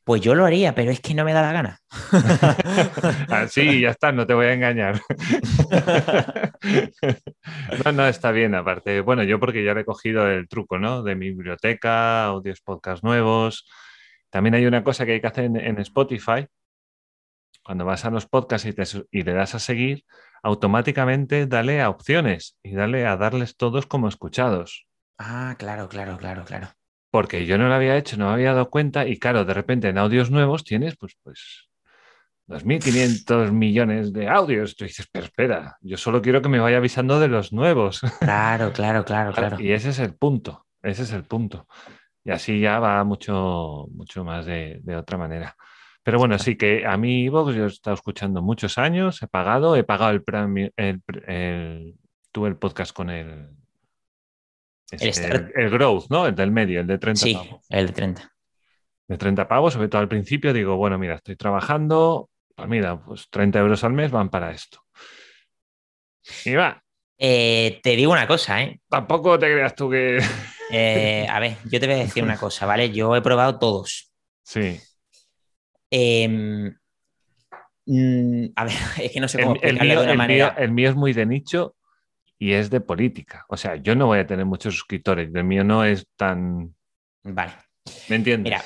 Pues 0.03 0.21
yo 0.21 0.33
lo 0.33 0.45
haría, 0.45 0.73
pero 0.73 0.91
es 0.91 0.99
que 0.99 1.13
no 1.13 1.23
me 1.23 1.33
da 1.33 1.41
la 1.41 1.53
gana. 1.53 1.79
Ah, 3.29 3.47
sí, 3.47 3.81
ya 3.81 3.91
está, 3.91 4.11
no 4.11 4.27
te 4.27 4.33
voy 4.33 4.47
a 4.47 4.53
engañar. 4.53 4.99
no, 7.85 7.91
no, 7.91 8.07
está 8.07 8.31
bien, 8.31 8.55
aparte. 8.55 9.01
Bueno, 9.01 9.23
yo 9.23 9.39
porque 9.39 9.63
ya 9.63 9.71
he 9.71 9.85
cogido 9.85 10.27
el 10.27 10.47
truco, 10.47 10.79
¿no? 10.79 11.03
De 11.03 11.15
mi 11.15 11.29
biblioteca, 11.29 12.25
audios, 12.25 12.61
podcast 12.61 13.03
nuevos. 13.03 13.67
También 14.29 14.55
hay 14.55 14.65
una 14.65 14.83
cosa 14.83 15.05
que 15.05 15.13
hay 15.13 15.21
que 15.21 15.27
hacer 15.27 15.45
en, 15.45 15.79
Spotify. 15.79 16.47
Cuando 17.63 17.85
vas 17.85 18.05
a 18.05 18.09
los 18.09 18.25
podcasts 18.25 18.67
y, 18.67 19.19
y 19.19 19.23
le 19.23 19.33
das 19.33 19.55
a 19.55 19.59
seguir, 19.59 20.03
automáticamente 20.43 21.47
dale 21.47 21.81
a 21.81 21.89
opciones 21.89 22.57
y 22.63 22.73
dale 22.73 23.05
a 23.05 23.17
darles 23.17 23.55
todos 23.55 23.85
como 23.85 24.07
escuchados. 24.07 24.87
Ah, 25.17 25.55
claro, 25.57 25.87
claro, 25.87 26.17
claro, 26.17 26.43
claro 26.45 26.69
porque 27.11 27.45
yo 27.45 27.57
no 27.57 27.67
lo 27.67 27.73
había 27.73 27.97
hecho, 27.97 28.17
no 28.17 28.27
me 28.27 28.33
había 28.33 28.53
dado 28.53 28.69
cuenta 28.69 29.05
y 29.05 29.19
claro, 29.19 29.45
de 29.45 29.53
repente 29.53 29.89
en 29.89 29.97
audios 29.97 30.31
nuevos 30.31 30.63
tienes 30.63 30.95
pues, 30.95 31.17
pues 31.21 31.69
2.500 32.47 33.51
millones 33.51 34.13
de 34.13 34.27
audios. 34.27 34.75
Tú 34.75 34.85
dices, 34.85 35.07
pero 35.11 35.25
espera, 35.25 35.77
yo 35.81 35.97
solo 35.97 36.21
quiero 36.21 36.41
que 36.41 36.49
me 36.49 36.59
vaya 36.59 36.77
avisando 36.77 37.19
de 37.19 37.27
los 37.27 37.53
nuevos. 37.53 38.01
Claro, 38.19 38.71
claro, 38.71 39.05
claro, 39.05 39.31
claro. 39.33 39.59
Y 39.59 39.71
ese 39.71 39.89
es 39.89 39.99
el 39.99 40.15
punto, 40.15 40.65
ese 40.81 41.03
es 41.03 41.11
el 41.11 41.23
punto. 41.23 41.67
Y 42.23 42.31
así 42.31 42.59
ya 42.59 42.79
va 42.79 43.03
mucho, 43.03 43.87
mucho 43.91 44.23
más 44.23 44.45
de, 44.45 44.81
otra 44.97 45.17
manera. 45.17 45.55
Pero 46.03 46.17
bueno, 46.17 46.39
sí 46.39 46.55
que 46.55 46.85
a 46.85 46.97
mí 46.97 47.29
Vox 47.29 47.53
yo 47.55 47.65
he 47.65 47.67
estado 47.67 47.93
escuchando 47.93 48.41
muchos 48.41 48.77
años, 48.77 49.21
he 49.21 49.27
pagado, 49.27 49.75
he 49.75 49.83
pagado 49.83 50.11
el, 50.11 50.23
el, 50.75 51.01
el 51.27 51.95
tuve 52.31 52.49
el 52.49 52.57
podcast 52.57 52.93
con 52.93 53.09
el, 53.09 53.49
el, 54.91 55.69
growth, 55.69 56.05
¿no? 56.09 56.27
El 56.27 56.35
del 56.35 56.51
medio, 56.51 56.81
el 56.81 56.87
de 56.87 56.97
30 56.97 57.21
sí, 57.21 57.37
el 57.69 57.87
de 57.87 57.93
30. 57.93 58.33
De 59.07 59.17
30 59.17 59.47
pavos, 59.47 59.73
sobre 59.73 59.87
todo 59.87 60.01
al 60.01 60.07
principio, 60.07 60.53
digo, 60.53 60.75
bueno, 60.77 60.97
mira, 60.97 61.15
estoy 61.15 61.35
trabajando, 61.35 62.29
pues 62.55 62.67
mira, 62.67 63.01
pues 63.03 63.29
30 63.29 63.59
euros 63.59 63.83
al 63.83 63.93
mes 63.93 64.11
van 64.11 64.29
para 64.29 64.51
esto. 64.51 64.83
Y 66.45 66.53
va. 66.53 66.81
Eh, 67.17 67.79
te 67.83 67.95
digo 67.95 68.11
una 68.11 68.27
cosa, 68.27 68.63
¿eh? 68.63 68.79
Tampoco 68.89 69.37
te 69.37 69.47
creas 69.47 69.75
tú 69.75 69.89
que. 69.89 70.19
Eh, 70.73 71.27
a 71.29 71.41
ver, 71.41 71.57
yo 71.65 71.81
te 71.81 71.85
voy 71.85 71.95
a 71.95 71.99
decir 71.99 72.23
una 72.23 72.37
cosa, 72.37 72.65
¿vale? 72.65 72.91
Yo 72.91 73.13
he 73.13 73.21
probado 73.21 73.59
todos. 73.59 74.09
Sí. 74.41 74.79
Em, 75.89 76.73
mm, 77.85 78.45
a 78.55 78.63
ver, 78.63 78.73
es 79.03 79.11
que 79.11 79.19
no 79.19 79.27
sé 79.27 79.43
cómo 79.43 79.57
el, 79.61 79.77
mío, 79.81 79.99
de 79.99 80.05
una 80.05 80.13
manera. 80.13 80.55
el 80.57 80.71
mío 80.71 80.91
es 80.91 80.95
muy 80.95 81.11
de 81.11 81.25
nicho 81.25 81.75
y 82.41 82.53
es 82.53 82.71
de 82.71 82.81
política. 82.81 83.45
O 83.49 83.55
sea, 83.55 83.75
yo 83.75 83.95
no 83.95 84.07
voy 84.07 84.17
a 84.17 84.25
tener 84.25 84.47
muchos 84.47 84.73
suscriptores, 84.73 85.29
el 85.31 85.43
mío 85.43 85.63
no 85.63 85.85
es 85.85 86.07
tan... 86.15 86.75
Vale. 87.21 87.53
¿Me 88.09 88.15
entiendes? 88.15 88.51
Mira, 88.51 88.63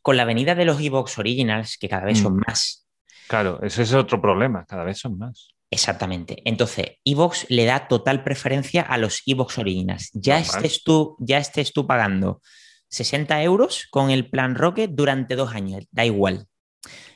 con 0.00 0.16
la 0.16 0.24
venida 0.24 0.54
de 0.54 0.64
los 0.64 0.80
Evox 0.80 1.18
Originals, 1.18 1.76
que 1.76 1.86
cada 1.86 2.06
vez 2.06 2.20
son 2.20 2.36
mm. 2.36 2.42
más. 2.46 2.88
Claro, 3.28 3.60
ese 3.62 3.82
es 3.82 3.92
otro 3.92 4.22
problema, 4.22 4.64
cada 4.64 4.84
vez 4.84 5.00
son 5.00 5.18
más. 5.18 5.54
Exactamente. 5.70 6.40
Entonces, 6.46 6.92
Evox 7.04 7.44
le 7.50 7.66
da 7.66 7.88
total 7.88 8.24
preferencia 8.24 8.80
a 8.80 8.96
los 8.96 9.22
Evox 9.26 9.58
Originals. 9.58 10.10
Ya 10.14 10.38
estés, 10.38 10.82
tú, 10.82 11.18
ya 11.20 11.36
estés 11.36 11.74
tú 11.74 11.86
pagando 11.86 12.40
60 12.88 13.42
euros 13.42 13.86
con 13.90 14.10
el 14.10 14.30
plan 14.30 14.54
Rocket 14.54 14.90
durante 14.90 15.36
dos 15.36 15.52
años, 15.54 15.84
da 15.90 16.06
igual. 16.06 16.46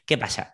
¿Qué 0.04 0.18
pasa? 0.18 0.52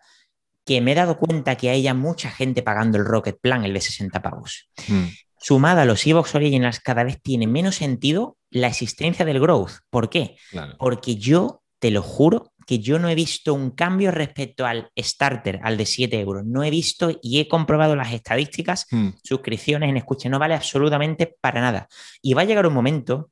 Que 0.65 0.81
me 0.81 0.91
he 0.91 0.95
dado 0.95 1.17
cuenta 1.17 1.55
que 1.55 1.69
hay 1.69 1.83
ya 1.83 1.93
mucha 1.93 2.29
gente 2.31 2.63
pagando 2.63 2.97
el 2.97 3.05
Rocket 3.05 3.39
Plan, 3.39 3.63
el 3.63 3.73
de 3.73 3.81
60 3.81 4.21
pavos. 4.21 4.69
Hmm. 4.87 5.05
Sumada 5.39 5.83
a 5.83 5.85
los 5.85 6.05
Evox 6.07 6.33
Originals, 6.33 6.79
cada 6.79 7.03
vez 7.03 7.21
tiene 7.21 7.45
menos 7.45 7.75
sentido 7.75 8.37
la 8.49 8.67
existencia 8.67 9.25
del 9.25 9.39
growth. 9.39 9.73
¿Por 9.91 10.09
qué? 10.09 10.37
Porque 10.79 11.17
yo, 11.17 11.61
te 11.79 11.91
lo 11.91 12.01
juro, 12.01 12.51
que 12.65 12.79
yo 12.79 12.97
no 12.97 13.09
he 13.09 13.15
visto 13.15 13.53
un 13.53 13.69
cambio 13.69 14.09
respecto 14.09 14.65
al 14.65 14.89
starter, 14.97 15.59
al 15.61 15.77
de 15.77 15.85
7 15.85 16.19
euros. 16.19 16.43
No 16.45 16.63
he 16.63 16.71
visto 16.71 17.11
y 17.21 17.39
he 17.39 17.47
comprobado 17.47 17.95
las 17.95 18.11
estadísticas, 18.11 18.87
hmm. 18.89 19.09
suscripciones 19.23 19.89
en 19.89 19.97
escucha, 19.97 20.29
no 20.29 20.39
vale 20.39 20.55
absolutamente 20.55 21.35
para 21.39 21.61
nada. 21.61 21.87
Y 22.23 22.33
va 22.33 22.41
a 22.41 22.45
llegar 22.45 22.65
un 22.65 22.73
momento 22.73 23.29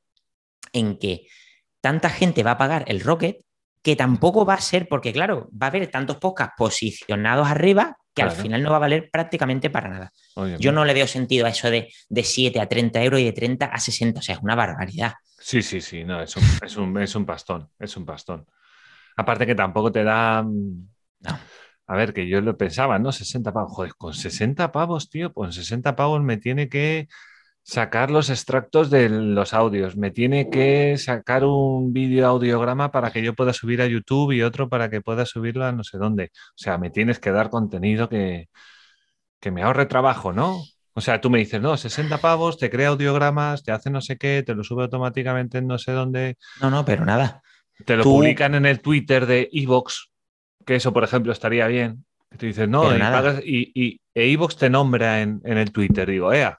en 0.72 1.00
que 1.00 1.28
tanta 1.82 2.10
gente 2.12 2.44
va 2.44 2.52
a 2.52 2.58
pagar 2.60 2.86
el 2.88 3.00
Rocket 3.00 3.44
que 3.84 3.96
tampoco 3.96 4.46
va 4.46 4.56
a 4.56 4.62
ser, 4.62 4.88
porque 4.88 5.12
claro, 5.12 5.50
va 5.52 5.68
a 5.68 5.70
haber 5.70 5.88
tantos 5.88 6.18
podcasts 6.18 6.56
posicionados 6.58 7.48
arriba 7.48 7.98
que 8.14 8.22
al 8.22 8.32
final 8.32 8.62
no 8.64 8.70
va 8.70 8.78
a 8.78 8.80
valer 8.80 9.10
prácticamente 9.12 9.70
para 9.70 9.90
nada. 9.90 10.14
Yo 10.60 10.72
no 10.72 10.86
le 10.86 10.94
veo 10.94 11.08
sentido 11.08 11.46
a 11.46 11.50
eso 11.50 11.70
de, 11.70 11.92
de 12.10 12.24
7 12.24 12.60
a 12.62 12.70
30 12.70 13.04
euros 13.04 13.20
y 13.20 13.26
de 13.26 13.34
30 13.34 13.66
a 13.66 13.80
60, 13.80 14.20
o 14.20 14.24
sea, 14.24 14.36
es 14.36 14.42
una 14.42 14.56
barbaridad. 14.56 15.14
Sí, 15.40 15.62
sí, 15.62 15.82
sí, 15.82 16.04
no, 16.04 16.22
es 16.22 16.36
un, 16.38 16.44
es 16.64 16.78
un, 16.78 17.02
es 17.02 17.16
un 17.16 17.26
pastón, 17.26 17.70
es 17.78 17.98
un 17.98 18.06
pastón. 18.06 18.46
Aparte 19.18 19.46
que 19.46 19.56
tampoco 19.56 19.92
te 19.92 20.04
da... 20.04 20.44
Mm, 20.44 20.88
a 21.86 21.96
ver, 21.96 22.14
que 22.14 22.28
yo 22.28 22.40
lo 22.40 22.58
pensaba, 22.58 22.98
¿no? 22.98 23.12
60 23.12 23.52
pavos. 23.52 23.72
Joder, 23.74 23.94
con 23.96 24.14
60 24.14 24.72
pavos, 24.72 25.10
tío, 25.10 25.34
con 25.34 25.52
60 25.52 25.96
pavos 25.96 26.22
me 26.24 26.38
tiene 26.38 26.70
que 26.70 27.10
sacar 27.64 28.12
los 28.12 28.30
extractos 28.30 28.90
de 28.90 29.10
los 29.10 29.54
audios. 29.54 29.96
Me 29.96 30.12
tiene 30.12 30.50
que 30.50 30.98
sacar 30.98 31.46
un 31.46 31.94
vídeo 31.94 32.28
audiograma 32.28 32.92
para 32.92 33.12
que 33.12 33.24
yo 33.24 33.34
pueda 33.34 33.54
subir 33.54 33.82
a 33.82 33.88
YouTube 33.88 34.34
y 34.34 34.42
otro 34.42 34.70
para 34.70 34.90
que 34.90 35.02
pueda 35.02 35.26
subirlo 35.26 35.66
a 35.66 35.72
no 35.72 35.84
sé 35.84 35.98
dónde. 35.98 36.32
O 36.34 36.58
sea, 36.58 36.78
me 36.78 36.90
tienes 36.90 37.20
que 37.20 37.32
dar 37.32 37.50
contenido 37.50 38.10
que, 38.10 38.50
que 39.40 39.52
me 39.52 39.64
ahorre 39.64 39.86
trabajo, 39.86 40.34
¿no? 40.34 40.62
O 40.96 41.02
sea, 41.02 41.22
tú 41.22 41.30
me 41.30 41.40
dices, 41.40 41.60
no, 41.60 41.76
60 41.76 42.20
pavos, 42.20 42.60
te 42.60 42.70
crea 42.70 42.90
audiogramas, 42.90 43.64
te 43.64 43.72
hace 43.72 43.90
no 43.90 44.00
sé 44.02 44.18
qué, 44.18 44.44
te 44.46 44.54
lo 44.54 44.64
sube 44.64 44.84
automáticamente 44.84 45.58
en 45.58 45.68
no 45.68 45.80
sé 45.80 45.92
dónde. 45.92 46.38
No, 46.62 46.70
no, 46.70 46.86
pero 46.86 47.04
nada. 47.04 47.42
Te 47.86 47.98
lo 47.98 48.04
publican 48.04 48.54
en 48.54 48.68
el 48.68 48.82
Twitter 48.82 49.26
de 49.26 49.50
Evox, 49.52 50.12
que 50.66 50.76
eso, 50.76 50.94
por 50.94 51.04
ejemplo, 51.04 51.32
estaría 51.32 51.66
bien. 51.66 52.06
Que 52.30 52.38
tú 52.38 52.46
dices, 52.46 52.70
no, 52.70 52.96
y, 52.96 53.00
pagas, 53.00 53.42
y, 53.44 53.72
y 53.74 54.02
Evox 54.14 54.58
te 54.58 54.70
nombra 54.70 55.22
en, 55.22 55.42
en 55.44 55.58
el 55.58 55.72
Twitter. 55.72 56.08
Digo, 56.08 56.32
ea, 56.32 56.56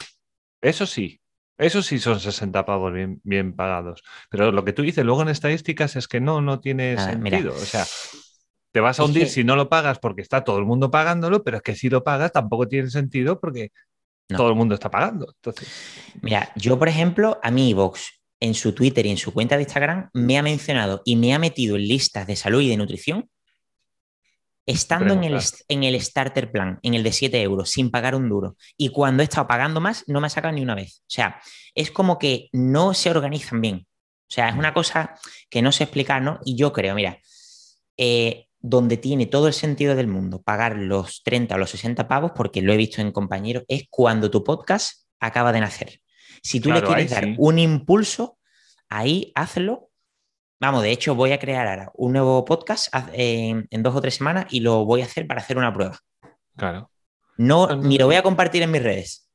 eso 0.65 0.87
sí, 0.87 1.21
eso 1.59 1.83
sí 1.83 1.99
son 1.99 2.19
60 2.19 2.65
pavos 2.65 2.93
bien, 2.93 3.21
bien 3.23 3.55
pagados. 3.55 4.03
Pero 4.31 4.51
lo 4.51 4.65
que 4.65 4.73
tú 4.73 4.83
dices 4.83 5.05
luego 5.05 5.23
en 5.23 5.29
estadísticas 5.29 5.95
es 5.97 6.09
que 6.09 6.21
no, 6.21 6.41
no 6.41 6.61
tiene 6.61 6.99
sentido. 6.99 7.55
O 7.55 7.59
sea, 7.59 7.85
te 8.73 8.81
vas 8.81 8.99
a 8.99 9.05
hundir 9.05 9.29
si 9.29 9.45
no 9.45 9.55
lo 9.55 9.69
pagas 9.69 9.99
porque 9.99 10.23
está 10.23 10.43
todo 10.43 10.59
el 10.59 10.65
mundo 10.65 10.91
pagándolo, 10.91 11.45
pero 11.45 11.59
es 11.59 11.62
que 11.62 11.77
si 11.77 11.89
lo 11.89 12.03
pagas 12.03 12.33
tampoco 12.33 12.67
tiene 12.67 12.91
sentido 12.91 13.39
porque 13.39 13.71
todo 14.29 14.49
el 14.49 14.57
mundo 14.57 14.75
está 14.75 14.91
pagando. 14.91 15.33
Entonces... 15.37 15.69
Mira, 16.23 16.51
yo 16.57 16.79
por 16.79 16.89
ejemplo, 16.89 17.39
a 17.43 17.51
mi 17.51 17.73
Vox 17.75 18.21
en 18.41 18.55
su 18.55 18.73
Twitter 18.73 19.07
y 19.07 19.11
en 19.11 19.17
su 19.17 19.33
cuenta 19.33 19.57
de 19.57 19.62
Instagram 19.62 20.11
me 20.12 20.39
ha 20.39 20.43
mencionado 20.43 21.03
y 21.05 21.17
me 21.17 21.35
ha 21.35 21.39
metido 21.39 21.77
en 21.77 21.87
listas 21.87 22.27
de 22.27 22.37
salud 22.37 22.61
y 22.62 22.69
de 22.69 22.77
nutrición 22.77 23.29
estando 24.67 25.15
en 25.15 25.25
el, 25.25 25.41
en 25.69 25.85
el, 25.85 26.01
starter 26.01 26.51
plan, 26.51 26.79
en 26.83 26.95
el 26.95 27.03
de 27.03 27.12
7 27.12 27.41
euros, 27.43 27.71
sin 27.71 27.91
pagar 27.91 28.15
un 28.15 28.29
duro. 28.29 28.57
Y 28.77 28.89
cuando 28.89 29.23
he 29.23 29.25
estado 29.25 29.47
pagando 29.47 29.81
más, 29.81 30.05
no 30.07 30.21
me 30.21 30.27
ha 30.27 30.31
sacado 30.31 30.55
ni 30.55 30.62
una 30.62 30.75
vez. 30.75 31.01
O 31.01 31.11
sea, 31.11 31.41
es 31.75 31.91
como 31.91 32.19
que 32.19 32.49
no 32.53 32.95
se 32.95 33.11
organizan 33.11 33.61
bien. 33.61 33.87
O 33.87 34.33
sea, 34.35 34.49
es 34.49 34.57
una 34.57 34.73
cosa 34.73 35.15
que 35.51 35.62
no 35.62 35.71
sé 35.71 35.85
explicar, 35.85 36.23
¿no? 36.23 36.41
Y 36.45 36.57
yo 36.57 36.73
creo, 36.73 36.95
mira, 36.95 37.19
eh, 37.97 38.47
donde 38.59 38.97
tiene 38.97 39.27
todo 39.27 39.47
el 39.47 39.53
sentido 39.53 39.95
del 39.95 40.09
mundo 40.09 40.43
pagar 40.43 40.77
los 40.77 41.23
30 41.23 41.55
o 41.55 41.59
los 41.59 41.71
60 41.71 42.09
pavos, 42.09 42.33
porque 42.35 42.62
lo 42.62 42.73
he 42.73 42.79
visto 42.79 43.03
en 43.03 43.12
compañeros, 43.12 43.65
es 43.69 43.85
cuando 43.91 44.31
tu 44.31 44.43
podcast 44.43 45.07
acaba 45.21 45.53
de 45.53 45.61
nacer. 45.61 46.01
Si 46.43 46.61
tú 46.61 46.73
le 46.73 46.83
quieres 46.83 47.11
dar 47.11 47.35
un 47.37 47.59
impulso, 47.59 48.39
ahí 48.89 49.33
hazlo 49.35 49.91
Vamos, 50.61 50.83
de 50.83 50.93
hecho, 50.93 51.15
voy 51.15 51.33
a 51.33 51.39
crear 51.39 51.67
ahora 51.67 51.91
un 51.95 52.13
nuevo 52.13 52.45
podcast 52.45 52.89
en, 53.13 53.67
dos 53.71 53.95
o 53.95 54.01
tres 54.01 54.15
semanas 54.15 54.47
y 54.51 54.61
lo 54.61 54.85
voy 54.85 55.03
a 55.03 55.05
hacer 55.05 55.27
para 55.27 55.41
hacer 55.41 55.59
una 55.59 55.73
prueba. 55.73 55.99
Claro. 56.57 56.91
No, 57.37 57.75
ni 57.77 57.99
lo 57.99 58.07
voy 58.07 58.15
a 58.15 58.23
compartir 58.23 58.63
en 58.63 58.71
mis 58.71 58.83
redes. 58.83 59.29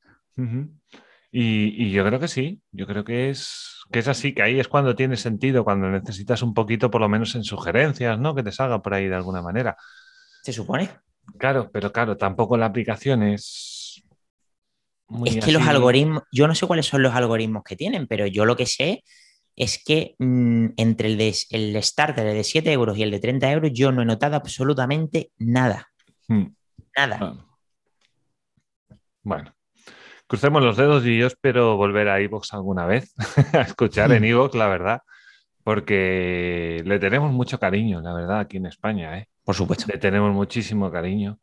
y, 1.30 1.90
yo 1.90 2.04
creo 2.04 2.18
que 2.18 2.28
sí, 2.28 2.62
yo 2.72 2.86
creo 2.86 3.04
que 3.04 3.30
es, 3.30 3.82
que 3.92 3.98
es 3.98 4.08
así, 4.08 4.34
que 4.34 4.42
ahí 4.42 4.58
es 4.58 4.68
cuando 4.68 4.96
tiene 4.96 5.16
sentido, 5.16 5.62
cuando 5.62 5.90
necesitas 5.90 6.42
un 6.42 6.54
poquito, 6.54 6.90
por 6.90 7.02
lo 7.02 7.08
menos 7.08 7.34
en 7.34 7.44
sugerencias, 7.44 8.18
¿no? 8.18 8.34
Que 8.34 8.42
te 8.42 8.52
salga 8.52 8.80
por 8.80 8.94
ahí 8.94 9.06
de 9.06 9.16
alguna 9.16 9.42
manera. 9.42 9.76
¿Se 10.42 10.52
supone? 10.52 10.88
Claro, 11.38 11.70
pero 11.70 11.92
claro, 11.92 12.16
tampoco 12.16 12.56
la 12.56 12.66
aplicación 12.66 13.22
es... 13.22 14.02
Muy 15.06 15.28
es 15.28 15.44
que 15.44 15.52
los 15.52 15.66
algoritmos, 15.66 16.22
yo 16.32 16.46
no 16.46 16.54
sé 16.54 16.66
cuáles 16.66 16.86
son 16.86 17.02
los 17.02 17.14
algoritmos 17.14 17.64
que 17.64 17.76
tienen, 17.76 18.06
pero 18.06 18.26
yo 18.26 18.44
lo 18.44 18.56
que 18.56 18.66
sé 18.66 19.02
es 19.60 19.82
que 19.84 20.16
mm, 20.18 20.68
entre 20.78 21.08
el, 21.08 21.18
de, 21.18 21.36
el 21.50 21.82
starter 21.82 22.24
de 22.24 22.42
7 22.44 22.72
euros 22.72 22.96
y 22.96 23.02
el 23.02 23.10
de 23.10 23.20
30 23.20 23.52
euros 23.52 23.70
yo 23.74 23.92
no 23.92 24.00
he 24.00 24.06
notado 24.06 24.36
absolutamente 24.36 25.32
nada. 25.36 25.90
Hmm. 26.28 26.46
Nada. 26.96 27.34
Bueno. 29.22 29.54
Crucemos 30.26 30.62
los 30.62 30.78
dedos 30.78 31.04
y 31.04 31.18
yo 31.18 31.26
espero 31.26 31.76
volver 31.76 32.08
a 32.08 32.20
Evox 32.20 32.54
alguna 32.54 32.86
vez, 32.86 33.14
a 33.52 33.60
escuchar 33.60 34.12
en 34.12 34.24
Evox, 34.24 34.54
la 34.54 34.68
verdad, 34.68 35.02
porque 35.62 36.82
le 36.86 36.98
tenemos 36.98 37.30
mucho 37.30 37.58
cariño, 37.58 38.00
la 38.00 38.14
verdad, 38.14 38.38
aquí 38.40 38.56
en 38.56 38.66
España. 38.66 39.18
¿eh? 39.18 39.28
Por 39.44 39.54
supuesto. 39.54 39.84
Le 39.88 39.98
tenemos 39.98 40.32
muchísimo 40.32 40.90
cariño 40.90 41.38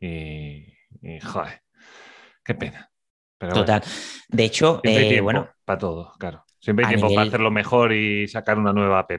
y, 0.00 0.66
joder, 1.22 1.62
qué 2.42 2.54
pena. 2.54 2.90
Total. 3.38 3.82
De 4.28 4.44
hecho, 4.44 4.80
eh, 4.82 5.20
bueno. 5.20 5.48
Para 5.64 5.78
todo, 5.78 6.12
claro 6.18 6.44
Siempre 6.60 6.84
hay 6.86 6.94
tiempo 6.96 7.08
para 7.14 7.26
hacerlo 7.26 7.50
mejor 7.50 7.92
y 7.92 8.28
sacar 8.28 8.58
una 8.58 8.72
nueva 8.72 8.98
app 9.00 9.10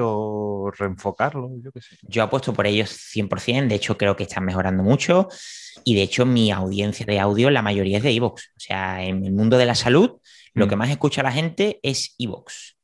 o 0.00 0.70
reenfocarlo, 0.76 1.50
yo 1.60 1.72
qué 1.72 1.80
sé. 1.80 1.96
Yo 2.02 2.22
apuesto 2.22 2.52
por 2.52 2.66
ellos 2.66 2.88
100%, 2.90 3.68
de 3.68 3.74
hecho 3.74 3.98
creo 3.98 4.14
que 4.14 4.22
están 4.22 4.44
mejorando 4.44 4.82
mucho 4.84 5.28
y 5.84 5.96
de 5.96 6.02
hecho 6.02 6.24
mi 6.24 6.52
audiencia 6.52 7.04
de 7.04 7.18
audio, 7.18 7.50
la 7.50 7.62
mayoría 7.62 7.96
es 7.98 8.04
de 8.04 8.12
Evox. 8.12 8.52
O 8.56 8.60
sea, 8.60 9.02
en 9.04 9.24
el 9.24 9.32
mundo 9.32 9.58
de 9.58 9.66
la 9.66 9.74
salud, 9.74 10.12
lo 10.54 10.66
Mm. 10.66 10.68
que 10.68 10.76
más 10.76 10.90
escucha 10.90 11.22
la 11.24 11.32
gente 11.32 11.80
es 11.82 12.14
Evox. 12.18 12.76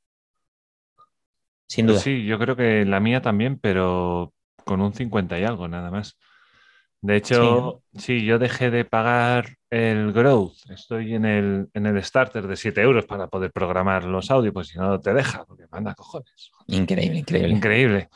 Sin 1.69 1.87
Pues 1.87 1.97
duda. 1.99 2.03
sí, 2.03 2.25
yo 2.25 2.39
creo 2.39 2.57
que 2.57 2.85
la 2.85 2.99
mía 2.99 3.23
también, 3.23 3.59
pero 3.61 4.35
con 4.65 4.81
un 4.81 4.93
50 4.93 5.39
y 5.39 5.45
algo, 5.45 5.69
nada 5.69 5.91
más. 5.91 6.19
De 7.03 7.17
hecho, 7.17 7.83
sí, 7.97 8.25
yo 8.25 8.39
dejé 8.39 8.71
de 8.71 8.85
pagar 8.85 9.57
el 9.71 10.13
Growth. 10.13 10.71
Estoy 10.71 11.15
en 11.15 11.25
el, 11.25 11.69
en 11.73 11.87
el 11.87 12.03
starter 12.05 12.47
de 12.47 12.57
7 12.57 12.83
euros 12.83 13.07
para 13.07 13.29
poder 13.29 13.53
programar 13.53 14.05
los 14.05 14.31
audios, 14.31 14.53
pues 14.53 14.69
si 14.69 14.79
no 14.79 15.01
te 15.01 15.15
deja, 15.15 15.45
porque 15.47 15.65
manda 15.71 15.95
cojones. 15.95 16.51
Increíble, 16.67 17.21
increíble. 17.21 17.55
Increíble. 17.55 18.09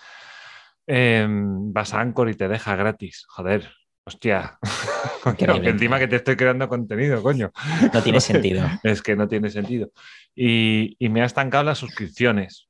Em, 0.87 1.73
vas 1.73 1.95
a 1.95 2.01
Anchor 2.01 2.29
y 2.29 2.35
te 2.35 2.47
deja 2.47 2.77
gratis. 2.77 3.25
Joder, 3.29 3.71
hostia. 4.05 4.59
Coño, 5.23 5.33
Increíble, 5.33 5.63
que 5.63 5.71
encima 5.71 5.99
que 5.99 6.09
te 6.09 6.17
estoy 6.17 6.37
creando 6.37 6.69
contenido, 6.69 7.23
coño. 7.23 7.51
No 7.95 8.03
tiene 8.03 8.21
sentido. 8.21 8.67
Es 8.83 9.01
que 9.01 9.17
no 9.17 9.27
tiene 9.27 9.49
sentido. 9.49 9.91
Y, 10.35 10.95
y 10.99 11.09
me 11.09 11.23
ha 11.23 11.25
estancado 11.25 11.65
las 11.65 11.79
suscripciones. 11.79 12.69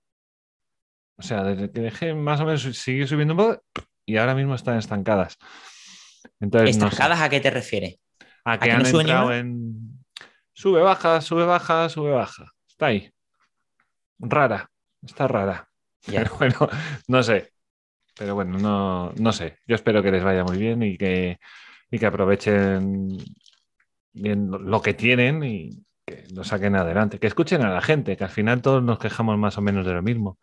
O 1.17 1.23
sea, 1.23 1.43
desde 1.43 1.73
que 1.73 1.81
dejé 1.81 2.15
más 2.15 2.41
o 2.41 2.45
menos 2.45 2.63
sigue 2.63 3.09
subiendo 3.09 3.35
un 3.35 3.39
poco 3.39 3.63
y 4.07 4.17
ahora 4.17 4.37
mismo 4.37 4.55
están 4.55 4.79
estancadas. 4.79 5.39
Entonces, 6.41 6.77
no 6.77 6.89
sé. 6.89 6.95
¿Estancadas 6.95 7.21
a 7.21 7.29
qué 7.29 7.41
te 7.41 7.51
refieres? 7.51 7.97
A 8.45 8.59
que 8.59 8.67
que 8.67 8.73
han 8.73 8.83
no 8.83 9.01
entrado 9.01 9.33
en. 9.33 10.05
Sube, 10.53 10.81
baja, 10.83 11.21
sube, 11.21 11.45
baja, 11.45 11.89
sube, 11.89 12.11
baja. 12.11 12.53
Está 12.69 12.87
ahí. 12.87 13.11
Rara. 14.19 14.71
Está 15.03 15.29
rara. 15.29 15.69
Ya. 16.07 16.21
Pero 16.23 16.35
bueno, 16.39 16.69
no 17.09 17.23
sé. 17.23 17.51
Pero 18.17 18.35
bueno, 18.35 18.59
no, 18.59 19.13
no 19.17 19.33
sé. 19.33 19.59
Yo 19.67 19.75
espero 19.75 20.03
que 20.03 20.13
les 20.13 20.23
vaya 20.23 20.45
muy 20.45 20.59
bien 20.59 20.83
y 20.83 20.97
que, 20.97 21.39
y 21.91 21.99
que 21.99 22.07
aprovechen 22.07 23.19
bien 24.13 24.51
lo 24.51 24.81
que 24.81 24.95
tienen 24.95 25.43
y 25.43 25.85
que 26.07 26.25
lo 26.33 26.45
saquen 26.45 26.77
adelante. 26.77 27.19
Que 27.19 27.27
escuchen 27.27 27.63
a 27.63 27.71
la 27.73 27.81
gente, 27.81 28.17
que 28.17 28.25
al 28.25 28.31
final 28.31 28.63
todos 28.63 28.83
nos 28.83 28.99
quejamos 28.99 29.37
más 29.39 29.59
o 29.59 29.63
menos 29.63 29.85
de 29.85 29.95
lo 29.95 30.03
mismo. 30.03 30.39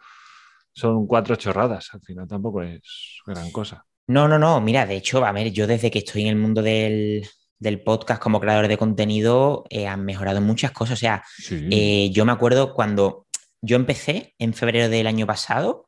Son 0.73 1.07
cuatro 1.07 1.35
chorradas, 1.35 1.93
al 1.93 2.01
final 2.01 2.27
tampoco 2.27 2.61
es 2.63 3.21
gran 3.25 3.51
cosa. 3.51 3.85
No, 4.07 4.27
no, 4.27 4.37
no. 4.39 4.59
Mira, 4.61 4.85
de 4.85 4.95
hecho, 4.95 5.23
a 5.25 5.31
ver, 5.31 5.51
yo 5.51 5.67
desde 5.67 5.91
que 5.91 5.99
estoy 5.99 6.23
en 6.23 6.27
el 6.29 6.35
mundo 6.35 6.61
del, 6.61 7.27
del 7.59 7.81
podcast 7.81 8.21
como 8.21 8.39
creador 8.39 8.67
de 8.67 8.77
contenido, 8.77 9.63
eh, 9.69 9.87
han 9.87 10.03
mejorado 10.05 10.41
muchas 10.41 10.71
cosas. 10.71 10.93
O 10.97 10.99
sea, 10.99 11.23
Sí. 11.37 11.67
eh, 11.71 12.09
yo 12.11 12.25
me 12.25 12.31
acuerdo 12.31 12.73
cuando 12.73 13.27
yo 13.61 13.75
empecé 13.75 14.33
en 14.39 14.53
febrero 14.53 14.89
del 14.89 15.07
año 15.07 15.25
pasado, 15.27 15.87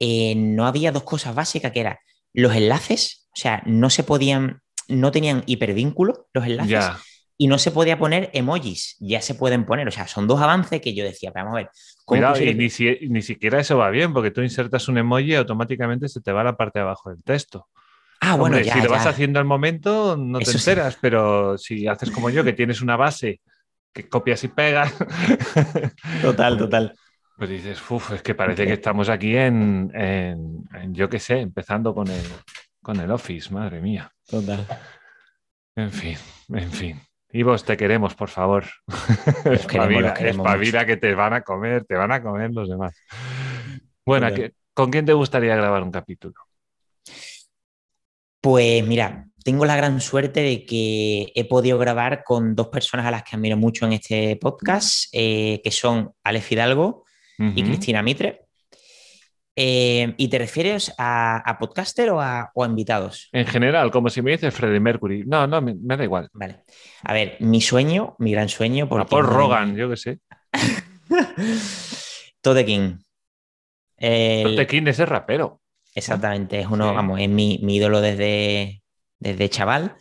eh, 0.00 0.34
no 0.34 0.66
había 0.66 0.90
dos 0.92 1.04
cosas 1.04 1.34
básicas 1.34 1.70
que 1.72 1.80
eran 1.80 1.96
los 2.32 2.54
enlaces, 2.56 3.28
o 3.34 3.36
sea, 3.38 3.62
no 3.66 3.90
se 3.90 4.02
podían, 4.02 4.62
no 4.88 5.12
tenían 5.12 5.42
hipervínculos 5.46 6.20
los 6.32 6.46
enlaces. 6.46 6.70
Y 7.38 7.48
no 7.48 7.58
se 7.58 7.70
podía 7.70 7.98
poner 7.98 8.30
emojis, 8.32 8.96
ya 9.00 9.20
se 9.20 9.34
pueden 9.34 9.64
poner, 9.64 9.88
o 9.88 9.90
sea, 9.90 10.06
son 10.06 10.26
dos 10.28 10.40
avances 10.40 10.80
que 10.80 10.94
yo 10.94 11.04
decía, 11.04 11.32
vamos 11.34 11.52
a 11.54 11.56
ver, 11.56 11.70
¿cómo 12.04 12.20
Cuidado, 12.20 12.40
y 12.40 12.54
ni, 12.54 12.70
si- 12.70 12.98
ni 13.08 13.22
siquiera 13.22 13.60
eso 13.60 13.78
va 13.78 13.90
bien, 13.90 14.12
porque 14.12 14.30
tú 14.30 14.42
insertas 14.42 14.88
un 14.88 14.98
emoji 14.98 15.32
y 15.32 15.34
automáticamente 15.34 16.08
se 16.08 16.20
te 16.20 16.32
va 16.32 16.44
la 16.44 16.56
parte 16.56 16.78
de 16.78 16.84
abajo 16.84 17.10
del 17.10 17.22
texto. 17.22 17.68
Ah, 18.20 18.36
bueno, 18.36 18.60
ya, 18.60 18.74
si 18.74 18.80
lo 18.80 18.90
vas 18.90 19.06
haciendo 19.06 19.38
al 19.40 19.44
momento, 19.46 20.16
no 20.16 20.38
te 20.38 20.44
sí. 20.52 20.58
enteras, 20.58 20.96
pero 21.00 21.58
si 21.58 21.86
haces 21.88 22.10
como 22.10 22.30
yo, 22.30 22.44
que 22.44 22.52
tienes 22.52 22.80
una 22.80 22.96
base 22.96 23.40
que 23.92 24.08
copias 24.08 24.44
y 24.44 24.48
pegas, 24.48 24.92
Total, 26.22 26.56
total. 26.56 26.94
pues 27.36 27.50
dices, 27.50 27.82
uff, 27.90 28.12
es 28.12 28.22
que 28.22 28.34
parece 28.34 28.66
que 28.66 28.74
estamos 28.74 29.08
aquí 29.08 29.36
en, 29.36 29.90
en- 29.94 30.64
en, 30.74 30.94
yo 30.94 31.08
qué 31.08 31.18
sé, 31.18 31.40
empezando 31.40 31.94
con 31.94 32.08
el, 32.08 32.22
con 32.82 33.00
el 33.00 33.10
Office, 33.10 33.52
madre 33.52 33.80
mía. 33.80 34.12
Total. 34.26 34.66
En 35.76 35.90
fin, 35.90 36.16
en 36.50 36.70
fin. 36.70 37.00
Y 37.32 37.42
vos 37.42 37.64
te 37.64 37.76
queremos, 37.76 38.14
por 38.14 38.28
favor. 38.28 38.64
espabila, 39.44 40.00
los 40.10 40.12
queremos 40.18 40.46
espabila 40.46 40.84
que 40.86 40.96
te 40.98 41.14
van 41.14 41.32
a 41.32 41.40
comer, 41.42 41.84
te 41.84 41.94
van 41.94 42.12
a 42.12 42.22
comer 42.22 42.50
los 42.52 42.68
demás. 42.68 42.94
Bueno, 44.04 44.28
Total. 44.28 44.42
¿qué- 44.50 44.54
¿con 44.74 44.90
quién 44.90 45.06
te 45.06 45.12
gustaría 45.12 45.56
grabar 45.56 45.82
un 45.82 45.90
capítulo? 45.90 46.34
Pues 48.40 48.84
mira, 48.86 49.28
tengo 49.44 49.64
la 49.64 49.76
gran 49.76 50.00
suerte 50.00 50.40
de 50.40 50.66
que 50.66 51.30
he 51.34 51.44
podido 51.46 51.78
grabar 51.78 52.24
con 52.24 52.54
dos 52.56 52.68
personas 52.68 53.06
a 53.06 53.10
las 53.10 53.22
que 53.22 53.36
admiro 53.36 53.56
mucho 53.56 53.86
en 53.86 53.92
este 53.94 54.36
podcast, 54.36 55.08
eh, 55.12 55.60
que 55.62 55.70
son 55.70 56.12
Alex 56.24 56.44
Fidalgo 56.46 57.04
y. 57.38 57.62
Cristina 57.64 58.02
Mitre. 58.02 58.41
Eh, 59.54 60.14
¿Y 60.16 60.28
te 60.28 60.38
refieres 60.38 60.94
a, 60.96 61.36
a 61.38 61.58
podcaster 61.58 62.08
o 62.10 62.20
a, 62.20 62.50
o 62.54 62.64
a 62.64 62.66
invitados? 62.66 63.28
En 63.32 63.46
general, 63.46 63.90
como 63.90 64.08
si 64.08 64.22
me 64.22 64.30
dices 64.30 64.54
Freddie 64.54 64.80
Mercury. 64.80 65.24
No, 65.26 65.46
no, 65.46 65.60
me, 65.60 65.74
me 65.74 65.96
da 65.96 66.04
igual. 66.04 66.28
Vale. 66.32 66.64
A 67.04 67.12
ver, 67.12 67.36
mi 67.40 67.60
sueño, 67.60 68.16
mi 68.18 68.32
gran 68.32 68.48
sueño. 68.48 68.86
A 68.86 68.88
porque 68.88 69.10
Paul 69.10 69.26
Rogan, 69.26 69.76
yo 69.76 69.90
qué 69.90 69.96
sé. 69.96 70.18
Todd 72.40 72.64
King. 72.64 72.98
El- 73.96 74.66
King 74.66 74.86
es 74.86 74.98
el 74.98 75.06
rapero. 75.06 75.60
Exactamente, 75.94 76.58
es 76.60 76.66
uno, 76.66 76.88
Sí. 76.88 76.94
vamos, 76.94 77.20
es 77.20 77.28
mi, 77.28 77.60
mi 77.62 77.76
ídolo 77.76 78.00
desde, 78.00 78.82
desde 79.18 79.50
chaval. 79.50 79.94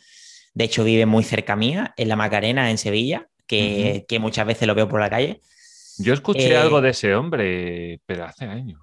De 0.54 0.64
hecho, 0.64 0.84
vive 0.86 1.06
muy 1.06 1.24
cerca 1.24 1.56
mía, 1.56 1.94
en 1.98 2.08
la 2.08 2.16
Macarena, 2.16 2.72
en 2.72 2.78
Sevilla, 2.78 3.28
que, 3.46 4.06
que 4.08 4.20
muchas 4.20 4.48
veces 4.48 4.68
lo 4.68 4.76
veo 4.76 4.88
por 4.88 5.02
la 5.02 5.10
calle. 5.10 5.42
Yo 5.98 6.14
escuché 6.14 6.54
Eh, 6.54 6.58
algo 6.58 6.80
de 6.82 6.92
ese 6.92 7.14
hombre, 7.16 8.00
pero 8.06 8.26
hace 8.26 8.46
años. 8.46 8.80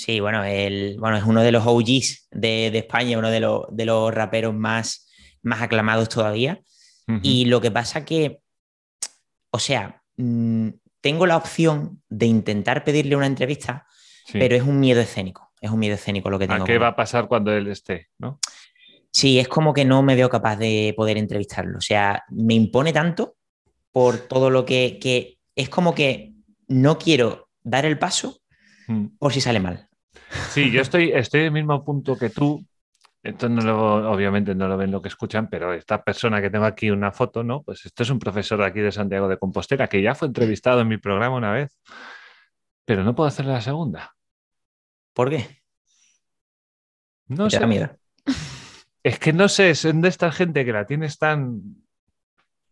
Sí, 0.00 0.20
bueno, 0.20 0.42
él, 0.44 0.96
bueno, 0.98 1.16
es 1.18 1.24
uno 1.24 1.42
de 1.42 1.52
los 1.52 1.64
OGs 1.66 2.28
de, 2.30 2.70
de 2.70 2.78
España, 2.78 3.18
uno 3.18 3.30
de 3.30 3.40
los, 3.40 3.64
de 3.70 3.84
los 3.84 4.12
raperos 4.14 4.54
más, 4.54 5.06
más 5.42 5.60
aclamados 5.62 6.08
todavía. 6.08 6.60
Y 7.22 7.46
lo 7.46 7.60
que 7.60 7.70
pasa 7.72 8.04
que, 8.04 8.38
o 9.50 9.58
sea, 9.58 10.00
mm, 10.16 10.68
tengo 11.00 11.26
la 11.26 11.36
opción 11.36 12.02
de 12.08 12.26
intentar 12.26 12.84
pedirle 12.84 13.16
una 13.16 13.26
entrevista, 13.26 13.86
Sí. 14.26 14.38
pero 14.38 14.54
es 14.54 14.62
un 14.62 14.78
miedo 14.78 15.00
escénico. 15.00 15.50
Es 15.60 15.70
un 15.70 15.80
miedo 15.80 15.96
escénico 15.96 16.30
lo 16.30 16.38
que 16.38 16.46
tengo. 16.46 16.62
¿A 16.62 16.66
qué 16.66 16.78
va 16.78 16.88
a 16.88 16.96
pasar 16.96 17.26
cuando 17.26 17.52
él 17.52 17.66
esté? 17.66 18.08
¿no? 18.18 18.38
Sí, 19.12 19.40
es 19.40 19.48
como 19.48 19.74
que 19.74 19.84
no 19.84 20.02
me 20.02 20.14
veo 20.14 20.30
capaz 20.30 20.56
de 20.56 20.94
poder 20.96 21.18
entrevistarlo. 21.18 21.78
O 21.78 21.80
sea, 21.82 22.22
me 22.30 22.54
impone 22.54 22.92
tanto 22.92 23.34
por 23.90 24.18
todo 24.18 24.48
lo 24.50 24.64
que, 24.64 24.98
que 25.00 25.38
es 25.56 25.68
como 25.68 25.94
que 25.96 26.32
no 26.68 26.96
quiero 26.96 27.48
dar 27.64 27.84
el 27.84 27.98
paso 27.98 28.36
Mm. 28.86 29.16
por 29.18 29.32
si 29.32 29.40
sale 29.40 29.60
mal. 29.60 29.88
Sí, 30.50 30.70
yo 30.70 30.82
estoy, 30.82 31.12
estoy 31.12 31.40
en 31.40 31.46
el 31.46 31.52
mismo 31.52 31.84
punto 31.84 32.16
que 32.16 32.30
tú. 32.30 32.64
Esto 33.22 33.48
no 33.50 33.60
lo, 33.60 34.10
obviamente 34.10 34.54
no 34.54 34.66
lo 34.66 34.78
ven 34.78 34.90
lo 34.90 35.02
que 35.02 35.08
escuchan, 35.08 35.48
pero 35.50 35.74
esta 35.74 36.02
persona 36.02 36.40
que 36.40 36.48
tengo 36.48 36.64
aquí 36.64 36.90
una 36.90 37.12
foto, 37.12 37.44
¿no? 37.44 37.62
Pues 37.62 37.84
esto 37.84 38.02
es 38.02 38.10
un 38.10 38.18
profesor 38.18 38.58
de 38.58 38.64
aquí 38.66 38.80
de 38.80 38.90
Santiago 38.92 39.28
de 39.28 39.38
Compostela 39.38 39.88
que 39.88 40.00
ya 40.00 40.14
fue 40.14 40.28
entrevistado 40.28 40.80
en 40.80 40.88
mi 40.88 40.96
programa 40.96 41.36
una 41.36 41.52
vez, 41.52 41.78
pero 42.86 43.04
no 43.04 43.14
puedo 43.14 43.28
hacerle 43.28 43.52
la 43.52 43.60
segunda. 43.60 44.14
¿Por 45.12 45.28
qué? 45.28 45.60
No 47.28 47.48
¿Te 47.48 47.58
sé. 47.58 47.66
miedo? 47.66 47.90
Es 49.02 49.18
que 49.18 49.32
no 49.32 49.48
sé, 49.48 49.74
son 49.74 50.00
de 50.00 50.08
esta 50.08 50.32
gente 50.32 50.64
que 50.64 50.72
la 50.72 50.86
tienes 50.86 51.18
tan 51.18 51.60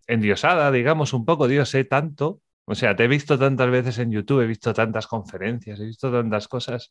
endiosada, 0.06 0.70
digamos, 0.72 1.12
un 1.12 1.24
poco, 1.24 1.46
Dios, 1.46 1.68
sé 1.68 1.84
tanto. 1.84 2.40
O 2.64 2.74
sea, 2.74 2.96
te 2.96 3.04
he 3.04 3.08
visto 3.08 3.38
tantas 3.38 3.70
veces 3.70 3.98
en 3.98 4.10
YouTube, 4.10 4.42
he 4.42 4.46
visto 4.46 4.74
tantas 4.74 5.06
conferencias, 5.06 5.80
he 5.80 5.84
visto 5.84 6.10
tantas 6.10 6.48
cosas 6.48 6.90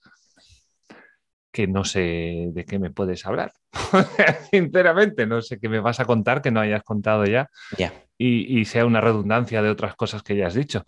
que 1.58 1.66
no 1.66 1.84
sé 1.84 2.50
de 2.54 2.66
qué 2.66 2.78
me 2.78 2.92
puedes 2.92 3.26
hablar. 3.26 3.52
Sinceramente, 4.52 5.26
no 5.26 5.42
sé 5.42 5.58
qué 5.60 5.68
me 5.70 5.80
vas 5.80 6.00
a 6.00 6.06
contar 6.06 6.44
que 6.44 6.52
no 6.52 6.60
hayas 6.60 6.84
contado 6.84 7.26
ya 7.26 7.50
Ya. 7.80 7.92
y, 8.16 8.60
y 8.60 8.66
sea 8.66 8.86
una 8.86 9.02
redundancia 9.02 9.64
de 9.64 9.72
otras 9.72 9.96
cosas 9.96 10.22
que 10.22 10.36
ya 10.36 10.46
has 10.46 10.54
dicho. 10.54 10.84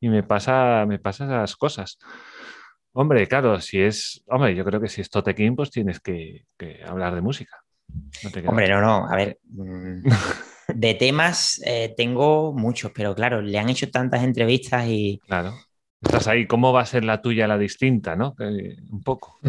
Y 0.00 0.08
me 0.10 0.22
pasa, 0.22 0.84
me 0.86 1.00
pasa 1.00 1.24
esas 1.24 1.56
cosas. 1.56 1.98
Hombre, 2.92 3.26
claro, 3.26 3.60
si 3.60 3.80
es, 3.80 4.22
hombre, 4.28 4.54
yo 4.54 4.64
creo 4.64 4.80
que 4.80 4.88
si 4.88 5.00
es 5.00 5.10
Tote 5.10 5.34
King, 5.34 5.56
pues 5.56 5.72
tienes 5.72 5.98
que, 5.98 6.44
que 6.56 6.80
hablar 6.86 7.12
de 7.16 7.20
música. 7.20 7.56
No 8.22 8.30
te 8.30 8.40
queda 8.40 8.50
Hombre, 8.50 8.68
no, 8.68 8.80
no. 8.80 9.08
A 9.10 9.16
ver, 9.16 9.38
mm, 9.50 10.06
de 10.74 10.94
temas 10.94 11.60
eh, 11.66 11.92
tengo 11.96 12.52
muchos, 12.52 12.92
pero 12.94 13.16
claro, 13.16 13.42
le 13.42 13.58
han 13.58 13.68
hecho 13.68 13.90
tantas 13.90 14.22
entrevistas 14.22 14.86
y 14.86 15.20
Claro. 15.26 15.54
Estás 16.00 16.28
ahí, 16.28 16.46
¿cómo 16.46 16.72
va 16.72 16.82
a 16.82 16.86
ser 16.86 17.02
la 17.02 17.20
tuya 17.20 17.48
la 17.48 17.58
distinta, 17.58 18.14
no? 18.14 18.36
Eh, 18.38 18.76
un 18.90 19.02
poco. 19.02 19.40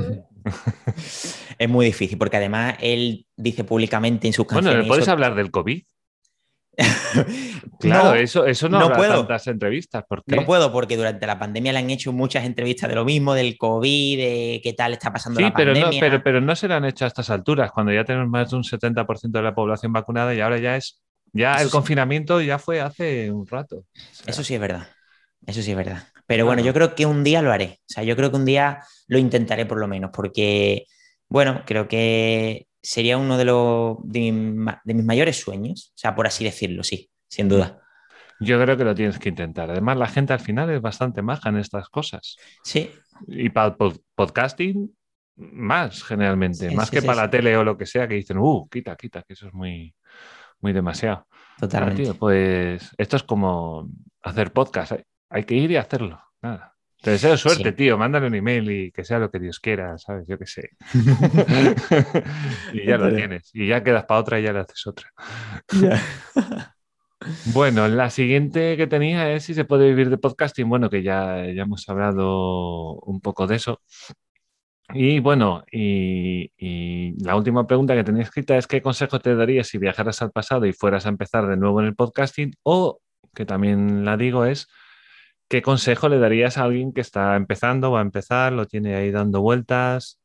es 1.57 1.69
muy 1.69 1.85
difícil, 1.87 2.17
porque 2.17 2.37
además 2.37 2.75
él 2.79 3.25
dice 3.35 3.63
públicamente 3.63 4.27
en 4.27 4.33
sus 4.33 4.45
Bueno, 4.45 4.61
canciones. 4.61 4.83
¿le 4.83 4.87
puedes 4.87 5.03
eso- 5.03 5.11
hablar 5.11 5.35
del 5.35 5.51
COVID? 5.51 5.83
Claro, 7.79 8.09
No, 8.09 8.15
eso, 8.15 8.45
eso 8.45 8.67
no, 8.69 8.79
no 8.79 8.85
habrá 8.85 8.97
puedo. 8.97 9.17
tantas 9.19 9.47
entrevistas. 9.47 10.03
¿Por 10.07 10.23
qué? 10.23 10.35
No 10.35 10.45
puedo 10.45 10.71
porque 10.71 10.97
durante 10.97 11.25
la 11.27 11.37
pandemia 11.39 11.71
le 11.73 11.79
han 11.79 11.89
hecho 11.89 12.11
muchas 12.13 12.45
entrevistas 12.45 12.89
de 12.89 12.95
lo 12.95 13.05
mismo, 13.05 13.33
del 13.33 13.57
COVID, 13.57 14.17
de 14.17 14.61
qué 14.63 14.73
tal 14.73 14.93
está 14.93 15.11
pasando 15.11 15.39
Sí, 15.39 15.43
la 15.45 15.53
pero 15.53 15.73
no, 15.73 15.89
pero, 15.99 16.23
pero 16.23 16.41
no 16.41 16.55
se 16.55 16.67
lo 16.67 16.75
han 16.75 16.85
hecho 16.85 17.05
a 17.05 17.07
estas 17.09 17.29
alturas, 17.29 17.71
cuando 17.71 17.91
ya 17.93 18.03
tenemos 18.05 18.29
más 18.29 18.49
de 18.49 18.55
un 18.57 18.63
70% 18.63 19.39
de 19.39 19.41
la 19.43 19.53
población 19.55 19.93
vacunada 19.93 20.33
y 20.33 20.39
ahora 20.41 20.57
ya 20.57 20.75
es, 20.77 21.01
ya 21.33 21.53
Eso 21.55 21.63
el 21.63 21.67
sí. 21.69 21.71
confinamiento 21.73 22.41
ya 22.41 22.59
fue 22.59 22.81
hace 22.81 23.29
un 23.31 23.45
rato. 23.45 23.77
O 23.77 23.85
sea, 24.11 24.25
Eso 24.27 24.43
sí 24.43 24.55
es 24.55 24.59
verdad. 24.59 24.87
Eso 25.45 25.61
sí 25.61 25.71
es 25.71 25.77
verdad. 25.77 26.03
Pero 26.27 26.45
bueno, 26.45 26.61
yo 26.61 26.73
creo 26.73 26.95
que 26.95 27.05
un 27.05 27.23
día 27.23 27.41
lo 27.41 27.51
haré. 27.51 27.79
O 27.81 27.93
sea, 27.93 28.03
yo 28.03 28.15
creo 28.15 28.31
que 28.31 28.37
un 28.37 28.45
día 28.45 28.79
lo 29.07 29.17
intentaré 29.17 29.65
por 29.65 29.79
lo 29.79 29.87
menos, 29.87 30.11
porque, 30.13 30.85
bueno, 31.27 31.63
creo 31.65 31.87
que 31.87 32.67
sería 32.81 33.17
uno 33.17 33.37
de, 33.37 33.45
los, 33.45 33.97
de, 34.03 34.31
mis 34.31 35.05
mayores 35.05 35.39
sueños, 35.39 35.91
o 35.95 35.97
sea, 35.97 36.15
por 36.15 36.27
así 36.27 36.43
decirlo, 36.43 36.83
sí, 36.83 37.09
sin 37.27 37.49
duda. 37.49 37.81
Yo 38.39 38.61
creo 38.61 38.75
que 38.77 38.83
lo 38.83 38.95
tienes 38.95 39.17
que 39.17 39.29
intentar. 39.29 39.71
Además, 39.71 39.97
la 39.97 40.07
gente 40.07 40.33
al 40.33 40.39
final 40.39 40.69
es 40.69 40.81
bastante 40.81 41.21
maja 41.21 41.49
en 41.49 41.57
estas 41.57 41.89
cosas. 41.89 42.37
Sí. 42.63 42.91
Y 43.27 43.49
para 43.49 43.75
podcasting, 44.15 44.93
más 45.37 46.03
generalmente, 46.03 46.69
más 46.71 46.91
que 46.91 47.01
para 47.01 47.23
la 47.23 47.29
tele 47.29 47.55
o 47.55 47.63
lo 47.63 47.77
que 47.77 47.85
sea, 47.85 48.07
que 48.07 48.15
dicen, 48.15 48.37
uh, 48.37 48.67
quita, 48.69 48.95
quita, 48.95 49.23
que 49.23 49.33
eso 49.33 49.47
es 49.47 49.53
muy, 49.53 49.95
muy 50.59 50.73
demasiado. 50.73 51.27
Totalmente. 51.59 52.13
pues 52.15 52.91
esto 52.97 53.15
es 53.15 53.23
como 53.23 53.89
hacer 54.21 54.51
podcast. 54.51 54.93
Hay, 55.30 55.43
que 55.43 55.55
ir 55.55 55.71
y 55.71 55.78
hacerlo. 55.78 56.21
Nada. 56.41 56.76
Te 57.01 57.11
deseo 57.11 57.38
suerte, 57.38 57.71
tío. 57.71 57.97
Mándale 57.97 58.28
un 58.28 58.36
email 58.36 58.71
y 58.71 58.91
que 58.91 59.03
sea 59.03 59.19
lo 59.19 59.30
que 59.30 59.39
Dios 59.39 59.59
quiera, 59.59 59.97
¿sabes? 59.97 60.26
Yo 60.28 60.38
qué 60.39 60.45
sé. 60.47 60.71
y 62.73 62.86
ya 62.86 62.97
lo 62.97 63.13
tienes. 63.15 63.51
Y 63.53 63.67
ya 63.67 63.84
quedas 63.84 64.05
para 64.05 64.19
otra 64.21 64.39
y 64.39 64.43
ya 64.43 64.53
le 64.53 64.59
haces 64.59 64.88
otra. 64.88 65.11
bueno, 67.53 67.88
la 67.88 68.09
siguiente 68.09 68.76
que 68.78 68.88
tenía 68.88 69.32
es 69.32 69.43
si 69.43 69.53
se 69.53 69.65
puede 69.65 69.88
vivir 69.88 70.09
de 70.09 70.17
podcasting. 70.17 70.67
Bueno, 70.67 70.89
que 70.89 71.03
ya, 71.03 71.45
ya 71.53 71.63
hemos 71.63 71.88
hablado 71.89 72.95
un 73.01 73.21
poco 73.21 73.45
de 73.45 73.57
eso. 73.57 73.82
Y 74.93 75.19
bueno, 75.19 75.63
y, 75.71 76.51
la 77.23 77.36
última 77.36 77.65
pregunta 77.65 77.95
que 77.95 78.03
tenía 78.03 78.23
escrita 78.23 78.57
es 78.57 78.67
¿qué 78.67 78.82
consejo 78.82 79.19
te 79.19 79.36
darías 79.36 79.67
si 79.67 79.78
viajaras 79.78 80.21
al 80.21 80.32
pasado 80.32 80.65
y 80.65 80.73
fueras 80.73 81.05
a 81.05 81.09
empezar 81.09 81.47
de 81.47 81.57
nuevo 81.57 81.82
en 81.82 81.88
el 81.88 81.95
podcasting? 81.95 82.53
O, 82.63 82.99
que 83.34 83.45
también 83.45 84.05
la 84.05 84.15
digo, 84.17 84.45
es 84.45 84.67
¿qué 85.47 85.61
consejo 85.61 86.09
le 86.09 86.19
darías 86.19 86.57
a 86.57 86.63
alguien 86.63 86.93
que 86.93 87.01
está 87.01 87.35
empezando, 87.35 87.91
va 87.91 87.99
a 87.99 88.03
empezar, 88.03 88.53
lo 88.53 88.65
tiene 88.67 88.95
ahí 88.95 89.11
dando 89.11 89.41
vueltas? 89.41 90.19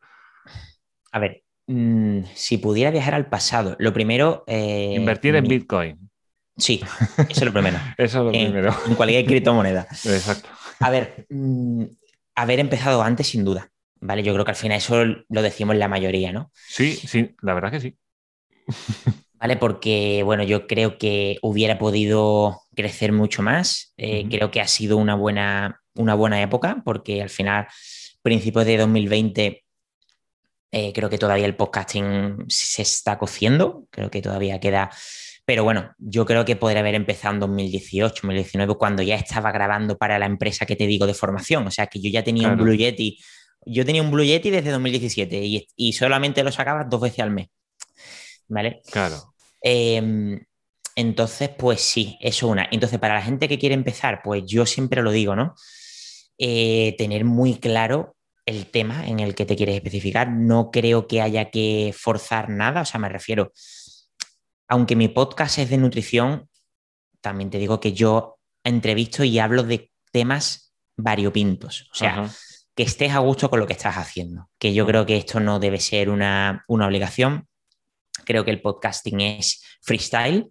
A 1.12 1.18
ver, 1.18 1.42
mm, 1.66 2.20
si 2.34 2.58
pudiera 2.58 2.90
viajar 2.90 3.14
al 3.14 3.28
pasado, 3.28 3.76
lo 3.78 3.92
primero... 3.92 4.44
Eh, 4.46 4.94
Invertir 4.96 5.36
en 5.36 5.44
Bitcoin. 5.44 6.10
Sí, 6.56 6.80
eso 7.16 7.24
es 7.28 7.42
lo 7.42 7.52
primero. 7.52 7.78
eso 7.98 8.18
es 8.18 8.24
lo 8.24 8.30
primero. 8.30 8.74
En 8.86 8.94
cualquier 8.94 9.24
criptomoneda. 9.24 9.86
Exacto. 9.90 10.48
A 10.80 10.90
ver, 10.90 11.26
mm, 11.28 11.84
haber 12.34 12.60
empezado 12.60 13.02
antes, 13.02 13.28
sin 13.28 13.44
duda. 13.44 13.70
¿vale? 14.00 14.22
Yo 14.22 14.32
creo 14.32 14.44
que 14.44 14.50
al 14.50 14.56
final 14.56 14.78
eso 14.78 15.04
lo 15.04 15.42
decimos 15.42 15.76
la 15.76 15.88
mayoría, 15.88 16.32
¿no? 16.32 16.50
Sí, 16.54 16.92
sí, 16.94 17.34
la 17.42 17.54
verdad 17.54 17.70
que 17.70 17.80
sí. 17.80 17.96
¿Vale? 19.40 19.56
Porque, 19.56 20.22
bueno, 20.22 20.42
yo 20.42 20.66
creo 20.66 20.98
que 20.98 21.38
hubiera 21.40 21.78
podido 21.78 22.60
crecer 22.76 23.12
mucho 23.12 23.42
más. 23.42 23.94
Eh, 23.96 24.26
creo 24.28 24.50
que 24.50 24.60
ha 24.60 24.66
sido 24.66 24.98
una 24.98 25.14
buena, 25.14 25.80
una 25.94 26.14
buena 26.14 26.42
época, 26.42 26.82
porque 26.84 27.22
al 27.22 27.30
final, 27.30 27.66
principios 28.22 28.66
de 28.66 28.76
2020, 28.76 29.64
eh, 30.72 30.92
creo 30.92 31.08
que 31.08 31.18
todavía 31.18 31.46
el 31.46 31.56
podcasting 31.56 32.44
se 32.48 32.82
está 32.82 33.16
cociendo. 33.18 33.86
Creo 33.90 34.10
que 34.10 34.20
todavía 34.20 34.60
queda. 34.60 34.90
Pero 35.46 35.64
bueno, 35.64 35.94
yo 35.96 36.26
creo 36.26 36.44
que 36.44 36.56
podría 36.56 36.80
haber 36.80 36.94
empezado 36.94 37.34
en 37.34 37.40
2018, 37.40 38.20
2019, 38.22 38.74
cuando 38.74 39.02
ya 39.02 39.14
estaba 39.16 39.52
grabando 39.52 39.96
para 39.96 40.18
la 40.18 40.26
empresa 40.26 40.66
que 40.66 40.76
te 40.76 40.86
digo 40.86 41.06
de 41.06 41.14
formación. 41.14 41.66
O 41.66 41.70
sea, 41.70 41.86
que 41.86 41.98
yo 42.00 42.10
ya 42.10 42.22
tenía 42.22 42.48
un 42.48 42.58
Blue 42.58 42.74
Yeti 42.74 43.18
yo 43.66 43.84
tenía 43.84 44.02
un 44.02 44.10
Blue 44.10 44.24
Yeti 44.24 44.50
desde 44.50 44.70
2017 44.70 45.66
y, 45.76 45.92
solamente 45.92 46.42
lo 46.42 46.52
sacaba 46.52 46.84
dos 46.84 47.00
veces 47.00 47.20
al 47.20 47.30
mes. 47.30 47.48
¿Vale? 48.50 48.82
Claro. 48.90 49.32
Em, 49.62 50.38
entonces, 50.96 51.48
pues 51.48 51.80
sí, 51.80 52.18
eso 52.20 52.48
una. 52.48 52.68
Entonces, 52.70 52.98
para 52.98 53.14
la 53.14 53.22
gente 53.22 53.48
que 53.48 53.58
quiere 53.58 53.74
empezar, 53.74 54.20
pues 54.22 54.42
yo 54.46 54.66
siempre 54.66 55.02
lo 55.02 55.12
digo, 55.12 55.34
¿no? 55.34 55.54
Eh, 56.36 56.94
tener 56.98 57.24
muy 57.24 57.58
claro 57.58 58.16
el 58.44 58.66
tema 58.66 59.06
en 59.06 59.20
el 59.20 59.34
que 59.34 59.46
te 59.46 59.56
quieres 59.56 59.76
especificar. 59.76 60.30
No 60.30 60.70
creo 60.70 61.06
que 61.06 61.22
haya 61.22 61.50
que 61.50 61.94
forzar 61.96 62.50
nada, 62.50 62.82
o 62.82 62.84
sea, 62.84 63.00
me 63.00 63.08
refiero, 63.08 63.52
aunque 64.68 64.96
mi 64.96 65.08
podcast 65.08 65.58
es 65.58 65.70
de 65.70 65.78
nutrición, 65.78 66.48
también 67.20 67.50
te 67.50 67.58
digo 67.58 67.80
que 67.80 67.92
yo 67.92 68.38
entrevisto 68.64 69.24
y 69.24 69.38
hablo 69.38 69.62
de 69.62 69.90
temas 70.12 70.74
variopintos. 70.96 71.88
O 71.92 71.94
sea, 71.94 72.30
que 72.74 72.82
estés 72.82 73.12
a 73.12 73.18
gusto 73.18 73.50
con 73.50 73.60
lo 73.60 73.66
que 73.66 73.74
estás 73.74 73.96
haciendo, 73.96 74.48
que 74.58 74.72
yo 74.72 74.86
creo 74.86 75.04
que 75.06 75.16
esto 75.16 75.40
no 75.40 75.58
debe 75.58 75.78
ser 75.78 76.08
una, 76.08 76.64
obligación. 76.66 77.46
Creo 78.30 78.44
que 78.44 78.52
el 78.52 78.60
podcasting 78.60 79.20
es 79.20 79.62
freestyle, 79.82 80.48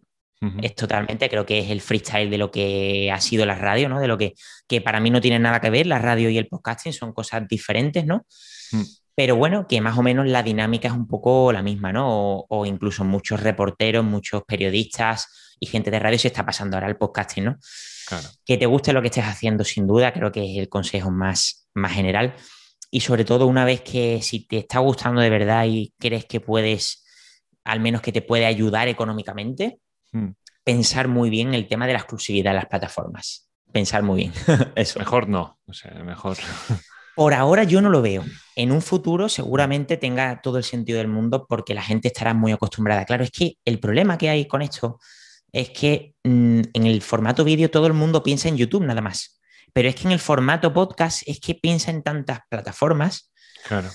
es 0.61 0.75
totalmente, 0.75 1.29
creo 1.29 1.45
que 1.45 1.59
es 1.59 1.69
el 1.69 1.79
freestyle 1.79 2.29
de 2.29 2.37
lo 2.37 2.51
que 2.51 3.09
ha 3.09 3.21
sido 3.21 3.45
la 3.45 3.55
radio, 3.55 3.87
¿no? 3.87 4.01
De 4.01 4.07
lo 4.07 4.17
que, 4.17 4.33
que 4.67 4.81
para 4.81 4.99
mí 4.99 5.09
no 5.09 5.21
tiene 5.21 5.39
nada 5.39 5.61
que 5.61 5.69
ver, 5.69 5.87
la 5.87 5.99
radio 5.99 6.29
y 6.29 6.37
el 6.37 6.47
podcasting 6.47 6.91
son 6.91 7.13
cosas 7.13 7.47
diferentes, 7.47 8.05
¿no? 8.05 8.25
Mm. 8.73 8.83
Pero 9.15 9.37
bueno, 9.37 9.65
que 9.65 9.79
más 9.79 9.97
o 9.97 10.03
menos 10.03 10.27
la 10.27 10.43
dinámica 10.43 10.89
es 10.89 10.93
un 10.93 11.07
poco 11.07 11.53
la 11.53 11.61
misma, 11.61 11.93
¿no? 11.93 12.07
O, 12.09 12.45
o, 12.49 12.65
incluso 12.65 13.05
muchos 13.05 13.41
reporteros, 13.41 14.03
muchos 14.03 14.43
periodistas 14.43 15.55
y 15.59 15.67
gente 15.67 15.89
de 15.89 15.99
radio 15.99 16.19
se 16.19 16.27
está 16.27 16.45
pasando 16.45 16.75
ahora 16.75 16.87
al 16.87 16.97
podcasting, 16.97 17.45
¿no? 17.45 17.57
Que 18.45 18.57
te 18.57 18.65
guste 18.65 18.91
lo 18.91 19.01
que 19.01 19.07
estés 19.07 19.25
haciendo, 19.25 19.63
sin 19.63 19.87
duda, 19.87 20.11
creo 20.11 20.33
que 20.33 20.51
es 20.51 20.57
el 20.57 20.67
consejo 20.67 21.11
más, 21.11 21.69
más 21.73 21.93
general. 21.93 22.35
Y 22.91 23.01
sobre 23.01 23.25
todo, 23.25 23.45
una 23.45 23.65
vez 23.65 23.81
que 23.81 24.21
si 24.21 24.47
te 24.47 24.57
está 24.57 24.79
gustando 24.79 25.21
de 25.21 25.29
verdad 25.29 25.65
y 25.67 25.93
crees 25.99 26.25
que 26.25 26.39
puedes, 26.39 27.05
al 27.63 27.79
menos 27.79 28.01
que 28.01 28.11
te 28.11 28.21
puede 28.21 28.45
ayudar 28.45 28.87
económicamente, 28.87 29.79
hmm. 30.11 30.29
pensar 30.63 31.07
muy 31.07 31.29
bien 31.29 31.53
el 31.53 31.67
tema 31.67 31.87
de 31.87 31.93
la 31.93 31.99
exclusividad 31.99 32.51
de 32.51 32.55
las 32.55 32.65
plataformas. 32.67 33.49
Pensar 33.71 34.03
muy 34.03 34.17
bien. 34.17 34.33
Eso. 34.75 34.99
Mejor 34.99 35.27
no, 35.29 35.59
o 35.65 35.73
sea, 35.73 35.91
mejor. 36.03 36.37
Por 37.15 37.33
ahora 37.33 37.63
yo 37.63 37.81
no 37.81 37.89
lo 37.89 38.01
veo. 38.01 38.23
En 38.55 38.71
un 38.71 38.81
futuro 38.81 39.29
seguramente 39.29 39.97
tenga 39.97 40.41
todo 40.41 40.57
el 40.57 40.63
sentido 40.63 40.97
del 40.97 41.07
mundo 41.07 41.45
porque 41.47 41.73
la 41.73 41.81
gente 41.81 42.07
estará 42.07 42.33
muy 42.33 42.51
acostumbrada. 42.51 43.05
Claro, 43.05 43.23
es 43.23 43.31
que 43.31 43.57
el 43.65 43.79
problema 43.79 44.17
que 44.17 44.29
hay 44.29 44.47
con 44.47 44.61
esto 44.61 44.99
es 45.51 45.69
que 45.69 46.15
mm, 46.23 46.61
en 46.73 46.85
el 46.85 47.01
formato 47.01 47.43
vídeo 47.43 47.69
todo 47.69 47.87
el 47.87 47.93
mundo 47.93 48.23
piensa 48.23 48.47
en 48.47 48.57
YouTube 48.57 48.85
nada 48.85 49.01
más. 49.01 49.39
Pero 49.73 49.89
es 49.89 49.95
que 49.95 50.07
en 50.07 50.11
el 50.11 50.19
formato 50.19 50.73
podcast 50.73 51.21
es 51.27 51.39
que 51.39 51.55
piensa 51.55 51.91
en 51.91 52.03
tantas 52.03 52.39
plataformas. 52.49 53.31
Claro. 53.67 53.89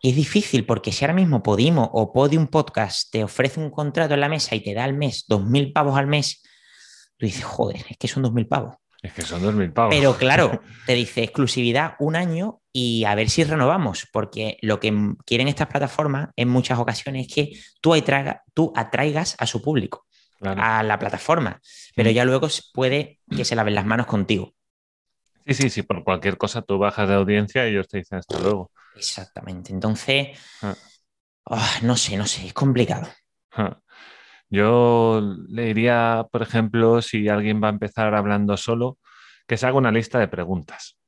Y 0.00 0.10
es 0.10 0.16
difícil 0.16 0.64
porque 0.64 0.92
si 0.92 1.04
ahora 1.04 1.14
mismo 1.14 1.42
Podimo 1.42 1.90
o 1.92 2.12
Podium 2.12 2.46
Podcast 2.46 3.10
te 3.10 3.24
ofrece 3.24 3.58
un 3.58 3.70
contrato 3.70 4.14
en 4.14 4.20
la 4.20 4.28
mesa 4.28 4.54
y 4.54 4.60
te 4.60 4.74
da 4.74 4.84
al 4.84 4.94
mes 4.94 5.26
2.000 5.28 5.72
pavos 5.72 5.98
al 5.98 6.06
mes, 6.06 6.42
tú 7.16 7.26
dices, 7.26 7.44
joder, 7.44 7.84
es 7.88 7.96
que 7.96 8.06
son 8.06 8.22
2.000 8.22 8.48
pavos. 8.48 8.76
Es 9.02 9.12
que 9.12 9.22
son 9.22 9.42
2.000 9.42 9.72
pavos. 9.72 9.94
Pero 9.94 10.16
claro, 10.18 10.62
te 10.86 10.94
dice 10.94 11.22
exclusividad 11.24 11.94
un 11.98 12.14
año 12.14 12.60
y 12.72 13.04
a 13.04 13.14
ver 13.14 13.28
si 13.28 13.42
renovamos, 13.42 14.06
porque 14.12 14.58
lo 14.62 14.78
que 14.78 14.92
quieren 15.24 15.48
estas 15.48 15.68
plataformas 15.68 16.28
en 16.36 16.48
muchas 16.48 16.78
ocasiones 16.78 17.26
es 17.26 17.34
que 17.34 17.52
tú, 17.80 17.94
tú 18.54 18.72
atraigas 18.76 19.36
a 19.38 19.46
su 19.46 19.62
público 19.62 20.06
a 20.40 20.84
la 20.84 20.98
plataforma, 21.00 21.60
pero 21.96 22.10
mm. 22.10 22.12
ya 22.12 22.24
luego 22.24 22.48
puede 22.72 23.18
que 23.34 23.44
se 23.44 23.56
laven 23.56 23.74
las 23.74 23.86
manos 23.86 24.06
contigo. 24.06 24.54
Sí, 25.46 25.54
sí, 25.54 25.70
sí, 25.70 25.82
por 25.82 26.04
cualquier 26.04 26.36
cosa 26.36 26.62
tú 26.62 26.78
bajas 26.78 27.08
de 27.08 27.14
audiencia 27.14 27.66
y 27.66 27.70
ellos 27.72 27.88
te 27.88 27.98
dicen 27.98 28.18
hasta 28.18 28.38
luego. 28.38 28.70
Exactamente, 28.98 29.72
entonces, 29.72 30.38
ah. 30.62 30.74
Ah, 31.50 31.78
no 31.82 31.96
sé, 31.96 32.16
no 32.16 32.26
sé, 32.26 32.46
es 32.46 32.52
complicado. 32.52 33.08
Ah. 33.52 33.80
Yo 34.50 35.20
le 35.48 35.64
diría, 35.64 36.26
por 36.30 36.42
ejemplo, 36.42 37.02
si 37.02 37.28
alguien 37.28 37.62
va 37.62 37.68
a 37.68 37.72
empezar 37.72 38.14
hablando 38.14 38.56
solo, 38.56 38.98
que 39.46 39.56
se 39.56 39.66
haga 39.66 39.78
una 39.78 39.92
lista 39.92 40.18
de 40.18 40.28
preguntas 40.28 40.98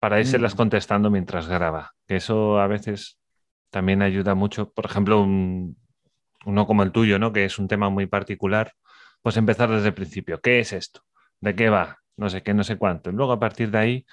para 0.00 0.20
irse 0.20 0.38
las 0.38 0.54
mm. 0.54 0.56
contestando 0.56 1.10
mientras 1.10 1.48
graba, 1.48 1.92
que 2.06 2.16
eso 2.16 2.60
a 2.60 2.66
veces 2.66 3.18
también 3.70 4.00
ayuda 4.00 4.34
mucho. 4.34 4.72
Por 4.72 4.86
ejemplo, 4.86 5.20
un, 5.20 5.76
uno 6.46 6.66
como 6.66 6.82
el 6.82 6.92
tuyo, 6.92 7.18
¿no? 7.18 7.32
Que 7.32 7.44
es 7.44 7.58
un 7.58 7.68
tema 7.68 7.90
muy 7.90 8.06
particular, 8.06 8.72
pues 9.22 9.36
empezar 9.36 9.70
desde 9.70 9.88
el 9.88 9.94
principio. 9.94 10.40
¿Qué 10.40 10.60
es 10.60 10.72
esto? 10.72 11.02
¿De 11.40 11.54
qué 11.54 11.68
va? 11.68 11.98
No 12.16 12.30
sé 12.30 12.42
qué, 12.42 12.54
no 12.54 12.64
sé 12.64 12.76
cuánto. 12.76 13.10
Y 13.10 13.12
luego 13.12 13.32
a 13.32 13.40
partir 13.40 13.70
de 13.70 13.78
ahí, 13.78 14.06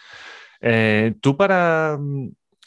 eh, 0.59 1.15
tú 1.21 1.37
para, 1.37 1.97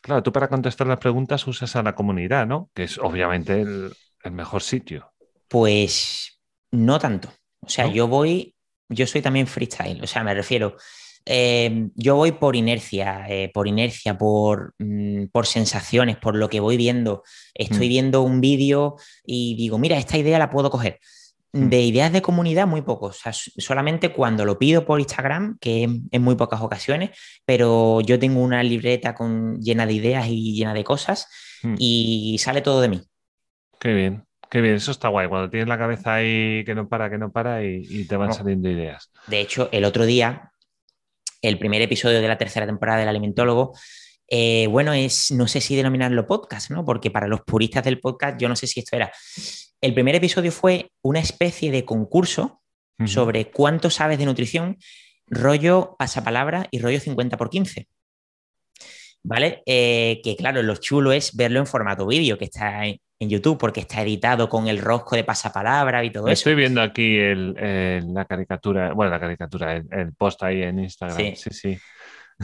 claro, 0.03 0.23
tú 0.23 0.33
para 0.33 0.49
contestar 0.49 0.87
las 0.87 0.99
preguntas 0.99 1.47
usas 1.47 1.75
a 1.77 1.83
la 1.83 1.95
comunidad, 1.95 2.47
¿no? 2.47 2.71
Que 2.75 2.85
es 2.85 2.99
obviamente 2.99 3.61
el, 3.61 3.93
mejor 4.31 4.63
sitio. 4.63 5.13
Pues 5.49 6.39
no 6.71 6.99
tanto. 6.99 7.31
O 7.61 7.69
sea, 7.69 7.87
yo 7.87 8.09
voy, 8.09 8.55
yo 8.89 9.07
soy 9.07 9.23
también 9.23 9.47
freestyle, 9.47 10.03
o 10.03 10.07
sea, 10.07 10.23
me 10.23 10.35
refiero, 10.35 10.77
eh, 11.25 11.89
yo 11.95 12.17
voy 12.17 12.33
por 12.33 12.57
inercia, 12.57 13.27
eh, 13.29 13.51
por 13.53 13.69
inercia, 13.69 14.17
por, 14.17 14.75
mm, 14.79 15.27
por, 15.33 15.47
sensaciones, 15.47 16.17
por 16.17 16.37
lo 16.37 16.49
que 16.49 16.61
voy 16.61 16.77
viendo. 16.77 17.23
Estoy 17.55 17.87
mm. 17.87 17.91
viendo 17.91 18.23
un 18.23 18.41
vídeo 18.41 18.97
y 19.25 19.55
digo, 19.57 19.79
mira, 19.79 19.99
esta 19.99 20.17
idea 20.19 20.39
la 20.39 20.51
puedo 20.51 20.71
coger. 20.71 20.99
Mm. 21.53 21.69
De 21.69 21.81
ideas 21.81 22.13
de 22.13 22.23
comunidad, 22.23 22.67
muy 22.67 22.83
pocos. 22.83 23.21
solamente 23.57 24.13
cuando 24.13 24.45
lo 24.45 24.59
pido 24.59 24.85
por 24.85 25.01
Instagram, 25.01 25.57
que 25.61 25.85
en 26.11 26.23
muy 26.23 26.35
pocas 26.35 26.61
ocasiones, 26.61 27.11
pero 27.45 28.01
yo 28.01 28.19
tengo 28.19 28.41
una 28.41 28.63
libreta 28.63 29.15
con, 29.15 29.61
llena 29.61 29.87
de 29.87 29.95
ideas 29.95 30.27
y 30.29 30.55
llena 30.55 30.75
de 30.75 30.85
cosas 30.85 31.29
y 31.79 32.37
sale 32.39 32.61
todo 32.61 32.81
de 32.81 32.89
mí. 32.89 33.03
Qué 33.81 33.95
bien. 33.95 34.25
Qué 34.51 34.63
bien, 34.63 34.77
eso 34.77 34.93
está 34.93 35.09
guay. 35.09 35.29
Cuando 35.29 35.51
tienes 35.51 35.69
la 35.69 35.77
cabeza 35.77 36.15
ahí 36.15 36.65
que 36.65 36.75
no 36.75 36.89
para, 36.89 37.11
que 37.11 37.19
no 37.19 37.31
para 37.31 37.63
y, 37.65 38.07
te 38.07 38.17
van 38.17 38.33
saliendo 38.33 38.71
ideas. 38.71 39.11
De 39.27 39.41
hecho, 39.41 39.69
el 39.73 39.85
otro 39.85 40.07
día 40.07 40.53
el 41.43 41.59
primer 41.59 41.83
episodio 41.83 42.21
de 42.21 42.29
la 42.29 42.39
tercera 42.39 42.67
temporada 42.67 42.99
del 42.99 43.09
Alimentólogo, 43.09 43.75
eh, 44.29 44.67
bueno, 44.69 44.93
es, 44.93 45.31
no 45.31 45.47
sé 45.47 45.61
si 45.61 45.77
denominarlo 45.77 46.27
podcast, 46.27 46.71
¿no? 46.71 46.85
Porque 46.85 47.11
para 47.11 47.29
los 47.29 47.43
puristas 47.43 47.85
del 47.85 48.01
podcast, 48.01 48.41
yo 48.41 48.49
no 48.49 48.57
sé 48.57 48.67
si 48.67 48.81
esto 48.81 48.97
era. 48.97 49.11
El 49.81 49.95
primer 49.95 50.15
episodio 50.15 50.53
fue 50.53 50.91
una 51.03 51.21
especie 51.21 51.71
de 51.71 51.85
concurso 51.85 52.61
sobre 53.07 53.49
cuánto 53.53 53.91
sabes 53.91 54.19
de 54.19 54.27
nutrición, 54.27 54.77
rollo 55.29 55.95
pasapalabra 55.97 56.67
y 56.73 56.81
rollo 56.81 56.99
50 56.99 57.37
por 57.37 57.49
15. 57.49 57.87
¿Vale? 59.23 59.63
Eh, 59.67 60.21
que 60.25 60.35
claro, 60.35 60.63
lo 60.63 60.75
chulo 60.77 61.13
es 61.13 61.37
verlo 61.37 61.61
en 61.61 61.67
formato 61.67 62.07
vídeo, 62.09 62.37
que 62.39 62.47
está 62.47 62.87
en, 62.87 62.99
YouTube, 63.21 63.59
porque 63.59 63.81
está 63.81 64.03
editado 64.03 64.49
con 64.49 64.69
el 64.69 64.79
rosco 64.79 65.17
de 65.17 65.25
pasapalabra 65.25 66.05
y 66.05 66.11
todo 66.11 66.27
eso. 66.27 66.33
Estoy 66.33 66.55
viendo 66.55 66.81
aquí 66.81 67.19
la 67.21 68.25
caricatura, 68.25 68.93
bueno, 68.95 69.11
la 69.11 69.21
caricatura, 69.21 69.77
el, 69.77 70.13
post 70.17 70.43
ahí 70.43 70.63
en 70.63 70.81
Instagram. 70.81 71.37
sí. 71.37 71.51
sí. 71.51 71.79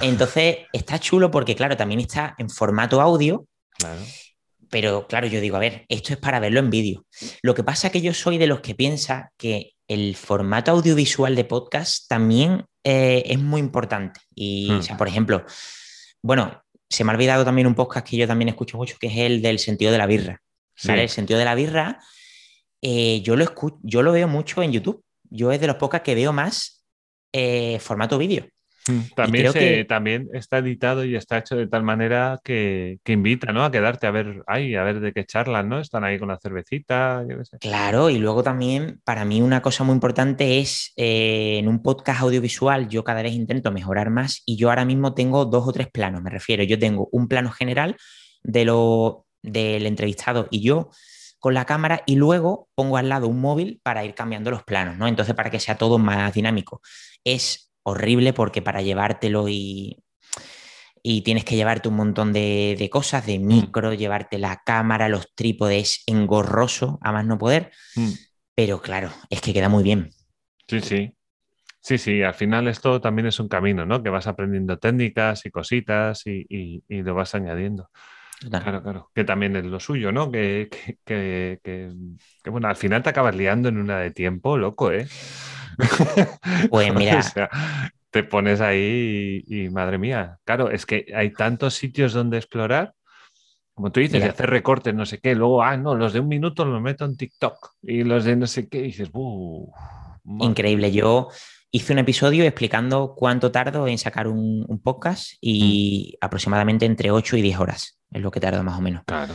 Entonces 0.01 0.59
está 0.72 0.99
chulo 0.99 1.30
porque, 1.30 1.55
claro, 1.55 1.76
también 1.76 2.01
está 2.01 2.35
en 2.39 2.51
formato 2.51 3.01
audio. 3.01 3.47
Claro. 3.78 4.01
Pero 4.75 5.07
claro, 5.07 5.29
yo 5.29 5.41
digo, 5.41 5.55
a 5.55 5.61
ver, 5.61 5.87
esto 5.89 6.12
es 6.14 6.18
para 6.18 6.41
verlo 6.41 6.59
en 6.59 6.68
vídeo. 6.68 7.07
Lo 7.43 7.55
que 7.55 7.62
pasa 7.62 7.87
es 7.87 7.93
que 7.93 8.01
yo 8.01 8.12
soy 8.12 8.39
de 8.39 8.49
los 8.49 8.61
que 8.61 8.75
piensa 8.75 9.31
que 9.37 9.75
el 9.87 10.16
formato 10.16 10.72
audiovisual 10.72 11.37
de 11.37 11.45
podcast 11.45 12.09
también 12.09 12.64
eh, 12.83 13.22
es 13.25 13.39
muy 13.39 13.61
importante. 13.61 14.18
Y, 14.35 14.72
o 14.72 14.83
sea, 14.83 14.97
hmm. 14.97 14.99
por 14.99 15.07
ejemplo, 15.07 15.45
bueno, 16.22 16.61
se 16.91 17.05
me 17.05 17.12
ha 17.12 17.14
olvidado 17.14 17.45
también 17.45 17.68
un 17.68 17.77
podcast 17.77 18.05
que 18.05 18.16
yo 18.16 18.27
también 18.27 18.49
escucho 18.49 18.77
mucho, 18.77 18.97
que 18.99 19.07
es 19.07 19.16
el 19.18 19.43
del 19.43 19.61
sentido 19.61 19.93
de 19.93 19.99
la 19.99 20.07
birra. 20.07 20.43
El 20.89 21.09
sentido 21.09 21.39
de 21.39 21.45
la 21.45 21.55
birra, 21.55 22.01
eh, 22.83 23.20
yo, 23.22 23.37
lo 23.37 23.45
escucho, 23.45 23.79
yo 23.85 24.03
lo 24.03 24.11
veo 24.11 24.27
mucho 24.27 24.61
en 24.61 24.72
YouTube. 24.72 25.05
Yo 25.31 25.53
es 25.53 25.61
de 25.61 25.68
los 25.68 25.77
podcasts 25.77 26.05
que 26.05 26.16
veo 26.16 26.33
más 26.33 26.85
eh, 27.33 27.79
formato 27.79 28.18
vídeo. 28.18 28.49
Mm, 28.87 29.14
también, 29.16 29.53
que... 29.53 29.85
también 29.87 30.28
está 30.35 30.59
editado 30.59 31.05
y 31.05 31.16
está 31.16 31.39
hecho 31.39 31.57
de 31.57 31.66
tal 31.66 31.82
manera 31.82 32.39
que, 32.45 32.99
invita 33.07 33.53
¿no? 33.53 33.64
a 33.64 33.70
quedarte 33.70 34.07
a 34.07 34.11
ver 34.11 34.43
ahí, 34.47 34.74
a 34.74 34.82
ver 34.82 35.01
de 35.01 35.12
qué 35.12 35.24
charlan, 35.24 35.68
¿no? 35.68 35.80
Están 35.80 36.05
ahí 36.05 36.18
con 36.18 36.28
la 36.28 36.39
cervecita, 36.39 37.24
Claro, 37.61 38.11
y 38.11 38.18
luego 38.18 38.43
también 38.43 39.01
para 39.05 39.24
mí 39.24 39.41
una 39.41 39.62
cosa 39.62 39.85
muy 39.85 39.95
importante 39.95 40.59
es 40.59 40.93
eh, 40.97 41.59
en 41.59 41.68
un 41.68 41.82
podcast 41.82 42.20
audiovisual 42.20 42.89
yo 42.89 43.05
cada 43.05 43.22
vez 43.22 43.32
intento 43.32 43.72
mejorar 43.72 44.11
más 44.11 44.43
y 44.45 44.57
yo 44.57 44.68
ahora 44.68 44.85
mismo 44.85 45.14
tengo 45.14 45.47
dos 45.47 45.66
o 45.66 45.72
tres 45.72 45.89
planos, 45.91 46.22
me 46.22 46.30
refiero, 46.30 46.62
yo 46.62 46.78
tengo 46.78 47.09
un 47.12 47.28
plano 47.28 47.51
general 47.51 47.97
de 48.43 48.64
lo, 48.66 49.26
del 49.43 49.87
entrevistado 49.87 50.49
y 50.51 50.62
yo 50.62 50.91
con 51.39 51.55
la 51.55 51.66
cámara 51.66 52.03
y 52.07 52.16
luego 52.16 52.68
pongo 52.74 52.97
al 52.97 53.11
lado 53.11 53.28
un 53.28 53.41
móvil 53.41 53.80
para 53.82 54.05
ir 54.05 54.14
cambiando 54.14 54.51
los 54.51 54.62
planos, 54.62 54.97
¿no? 54.97 55.07
Entonces 55.07 55.35
para 55.35 55.51
que 55.51 55.61
sea 55.61 55.76
todo 55.76 55.99
más 55.99 56.32
dinámico. 56.32 56.80
Es 57.22 57.70
horrible 57.85 58.32
porque 58.32 58.62
para 58.62 58.82
llevártelo 58.82 59.49
y, 59.49 60.03
y 61.07 61.20
tienes 61.20 61.45
que 61.45 61.55
llevarte 61.55 61.89
un 61.89 61.97
montón 61.97 62.32
de, 62.32 62.89
cosas, 62.91 63.26
de 63.26 63.39
mm. 63.39 63.47
micro, 63.47 63.93
llevarte 63.93 64.39
la 64.39 64.62
cámara, 64.64 65.11
los 65.11 65.35
trípodes, 65.35 66.03
engorroso, 66.07 66.99
a 67.03 67.12
más 67.12 67.26
no 67.26 67.39
poder. 67.39 67.70
Mm. 67.95 68.12
Pero 68.55 68.80
claro, 68.80 69.11
es 69.28 69.41
que 69.43 69.53
queda 69.53 69.68
muy 69.68 69.85
bien. 69.85 70.11
Sí, 70.66 70.80
sí. 70.80 71.14
Sí, 71.78 71.99
sí, 71.99 72.22
al 72.22 72.32
final 72.32 72.66
esto 72.68 72.99
también 73.03 73.26
es 73.26 73.39
un 73.39 73.49
camino, 73.49 73.85
¿no? 73.85 74.03
Que 74.03 74.09
vas 74.09 74.26
aprendiendo 74.26 74.78
técnicas 74.78 75.45
y 75.45 75.51
cositas 75.51 76.22
y, 76.24 76.82
lo 76.89 77.14
vas 77.14 77.35
añadiendo. 77.35 77.91
Claro. 78.49 78.82
claro, 78.82 79.11
Que 79.14 79.24
también 79.24 79.55
es 79.57 79.66
lo 79.66 79.78
suyo, 79.80 80.11
¿no? 80.11 80.32
Que, 80.32 80.70
que, 81.05 81.93
bueno, 82.47 82.68
al 82.68 82.76
final 82.76 83.03
te 83.03 83.11
acabas 83.11 83.37
liando 83.37 83.68
en 83.68 83.76
una 83.76 83.99
de 83.99 84.11
tiempo, 84.11 84.57
loco, 84.57 84.91
¿eh? 84.91 85.07
Pues 86.70 86.95
mira. 86.95 87.22
te 88.11 88.25
pones 88.25 88.61
ahí 88.61 89.43
y, 89.47 89.68
madre 89.70 89.99
mía. 89.99 90.39
Claro, 90.45 90.70
es 90.70 90.87
que 90.87 91.07
hay 91.14 91.33
tantos 91.33 91.75
sitios 91.75 92.12
donde 92.12 92.39
explorar. 92.39 92.93
Como 93.75 93.91
tú 93.91 94.01
dices, 94.01 94.22
hacer 94.22 94.51
recortes, 94.51 94.95
no 94.95 95.05
sé 95.05 95.18
qué. 95.18 95.35
Luego, 95.35 95.62
ah, 95.62 95.77
no, 95.77 95.97
los 95.97 96.12
de 96.12 96.20
un 96.20 96.29
minuto 96.29 96.64
los 96.64 96.81
meto 96.81 97.05
en 97.05 97.16
TikTok. 97.16 97.72
Y 97.83 98.05
los 98.05 98.25
de 98.25 98.37
no 98.37 98.47
sé 98.47 98.68
qué, 98.68 98.83
dices, 98.83 99.11
Increíble. 100.41 100.93
Yo 100.93 101.29
hice 101.72 101.93
un 101.93 101.99
episodio 101.99 102.45
explicando 102.45 103.14
cuánto 103.16 103.51
tardo 103.51 103.89
en 103.89 103.99
sacar 103.99 104.29
un, 104.29 104.81
podcast 104.85 105.33
y 105.41 106.12
mm. 106.14 106.25
aproximadamente 106.25 106.87
entre 106.87 107.11
8 107.11 107.37
y 107.37 107.43
10 107.43 107.59
horas 107.59 107.99
es 108.14 108.22
lo 108.22 108.31
que 108.31 108.41
tarda 108.41 108.62
más 108.62 108.79
o 108.79 108.81
menos. 108.81 109.03
Claro. 109.05 109.35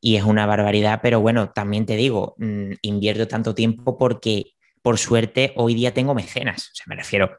Y 0.00 0.16
es 0.16 0.24
una 0.24 0.46
barbaridad, 0.46 1.00
pero 1.02 1.20
bueno, 1.20 1.50
también 1.50 1.86
te 1.86 1.96
digo, 1.96 2.34
mm, 2.38 2.72
invierto 2.82 3.26
tanto 3.26 3.54
tiempo 3.54 3.96
porque 3.96 4.52
por 4.82 4.98
suerte, 4.98 5.52
hoy 5.56 5.74
día 5.74 5.94
tengo 5.94 6.14
mecenas. 6.14 6.70
O 6.72 6.74
sea, 6.74 6.84
me 6.88 6.96
refiero 6.96 7.38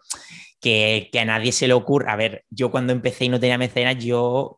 que, 0.60 1.10
a 1.20 1.26
nadie 1.26 1.52
se 1.52 1.68
le 1.68 1.74
ocurra. 1.74 2.14
A 2.14 2.16
ver, 2.16 2.46
yo 2.50 2.72
cuando 2.72 2.94
empecé 2.94 3.26
y 3.26 3.30
no 3.30 3.40
tenía 3.40 3.58
mecenas, 3.58 4.04
yo 4.04 4.58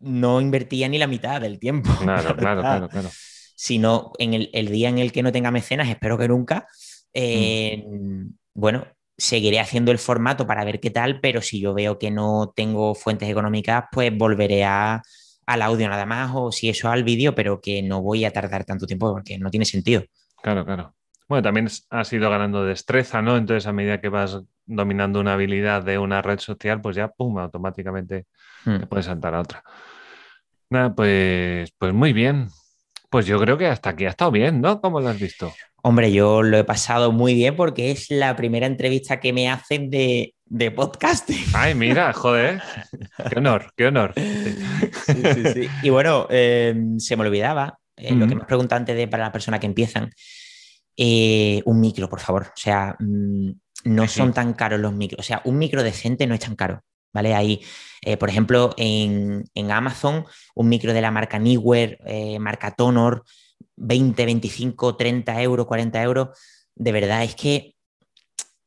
no 0.00 0.40
invertía 0.40 0.88
ni 0.88 0.98
la 0.98 1.06
mitad 1.06 1.40
del 1.40 1.58
tiempo. 1.58 1.90
Claro, 2.02 2.36
claro, 2.36 2.60
claro, 2.60 2.88
claro. 2.88 3.10
Sino 3.54 4.12
en 4.18 4.34
el, 4.34 4.68
día 4.68 4.88
en 4.90 4.98
el 4.98 5.12
que 5.12 5.22
no 5.22 5.32
tenga 5.32 5.50
mecenas, 5.50 5.88
espero 5.88 6.18
que 6.18 6.28
nunca. 6.28 6.66
Eh, 7.14 7.84
mm. 7.86 8.26
Bueno, 8.52 8.86
seguiré 9.16 9.60
haciendo 9.60 9.92
el 9.92 9.98
formato 9.98 10.46
para 10.46 10.64
ver 10.64 10.80
qué 10.80 10.90
tal, 10.90 11.20
pero 11.20 11.40
si 11.40 11.60
yo 11.60 11.72
veo 11.72 11.98
que 11.98 12.10
no 12.10 12.52
tengo 12.54 12.94
fuentes 12.94 13.30
económicas, 13.30 13.84
pues 13.90 14.14
volveré 14.14 14.64
a, 14.64 15.00
al 15.46 15.62
audio 15.62 15.88
nada 15.88 16.06
más 16.06 16.32
o 16.34 16.52
si 16.52 16.68
eso 16.68 16.90
al 16.90 17.04
vídeo, 17.04 17.34
pero 17.34 17.60
que 17.60 17.82
no 17.82 18.02
voy 18.02 18.24
a 18.24 18.32
tardar 18.32 18.64
tanto 18.64 18.86
tiempo 18.86 19.12
porque 19.12 19.38
no 19.38 19.50
tiene 19.50 19.64
sentido. 19.64 20.04
Claro, 20.42 20.64
claro. 20.64 20.95
Bueno, 21.28 21.42
también 21.42 21.68
has 21.90 22.12
ido 22.12 22.30
ganando 22.30 22.64
destreza, 22.64 23.20
¿no? 23.20 23.36
Entonces, 23.36 23.66
a 23.66 23.72
medida 23.72 24.00
que 24.00 24.08
vas 24.08 24.40
dominando 24.64 25.20
una 25.20 25.34
habilidad 25.34 25.82
de 25.82 25.98
una 25.98 26.22
red 26.22 26.38
social, 26.38 26.80
pues 26.80 26.96
ya, 26.96 27.08
pum, 27.08 27.38
automáticamente 27.38 28.26
te 28.64 28.70
hmm. 28.70 28.82
puedes 28.88 29.06
saltar 29.06 29.34
a 29.34 29.40
otra. 29.40 29.62
Nada, 30.70 30.94
pues, 30.94 31.70
pues 31.78 31.92
muy 31.92 32.12
bien. 32.12 32.48
Pues 33.10 33.26
yo 33.26 33.38
creo 33.38 33.56
que 33.56 33.66
hasta 33.66 33.90
aquí 33.90 34.04
ha 34.04 34.10
estado 34.10 34.30
bien, 34.30 34.60
¿no? 34.60 34.80
¿Cómo 34.80 35.00
lo 35.00 35.08
has 35.08 35.18
visto? 35.18 35.52
Hombre, 35.82 36.10
yo 36.12 36.42
lo 36.42 36.58
he 36.58 36.64
pasado 36.64 37.12
muy 37.12 37.34
bien 37.34 37.54
porque 37.54 37.92
es 37.92 38.10
la 38.10 38.34
primera 38.34 38.66
entrevista 38.66 39.20
que 39.20 39.32
me 39.32 39.48
hacen 39.48 39.88
de, 39.90 40.34
de 40.44 40.70
podcasting. 40.72 41.44
Ay, 41.54 41.74
mira, 41.74 42.12
joder. 42.12 42.60
Qué 43.30 43.38
honor, 43.38 43.72
qué 43.76 43.86
honor. 43.86 44.12
Sí, 44.16 45.22
sí, 45.34 45.44
sí. 45.54 45.68
Y 45.82 45.90
bueno, 45.90 46.26
em, 46.30 46.98
se 46.98 47.16
me 47.16 47.24
olvidaba 47.24 47.78
eh, 47.96 48.14
lo 48.14 48.26
que 48.26 48.34
me 48.34 48.40
has 48.40 48.46
preguntado 48.48 48.80
antes 48.80 48.96
de 48.96 49.06
para 49.06 49.24
las 49.24 49.32
personas 49.32 49.60
que 49.60 49.66
empiezan. 49.66 50.10
Eh, 50.96 51.62
un 51.64 51.80
micro, 51.80 52.08
por 52.08 52.20
favor. 52.20 52.44
O 52.44 52.56
sea, 52.56 52.96
mm, 52.98 53.50
no 53.84 54.08
son 54.08 54.32
tan 54.32 54.54
caros 54.54 54.80
los 54.80 54.92
micros. 54.92 55.20
O 55.20 55.22
sea, 55.22 55.42
un 55.44 55.58
micro 55.58 55.82
decente 55.82 56.26
no 56.26 56.34
es 56.34 56.40
tan 56.40 56.56
caro. 56.56 56.82
¿Vale? 57.12 57.34
Ahí, 57.34 57.62
eh, 58.02 58.18
por 58.18 58.28
ejemplo, 58.28 58.74
en, 58.76 59.44
Amazon, 59.70 60.26
un 60.54 60.68
micro 60.68 60.92
de 60.92 61.00
la 61.00 61.10
marca 61.10 61.38
Neewer, 61.38 61.98
eh, 62.04 62.38
marca 62.38 62.72
Tonor, 62.72 63.24
20, 63.76 64.26
25, 64.26 64.96
30 64.96 65.40
euros, 65.40 65.66
40 65.66 66.02
euros. 66.02 66.38
De 66.74 66.92
verdad, 66.92 67.24
es 67.24 67.34
que 67.34 67.74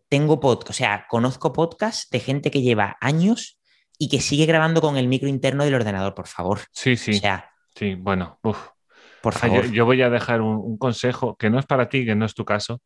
tengo 0.08 0.40
podcast, 0.40 0.70
o 0.72 0.74
sea, 0.74 1.06
conozco 1.08 1.54
podcasts 1.54 2.10
de 2.10 2.20
gente 2.20 2.50
que 2.50 2.64
lleva 2.64 2.98
años 3.02 3.60
y 4.00 4.10
que 4.10 4.20
sigue 4.20 4.48
grabando 4.48 4.82
con 4.82 4.98
el 4.98 5.08
micro 5.08 5.30
interno 5.30 5.64
del 5.64 5.76
ordenador, 5.76 6.16
por 6.16 6.26
favor. 6.26 6.62
Sí, 6.72 6.98
sí. 6.98 7.12
O 7.12 7.20
sea, 7.20 7.52
sí, 7.76 7.94
bueno, 7.94 8.40
uf. 8.42 8.58
Por 9.22 9.34
favor. 9.34 9.70
Yo, 9.72 9.86
voy 9.86 10.02
a 10.02 10.10
dejar 10.10 10.42
un, 10.42 10.78
consejo 10.78 11.36
que 11.38 11.50
no 11.50 11.60
es 11.60 11.66
para 11.66 11.90
ti, 11.90 12.06
que 12.06 12.16
no 12.16 12.26
es 12.26 12.34
tu 12.34 12.46
caso, 12.46 12.82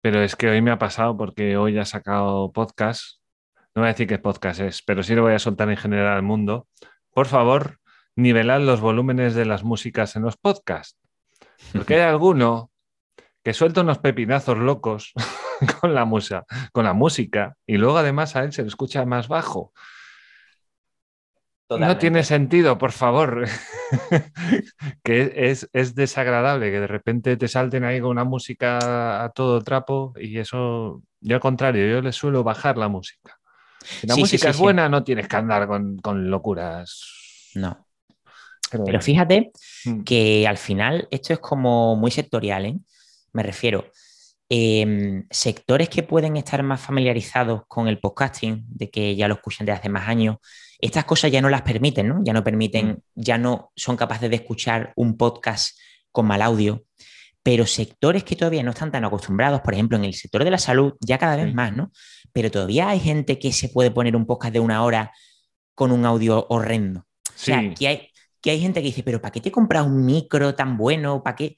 pero 0.00 0.22
es 0.22 0.36
que 0.36 0.48
hoy 0.48 0.62
me 0.62 0.70
ha 0.70 0.78
pasado 0.78 1.16
porque 1.16 1.56
hoy 1.56 1.78
ha 1.78 1.84
sacado 1.84 2.52
podcast. 2.52 3.20
No 3.74 3.82
voy 3.82 3.88
a 3.88 3.92
decir 3.92 4.06
qué 4.06 4.18
podcast 4.18 4.60
es, 4.60 4.82
pero 4.82 5.02
sí 5.02 5.14
lo 5.14 5.22
voy 5.22 5.34
a 5.34 5.38
soltar 5.38 5.70
en 5.70 5.76
general 5.76 6.08
al 6.08 6.22
mundo. 6.22 6.68
Por 7.12 7.26
favor, 7.26 7.78
nivelad 8.16 8.60
los 8.60 8.80
volúmenes 8.80 9.34
de 9.34 9.44
las 9.44 9.64
músicas 9.64 10.16
en 10.16 10.22
los 10.22 10.36
podcasts. 10.36 10.98
Porque 11.72 11.94
hay 11.94 12.00
alguno 12.10 12.70
que 13.42 13.54
suelta 13.54 13.80
unos 13.80 13.98
pepinazos 13.98 14.58
locos 14.58 15.12
con 15.80 15.94
la, 15.94 16.04
musa, 16.04 16.44
con 16.72 16.84
la 16.84 16.92
música 16.92 17.56
y 17.66 17.76
luego 17.76 17.98
además 17.98 18.36
a 18.36 18.44
él 18.44 18.52
se 18.52 18.62
le 18.62 18.68
escucha 18.68 19.04
más 19.04 19.28
bajo. 19.28 19.72
No 21.78 21.98
tiene 21.98 22.24
sentido, 22.24 22.78
por 22.78 22.92
favor. 22.92 23.46
que 25.04 25.32
es, 25.36 25.94
desagradable 25.94 26.70
que 26.70 26.80
de 26.80 26.86
repente 26.86 27.36
te 27.36 27.48
salten 27.48 27.84
ahí 27.84 28.00
con 28.00 28.10
una 28.10 28.24
música 28.24 29.24
a 29.24 29.30
todo 29.30 29.60
trapo 29.62 30.12
y 30.18 30.38
eso, 30.38 31.02
yo 31.20 31.36
al 31.36 31.40
contrario, 31.40 31.86
yo 31.88 32.00
le 32.00 32.12
suelo 32.12 32.42
bajar 32.42 32.78
la 32.78 32.88
música. 32.88 33.38
Si 33.80 34.06
la 34.06 34.16
música 34.16 34.50
es 34.50 34.58
buena, 34.58 34.88
no 34.88 35.02
tienes 35.02 35.28
que 35.28 35.36
andar 35.36 35.66
con, 35.66 36.30
locuras. 36.30 37.50
No. 37.54 37.86
Pero, 38.70 39.00
fíjate 39.00 39.52
mm. 39.84 40.02
que 40.02 40.46
al 40.46 40.56
final 40.56 41.08
esto 41.10 41.34
es 41.34 41.38
como 41.40 41.96
muy 41.96 42.10
sectorial, 42.10 42.66
¿eh? 42.66 42.78
Me 43.32 43.42
refiero. 43.42 43.84
Em, 44.54 45.26
sectores 45.30 45.88
que 45.88 46.02
pueden 46.02 46.36
estar 46.36 46.62
más 46.62 46.80
familiarizados 46.80 47.62
con 47.66 47.88
el 47.88 47.98
podcasting, 47.98 48.64
de 48.68 48.90
que 48.90 49.16
ya 49.16 49.26
lo 49.26 49.34
escuchan 49.34 49.66
desde 49.66 49.78
hace 49.78 49.88
más 49.88 50.06
años, 50.06 50.36
estas 50.82 51.04
cosas 51.04 51.30
ya 51.30 51.40
no 51.40 51.48
las 51.48 51.62
permiten, 51.62 52.08
¿no? 52.08 52.20
Ya 52.24 52.32
no 52.32 52.42
permiten, 52.42 52.88
mm. 52.88 52.96
ya 53.14 53.38
no 53.38 53.72
son 53.76 53.96
capaces 53.96 54.28
de 54.28 54.36
escuchar 54.36 54.92
un 54.96 55.16
podcast 55.16 55.78
con 56.10 56.26
mal 56.26 56.42
audio. 56.42 56.84
pero 57.44 57.66
sectores 57.66 58.22
que 58.22 58.36
todavía 58.36 58.62
no 58.62 58.70
están 58.70 58.92
tan 58.92 59.04
acostumbrados, 59.04 59.62
por 59.62 59.74
ejemplo, 59.74 59.96
en 59.96 60.04
el 60.04 60.14
sector 60.14 60.44
de 60.44 60.50
la 60.52 60.58
salud, 60.58 60.94
ya 61.00 61.18
cada 61.18 61.34
vez 61.34 61.52
más, 61.52 61.74
¿no? 61.74 61.90
Pero 62.32 62.52
todavía 62.52 62.88
hay 62.88 63.00
gente 63.00 63.40
que 63.40 63.52
se 63.52 63.68
puede 63.68 63.90
poner 63.90 64.14
un 64.14 64.26
podcast 64.26 64.52
de 64.52 64.60
una 64.60 64.84
hora 64.84 65.10
con 65.74 65.90
un 65.90 66.06
audio 66.06 66.46
horrendo. 66.50 67.00
O 67.00 67.32
sea, 67.34 67.74
que 67.74 67.88
hay, 67.88 68.08
que 68.40 68.50
hay 68.50 68.60
gente 68.60 68.80
que 68.80 68.86
dice, 68.86 69.02
pero 69.02 69.20
¿para 69.20 69.32
qué 69.32 69.40
te 69.40 69.50
compras 69.50 69.84
un 69.84 70.04
micro 70.04 70.54
tan 70.54 70.76
bueno? 70.76 71.24
¿Para 71.24 71.34
qué? 71.34 71.56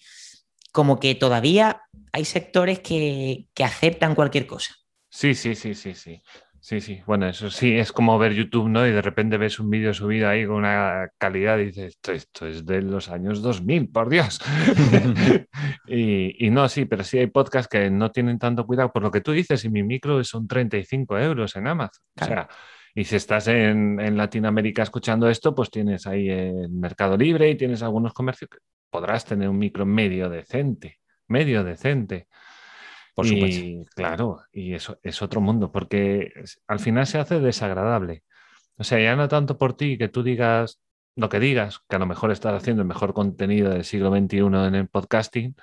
Como 0.72 0.99
que 0.99 1.14
todavía 1.16 1.83
hay 2.12 2.25
sectores 2.25 2.81
que, 2.81 3.47
que 3.53 3.64
aceptan 3.64 4.14
cualquier 4.14 4.47
cosa. 4.47 4.75
Sí, 5.11 5.35
sí, 5.35 5.55
sí, 5.55 5.75
sí, 5.75 5.95
sí. 5.95 6.22
Sí, 6.65 6.81
sí, 6.81 7.03
bueno, 7.07 7.29
eso 7.29 7.51
sí, 7.51 7.77
es 7.77 7.93
como 7.93 8.19
ver 8.19 8.33
YouTube, 8.33 8.71
¿no? 8.71 8.87
Y 8.87 8.91
de 8.91 9.03
repente 9.03 9.37
ves 9.37 9.61
un 9.61 9.69
vídeo 9.69 9.93
subido 9.93 10.31
ahí 10.31 10.47
con 10.47 10.57
una 10.57 11.11
calidad 11.19 11.59
y 11.59 11.67
dices, 11.67 11.89
esto, 11.89 12.12
esto 12.12 12.47
es 12.47 12.65
de 12.65 12.81
los 12.81 13.11
años 13.11 13.43
2000, 13.43 13.91
por 13.91 14.09
Dios. 14.09 14.41
y, 15.87 16.49
no, 16.49 16.67
sí, 16.71 16.87
pero 16.87 17.05
sí 17.05 17.19
hay 17.19 17.27
podcasts 17.27 17.69
que 17.69 17.91
no 17.91 18.11
tienen 18.11 18.39
tanto 18.39 18.65
cuidado. 18.65 18.91
Por 18.91 19.03
lo 19.03 19.11
que 19.11 19.21
tú 19.21 19.33
dices, 19.33 19.62
y 19.67 19.69
mi 19.69 19.83
micro 19.83 20.25
son 20.25 20.49
35 20.49 21.19
euros 21.19 21.55
en 21.57 21.67
Amazon. 21.67 22.03
O 22.19 22.25
sea, 22.25 22.49
y 22.95 23.05
si 23.05 23.17
estás 23.17 23.47
en, 23.49 24.01
en, 24.01 24.17
Latinoamérica 24.17 24.85
escuchando 24.85 25.29
esto, 25.29 25.55
pues 25.55 25.69
tienes 25.69 26.07
ahí 26.07 26.31
el 26.31 26.71
Mercado 26.71 27.19
Libre 27.19 27.51
y 27.51 27.59
tienes 27.59 27.83
algunos 27.83 28.15
comercios 28.15 28.49
que 28.49 28.57
podrás 28.89 29.27
tener 29.27 29.51
un 29.51 29.59
micro 29.59 29.85
medio 29.85 30.31
decente, 30.31 31.01
medio 31.29 31.62
decente. 31.62 32.27
Por 33.15 33.27
supuesto. 33.27 33.65
Y 33.65 33.87
claro, 33.95 34.43
y 34.53 34.75
eso 34.75 34.99
es 35.03 35.23
otro 35.23 35.41
mundo, 35.41 35.71
porque 35.71 36.33
al 36.67 36.81
final 36.81 37.07
se 37.07 37.19
hace 37.19 37.41
desagradable. 37.41 38.25
O 38.77 38.85
sea, 38.85 39.01
ya 39.01 39.15
no 39.15 39.29
tanto 39.29 39.57
por 39.57 39.77
ti 39.77 39.97
que 39.97 40.09
tú 40.09 40.23
digas 40.23 40.81
lo 41.17 41.29
que 41.29 41.39
digas, 41.39 41.81
que 41.89 41.97
a 41.97 41.99
lo 41.99 42.07
mejor 42.07 42.33
estás 42.33 42.55
haciendo 42.55 42.83
el 42.83 42.89
mejor 42.89 43.15
contenido 43.15 43.71
del 43.71 43.85
siglo 43.85 44.11
XXI 44.11 44.39
en 44.39 44.75
el 44.75 44.89
podcasting, 44.89 45.55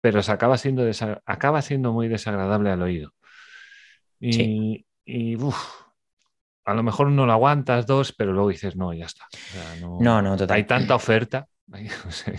pero 0.00 0.22
se 0.22 0.32
acaba 0.32 0.58
siendo, 0.58 0.84
acaba 1.24 1.62
siendo 1.62 1.92
muy 1.92 2.08
desagradable 2.08 2.70
al 2.70 2.82
oído. 2.82 3.14
Y, 4.20 4.86
y 5.04 5.36
a 6.64 6.74
lo 6.74 6.82
mejor 6.82 7.08
no 7.08 7.26
lo 7.26 7.32
aguantas 7.32 7.86
dos, 7.86 8.12
pero 8.12 8.32
luego 8.32 8.50
dices, 8.50 8.76
no, 8.76 8.92
ya 8.92 9.06
está. 9.06 9.26
no, 9.80 9.98
no, 10.00 10.22
no 10.22 10.36
total. 10.36 10.56
Hay 10.56 10.64
tanta 10.64 10.94
oferta. 10.94 11.48
Hay, 11.72 11.88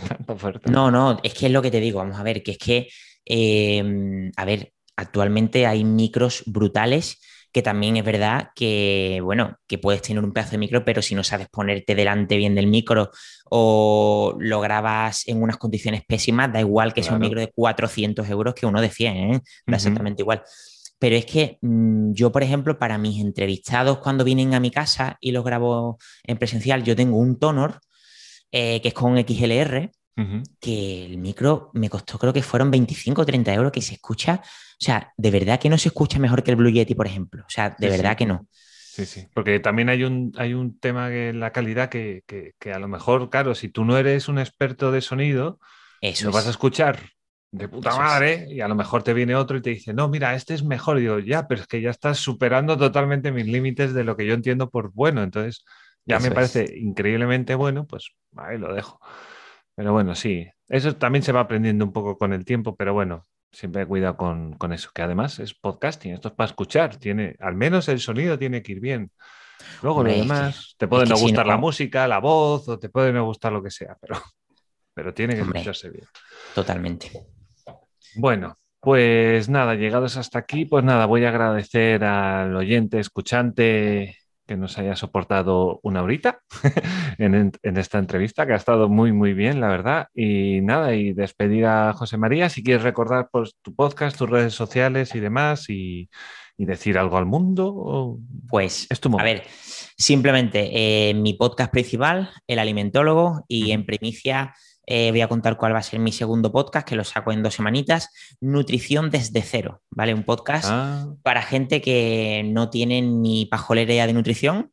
tanta 0.07 0.33
oferta. 0.33 0.71
No, 0.71 0.91
no, 0.91 1.19
es 1.23 1.33
que 1.33 1.47
es 1.47 1.51
lo 1.51 1.61
que 1.61 1.71
te 1.71 1.79
digo, 1.79 1.99
vamos 1.99 2.19
a 2.19 2.23
ver, 2.23 2.43
que 2.43 2.51
es 2.51 2.57
que 2.57 2.89
Em, 3.25 4.31
a 4.35 4.45
ver, 4.45 4.73
actualmente 4.95 5.65
hay 5.65 5.83
micros 5.83 6.43
brutales 6.45 7.19
que 7.53 7.61
también 7.61 7.95
es 7.97 8.03
verdad 8.03 8.49
que, 8.55 9.19
bueno, 9.23 9.57
que 9.67 9.77
puedes 9.77 10.01
tener 10.01 10.23
un 10.23 10.33
pedazo 10.33 10.51
de 10.51 10.57
micro, 10.57 10.83
pero 10.83 11.03
si 11.03 11.13
no 11.13 11.23
sabes 11.23 11.47
ponerte 11.49 11.93
delante 11.93 12.35
bien 12.35 12.55
del 12.55 12.65
micro 12.65 13.11
o 13.49 14.35
lo 14.39 14.59
grabas 14.59 15.27
en 15.27 15.41
unas 15.41 15.57
condiciones 15.57 16.01
pésimas, 16.03 16.51
da 16.51 16.59
igual 16.59 16.95
que 16.95 17.03
sea 17.03 17.13
un 17.13 17.19
micro 17.19 17.39
de 17.39 17.51
400 17.53 18.27
euros 18.27 18.55
que 18.55 18.65
uno 18.65 18.81
de 18.81 18.89
100, 18.89 19.15
¿eh? 19.15 19.41
da 19.67 19.75
exactamente 19.75 20.23
igual. 20.23 20.41
Pero 20.97 21.15
es 21.15 21.25
que 21.27 21.59
mm, 21.61 22.13
yo, 22.13 22.31
por 22.31 22.41
ejemplo, 22.41 22.79
para 22.79 22.97
mis 22.97 23.21
entrevistados 23.21 23.99
cuando 23.99 24.23
vienen 24.23 24.55
a 24.55 24.59
mi 24.59 24.71
casa 24.71 25.17
y 25.19 25.31
los 25.31 25.43
grabo 25.43 25.99
en 26.23 26.37
presencial, 26.39 26.83
yo 26.83 26.95
tengo 26.95 27.17
un 27.17 27.37
tonor 27.37 27.81
eh, 28.51 28.81
que 28.81 28.87
es 28.87 28.93
con 28.95 29.15
XLR, 29.17 29.91
que 30.59 31.05
el 31.05 31.17
micro 31.17 31.71
me 31.73 31.89
costó, 31.89 32.19
creo 32.19 32.33
que 32.33 32.43
fueron 32.43 32.69
25 32.69 33.21
o 33.21 33.25
30 33.25 33.53
euros, 33.53 33.71
que 33.71 33.81
se 33.81 33.95
escucha, 33.95 34.41
o 34.43 34.83
sea, 34.83 35.11
de 35.17 35.31
verdad 35.31 35.59
que 35.59 35.69
no 35.69 35.77
se 35.77 35.89
escucha 35.89 36.19
mejor 36.19 36.43
que 36.43 36.51
el 36.51 36.57
Blue 36.57 36.69
Yeti, 36.69 36.95
por 36.95 37.07
ejemplo, 37.07 37.43
o 37.43 37.49
sea, 37.49 37.75
de 37.77 37.89
verdad 37.89 38.15
que 38.15 38.25
no. 38.25 38.47
Sí, 38.51 39.05
sí, 39.07 39.27
porque 39.33 39.59
también 39.59 39.89
hay 39.89 40.03
un, 40.03 40.31
hay 40.37 40.53
un 40.53 40.77
tema 40.79 41.11
en 41.11 41.39
la 41.39 41.51
calidad 41.51 41.89
que, 41.89 42.23
a 42.71 42.79
lo 42.79 42.87
mejor, 42.87 43.29
claro, 43.29 43.55
si 43.55 43.69
tú 43.69 43.85
no 43.85 43.97
eres 43.97 44.27
un 44.27 44.37
experto 44.37 44.91
de 44.91 45.01
sonido, 45.01 45.59
lo 46.23 46.31
vas 46.31 46.45
a 46.45 46.51
escuchar 46.51 46.99
de 47.53 47.67
puta 47.67 47.95
madre 47.95 48.47
y 48.49 48.61
a 48.61 48.67
lo 48.67 48.73
mejor 48.75 49.03
te 49.03 49.13
viene 49.13 49.35
otro 49.35 49.57
y 49.57 49.61
te 49.61 49.69
dice, 49.69 49.93
no, 49.93 50.09
mira, 50.09 50.33
este 50.35 50.55
es 50.55 50.63
mejor. 50.63 50.97
Y 50.97 51.01
digo, 51.01 51.19
ya, 51.19 51.47
pero 51.47 51.61
es 51.61 51.67
que 51.67 51.81
ya 51.81 51.91
estás 51.91 52.17
superando 52.17 52.77
totalmente 52.77 53.31
mis 53.31 53.45
límites 53.45 53.93
de 53.93 54.03
lo 54.03 54.17
que 54.17 54.25
yo 54.25 54.33
entiendo 54.33 54.69
por 54.69 54.91
bueno. 54.91 55.21
Entonces, 55.21 55.63
ya 56.05 56.19
me 56.19 56.31
parece 56.31 56.65
increíblemente 56.77 57.53
bueno, 57.55 57.85
pues 57.85 58.11
ahí 58.37 58.57
lo 58.57 58.73
dejo. 58.73 58.99
Pero 59.75 59.91
bueno, 59.91 60.15
sí, 60.15 60.47
eso 60.67 60.95
también 60.95 61.23
se 61.23 61.31
va 61.31 61.41
aprendiendo 61.41 61.83
un 61.85 61.93
poco 61.93 62.17
con 62.17 62.33
el 62.33 62.45
tiempo, 62.45 62.75
pero 62.75 62.93
bueno, 62.93 63.27
siempre 63.51 63.85
cuidado 63.85 64.17
con, 64.17 64.53
con 64.53 64.73
eso, 64.73 64.91
que 64.93 65.01
además 65.01 65.39
es 65.39 65.53
podcasting, 65.53 66.13
esto 66.13 66.29
es 66.29 66.33
para 66.33 66.49
escuchar, 66.49 66.97
tiene, 66.97 67.35
al 67.39 67.55
menos 67.55 67.87
el 67.89 67.99
sonido 67.99 68.37
tiene 68.37 68.61
que 68.61 68.73
ir 68.73 68.79
bien. 68.79 69.11
Luego 69.81 70.03
lo 70.03 70.11
demás, 70.11 70.75
te 70.77 70.87
puede 70.87 71.05
no 71.05 71.17
gustar 71.17 71.47
la 71.47 71.57
música, 71.57 72.07
la 72.07 72.19
voz, 72.19 72.67
o 72.67 72.79
te 72.79 72.89
puede 72.89 73.13
no 73.13 73.25
gustar 73.25 73.51
lo 73.51 73.63
que 73.63 73.71
sea, 73.71 73.97
pero, 73.99 74.21
pero 74.93 75.13
tiene 75.13 75.35
que 75.35 75.41
escucharse 75.41 75.89
bien. 75.89 76.05
Totalmente. 76.53 77.11
Bueno, 78.15 78.57
pues 78.79 79.49
nada, 79.49 79.75
llegados 79.75 80.17
hasta 80.17 80.39
aquí, 80.39 80.65
pues 80.65 80.83
nada, 80.83 81.05
voy 81.05 81.25
a 81.25 81.29
agradecer 81.29 82.03
al 82.03 82.55
oyente, 82.55 82.99
escuchante 82.99 84.17
que 84.45 84.57
nos 84.57 84.77
haya 84.77 84.95
soportado 84.95 85.79
una 85.83 86.03
horita 86.03 86.39
en, 87.17 87.51
esta 87.63 87.99
entrevista, 87.99 88.45
que 88.45 88.53
ha 88.53 88.57
estado 88.57 88.89
muy, 88.89 89.11
muy 89.11 89.33
bien, 89.33 89.61
la 89.61 89.69
verdad. 89.69 90.07
Y 90.13 90.61
nada, 90.61 90.95
y 90.95 91.13
despedir 91.13 91.65
a 91.65 91.93
José 91.93 92.17
María, 92.17 92.49
si 92.49 92.63
quieres 92.63 92.83
recordar 92.83 93.29
pues, 93.31 93.55
tu 93.61 93.73
podcast, 93.75 94.17
tus 94.17 94.29
redes 94.29 94.53
sociales 94.53 95.15
y 95.15 95.19
demás, 95.19 95.69
y, 95.69 96.09
decir 96.57 96.97
algo 96.97 97.17
al 97.17 97.25
mundo. 97.25 98.17
Pues, 98.47 98.87
es 98.89 98.99
tu 99.01 99.19
a 99.19 99.23
ver, 99.23 99.43
simplemente 99.97 101.09
eh, 101.09 101.13
mi 101.13 101.33
podcast 101.33 101.71
principal, 101.71 102.29
El 102.47 102.59
Alimentólogo, 102.59 103.43
y 103.49 103.71
en 103.71 103.85
primicia 103.85 104.53
eh, 104.85 105.11
voy 105.11 105.21
a 105.21 105.27
contar 105.27 105.57
cuál 105.57 105.73
va 105.73 105.79
a 105.79 105.83
ser 105.83 105.99
mi 105.99 106.11
segundo 106.11 106.51
podcast, 106.51 106.87
que 106.87 106.95
lo 106.95 107.03
saco 107.03 107.31
en 107.31 107.41
dos 107.41 107.53
semanitas. 107.53 108.09
Nutrición 108.41 109.09
desde 109.09 109.41
cero, 109.41 109.81
¿vale? 109.89 110.13
Un 110.13 110.23
podcast 110.23 110.67
ah. 110.69 111.07
para 111.23 111.41
gente 111.41 111.81
que 111.81 112.43
no 112.45 112.69
tiene 112.69 113.01
ni 113.01 113.45
pajolera 113.45 114.05
de 114.05 114.13
nutrición, 114.13 114.71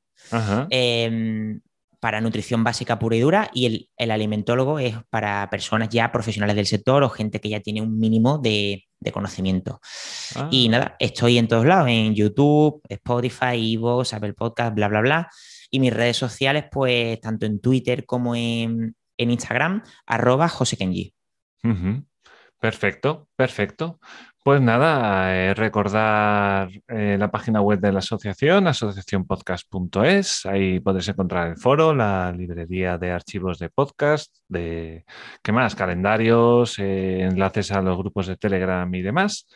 em, 0.71 1.61
para 2.01 2.21
nutrición 2.21 2.65
básica 2.65 2.99
pura 2.99 3.17
y 3.17 3.21
dura, 3.21 3.51
y 3.55 3.89
el, 3.97 4.11
alimentólogo 4.11 4.79
es 4.79 4.97
para 5.11 5.49
personas 5.51 5.91
ya 5.91 6.11
profesionales 6.11 6.57
del 6.57 6.67
sector 6.67 7.03
o 7.03 7.11
gente 7.11 7.41
que 7.41 7.51
ya 7.51 7.61
tiene 7.61 7.83
un 7.83 7.99
mínimo 7.99 8.39
de, 8.39 8.87
conocimiento. 9.13 9.81
Y 10.51 10.67
ah. 10.67 10.71
nada, 10.71 10.97
estoy 10.99 11.39
en 11.39 11.49
todos 11.49 11.65
lados, 11.65 11.89
en 11.89 12.15
YouTube, 12.15 12.83
Spotify, 12.89 13.75
Evox, 13.75 14.13
Apple 14.13 14.35
Podcast, 14.35 14.75
bla, 14.75 14.89
bla, 14.89 15.01
bla. 15.01 15.31
Y 15.71 15.79
mis 15.79 15.93
redes 15.93 16.17
sociales, 16.17 16.65
pues 16.71 17.21
tanto 17.21 17.47
en 17.47 17.61
Twitter 17.61 18.05
como 18.05 18.35
en, 18.35 18.95
en 19.21 19.31
Instagram, 19.31 19.83
arroba 20.07 20.49
José 20.49 20.77
Kenji. 20.77 21.15
Perfecto, 22.61 23.29
perfecto. 23.37 23.99
Pues 24.43 24.61
nada, 24.61 25.35
eh, 25.37 25.55
recordar 25.55 26.71
eh, 26.89 27.17
la 27.19 27.31
página 27.31 27.61
web 27.61 27.79
de 27.79 27.93
la 27.93 27.99
asociación, 27.99 28.67
asociacionpodcast.es. 28.69 30.47
Ahí 30.47 30.81
podréis 30.81 31.09
encontrar 31.09 31.49
el 31.49 31.57
foro, 31.59 31.95
la 31.95 32.33
librería 32.33 32.97
de 32.97 33.11
archivos 33.11 33.59
de 33.59 33.69
podcast, 33.69 34.35
de 34.49 35.05
qué 35.43 35.53
más, 35.53 35.75
calendarios, 35.75 36.79
eh, 36.79 37.21
enlaces 37.23 37.71
a 37.73 37.83
los 37.83 37.99
grupos 37.99 38.27
de 38.27 38.37
Telegram 38.37 38.95
y 38.95 39.03
demás. 39.03 39.47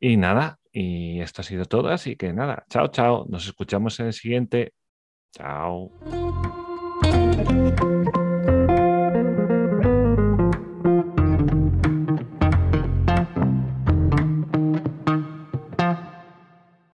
Y 0.00 0.16
nada, 0.16 0.58
y 0.72 1.20
esto 1.20 1.42
ha 1.42 1.44
sido 1.44 1.64
todo, 1.66 1.88
así 1.88 2.16
que 2.16 2.32
nada, 2.32 2.64
chao, 2.68 2.88
chao. 2.88 3.26
Nos 3.28 3.46
escuchamos 3.46 4.00
en 4.00 4.06
el 4.06 4.12
siguiente. 4.12 4.74
Chao. 5.32 5.92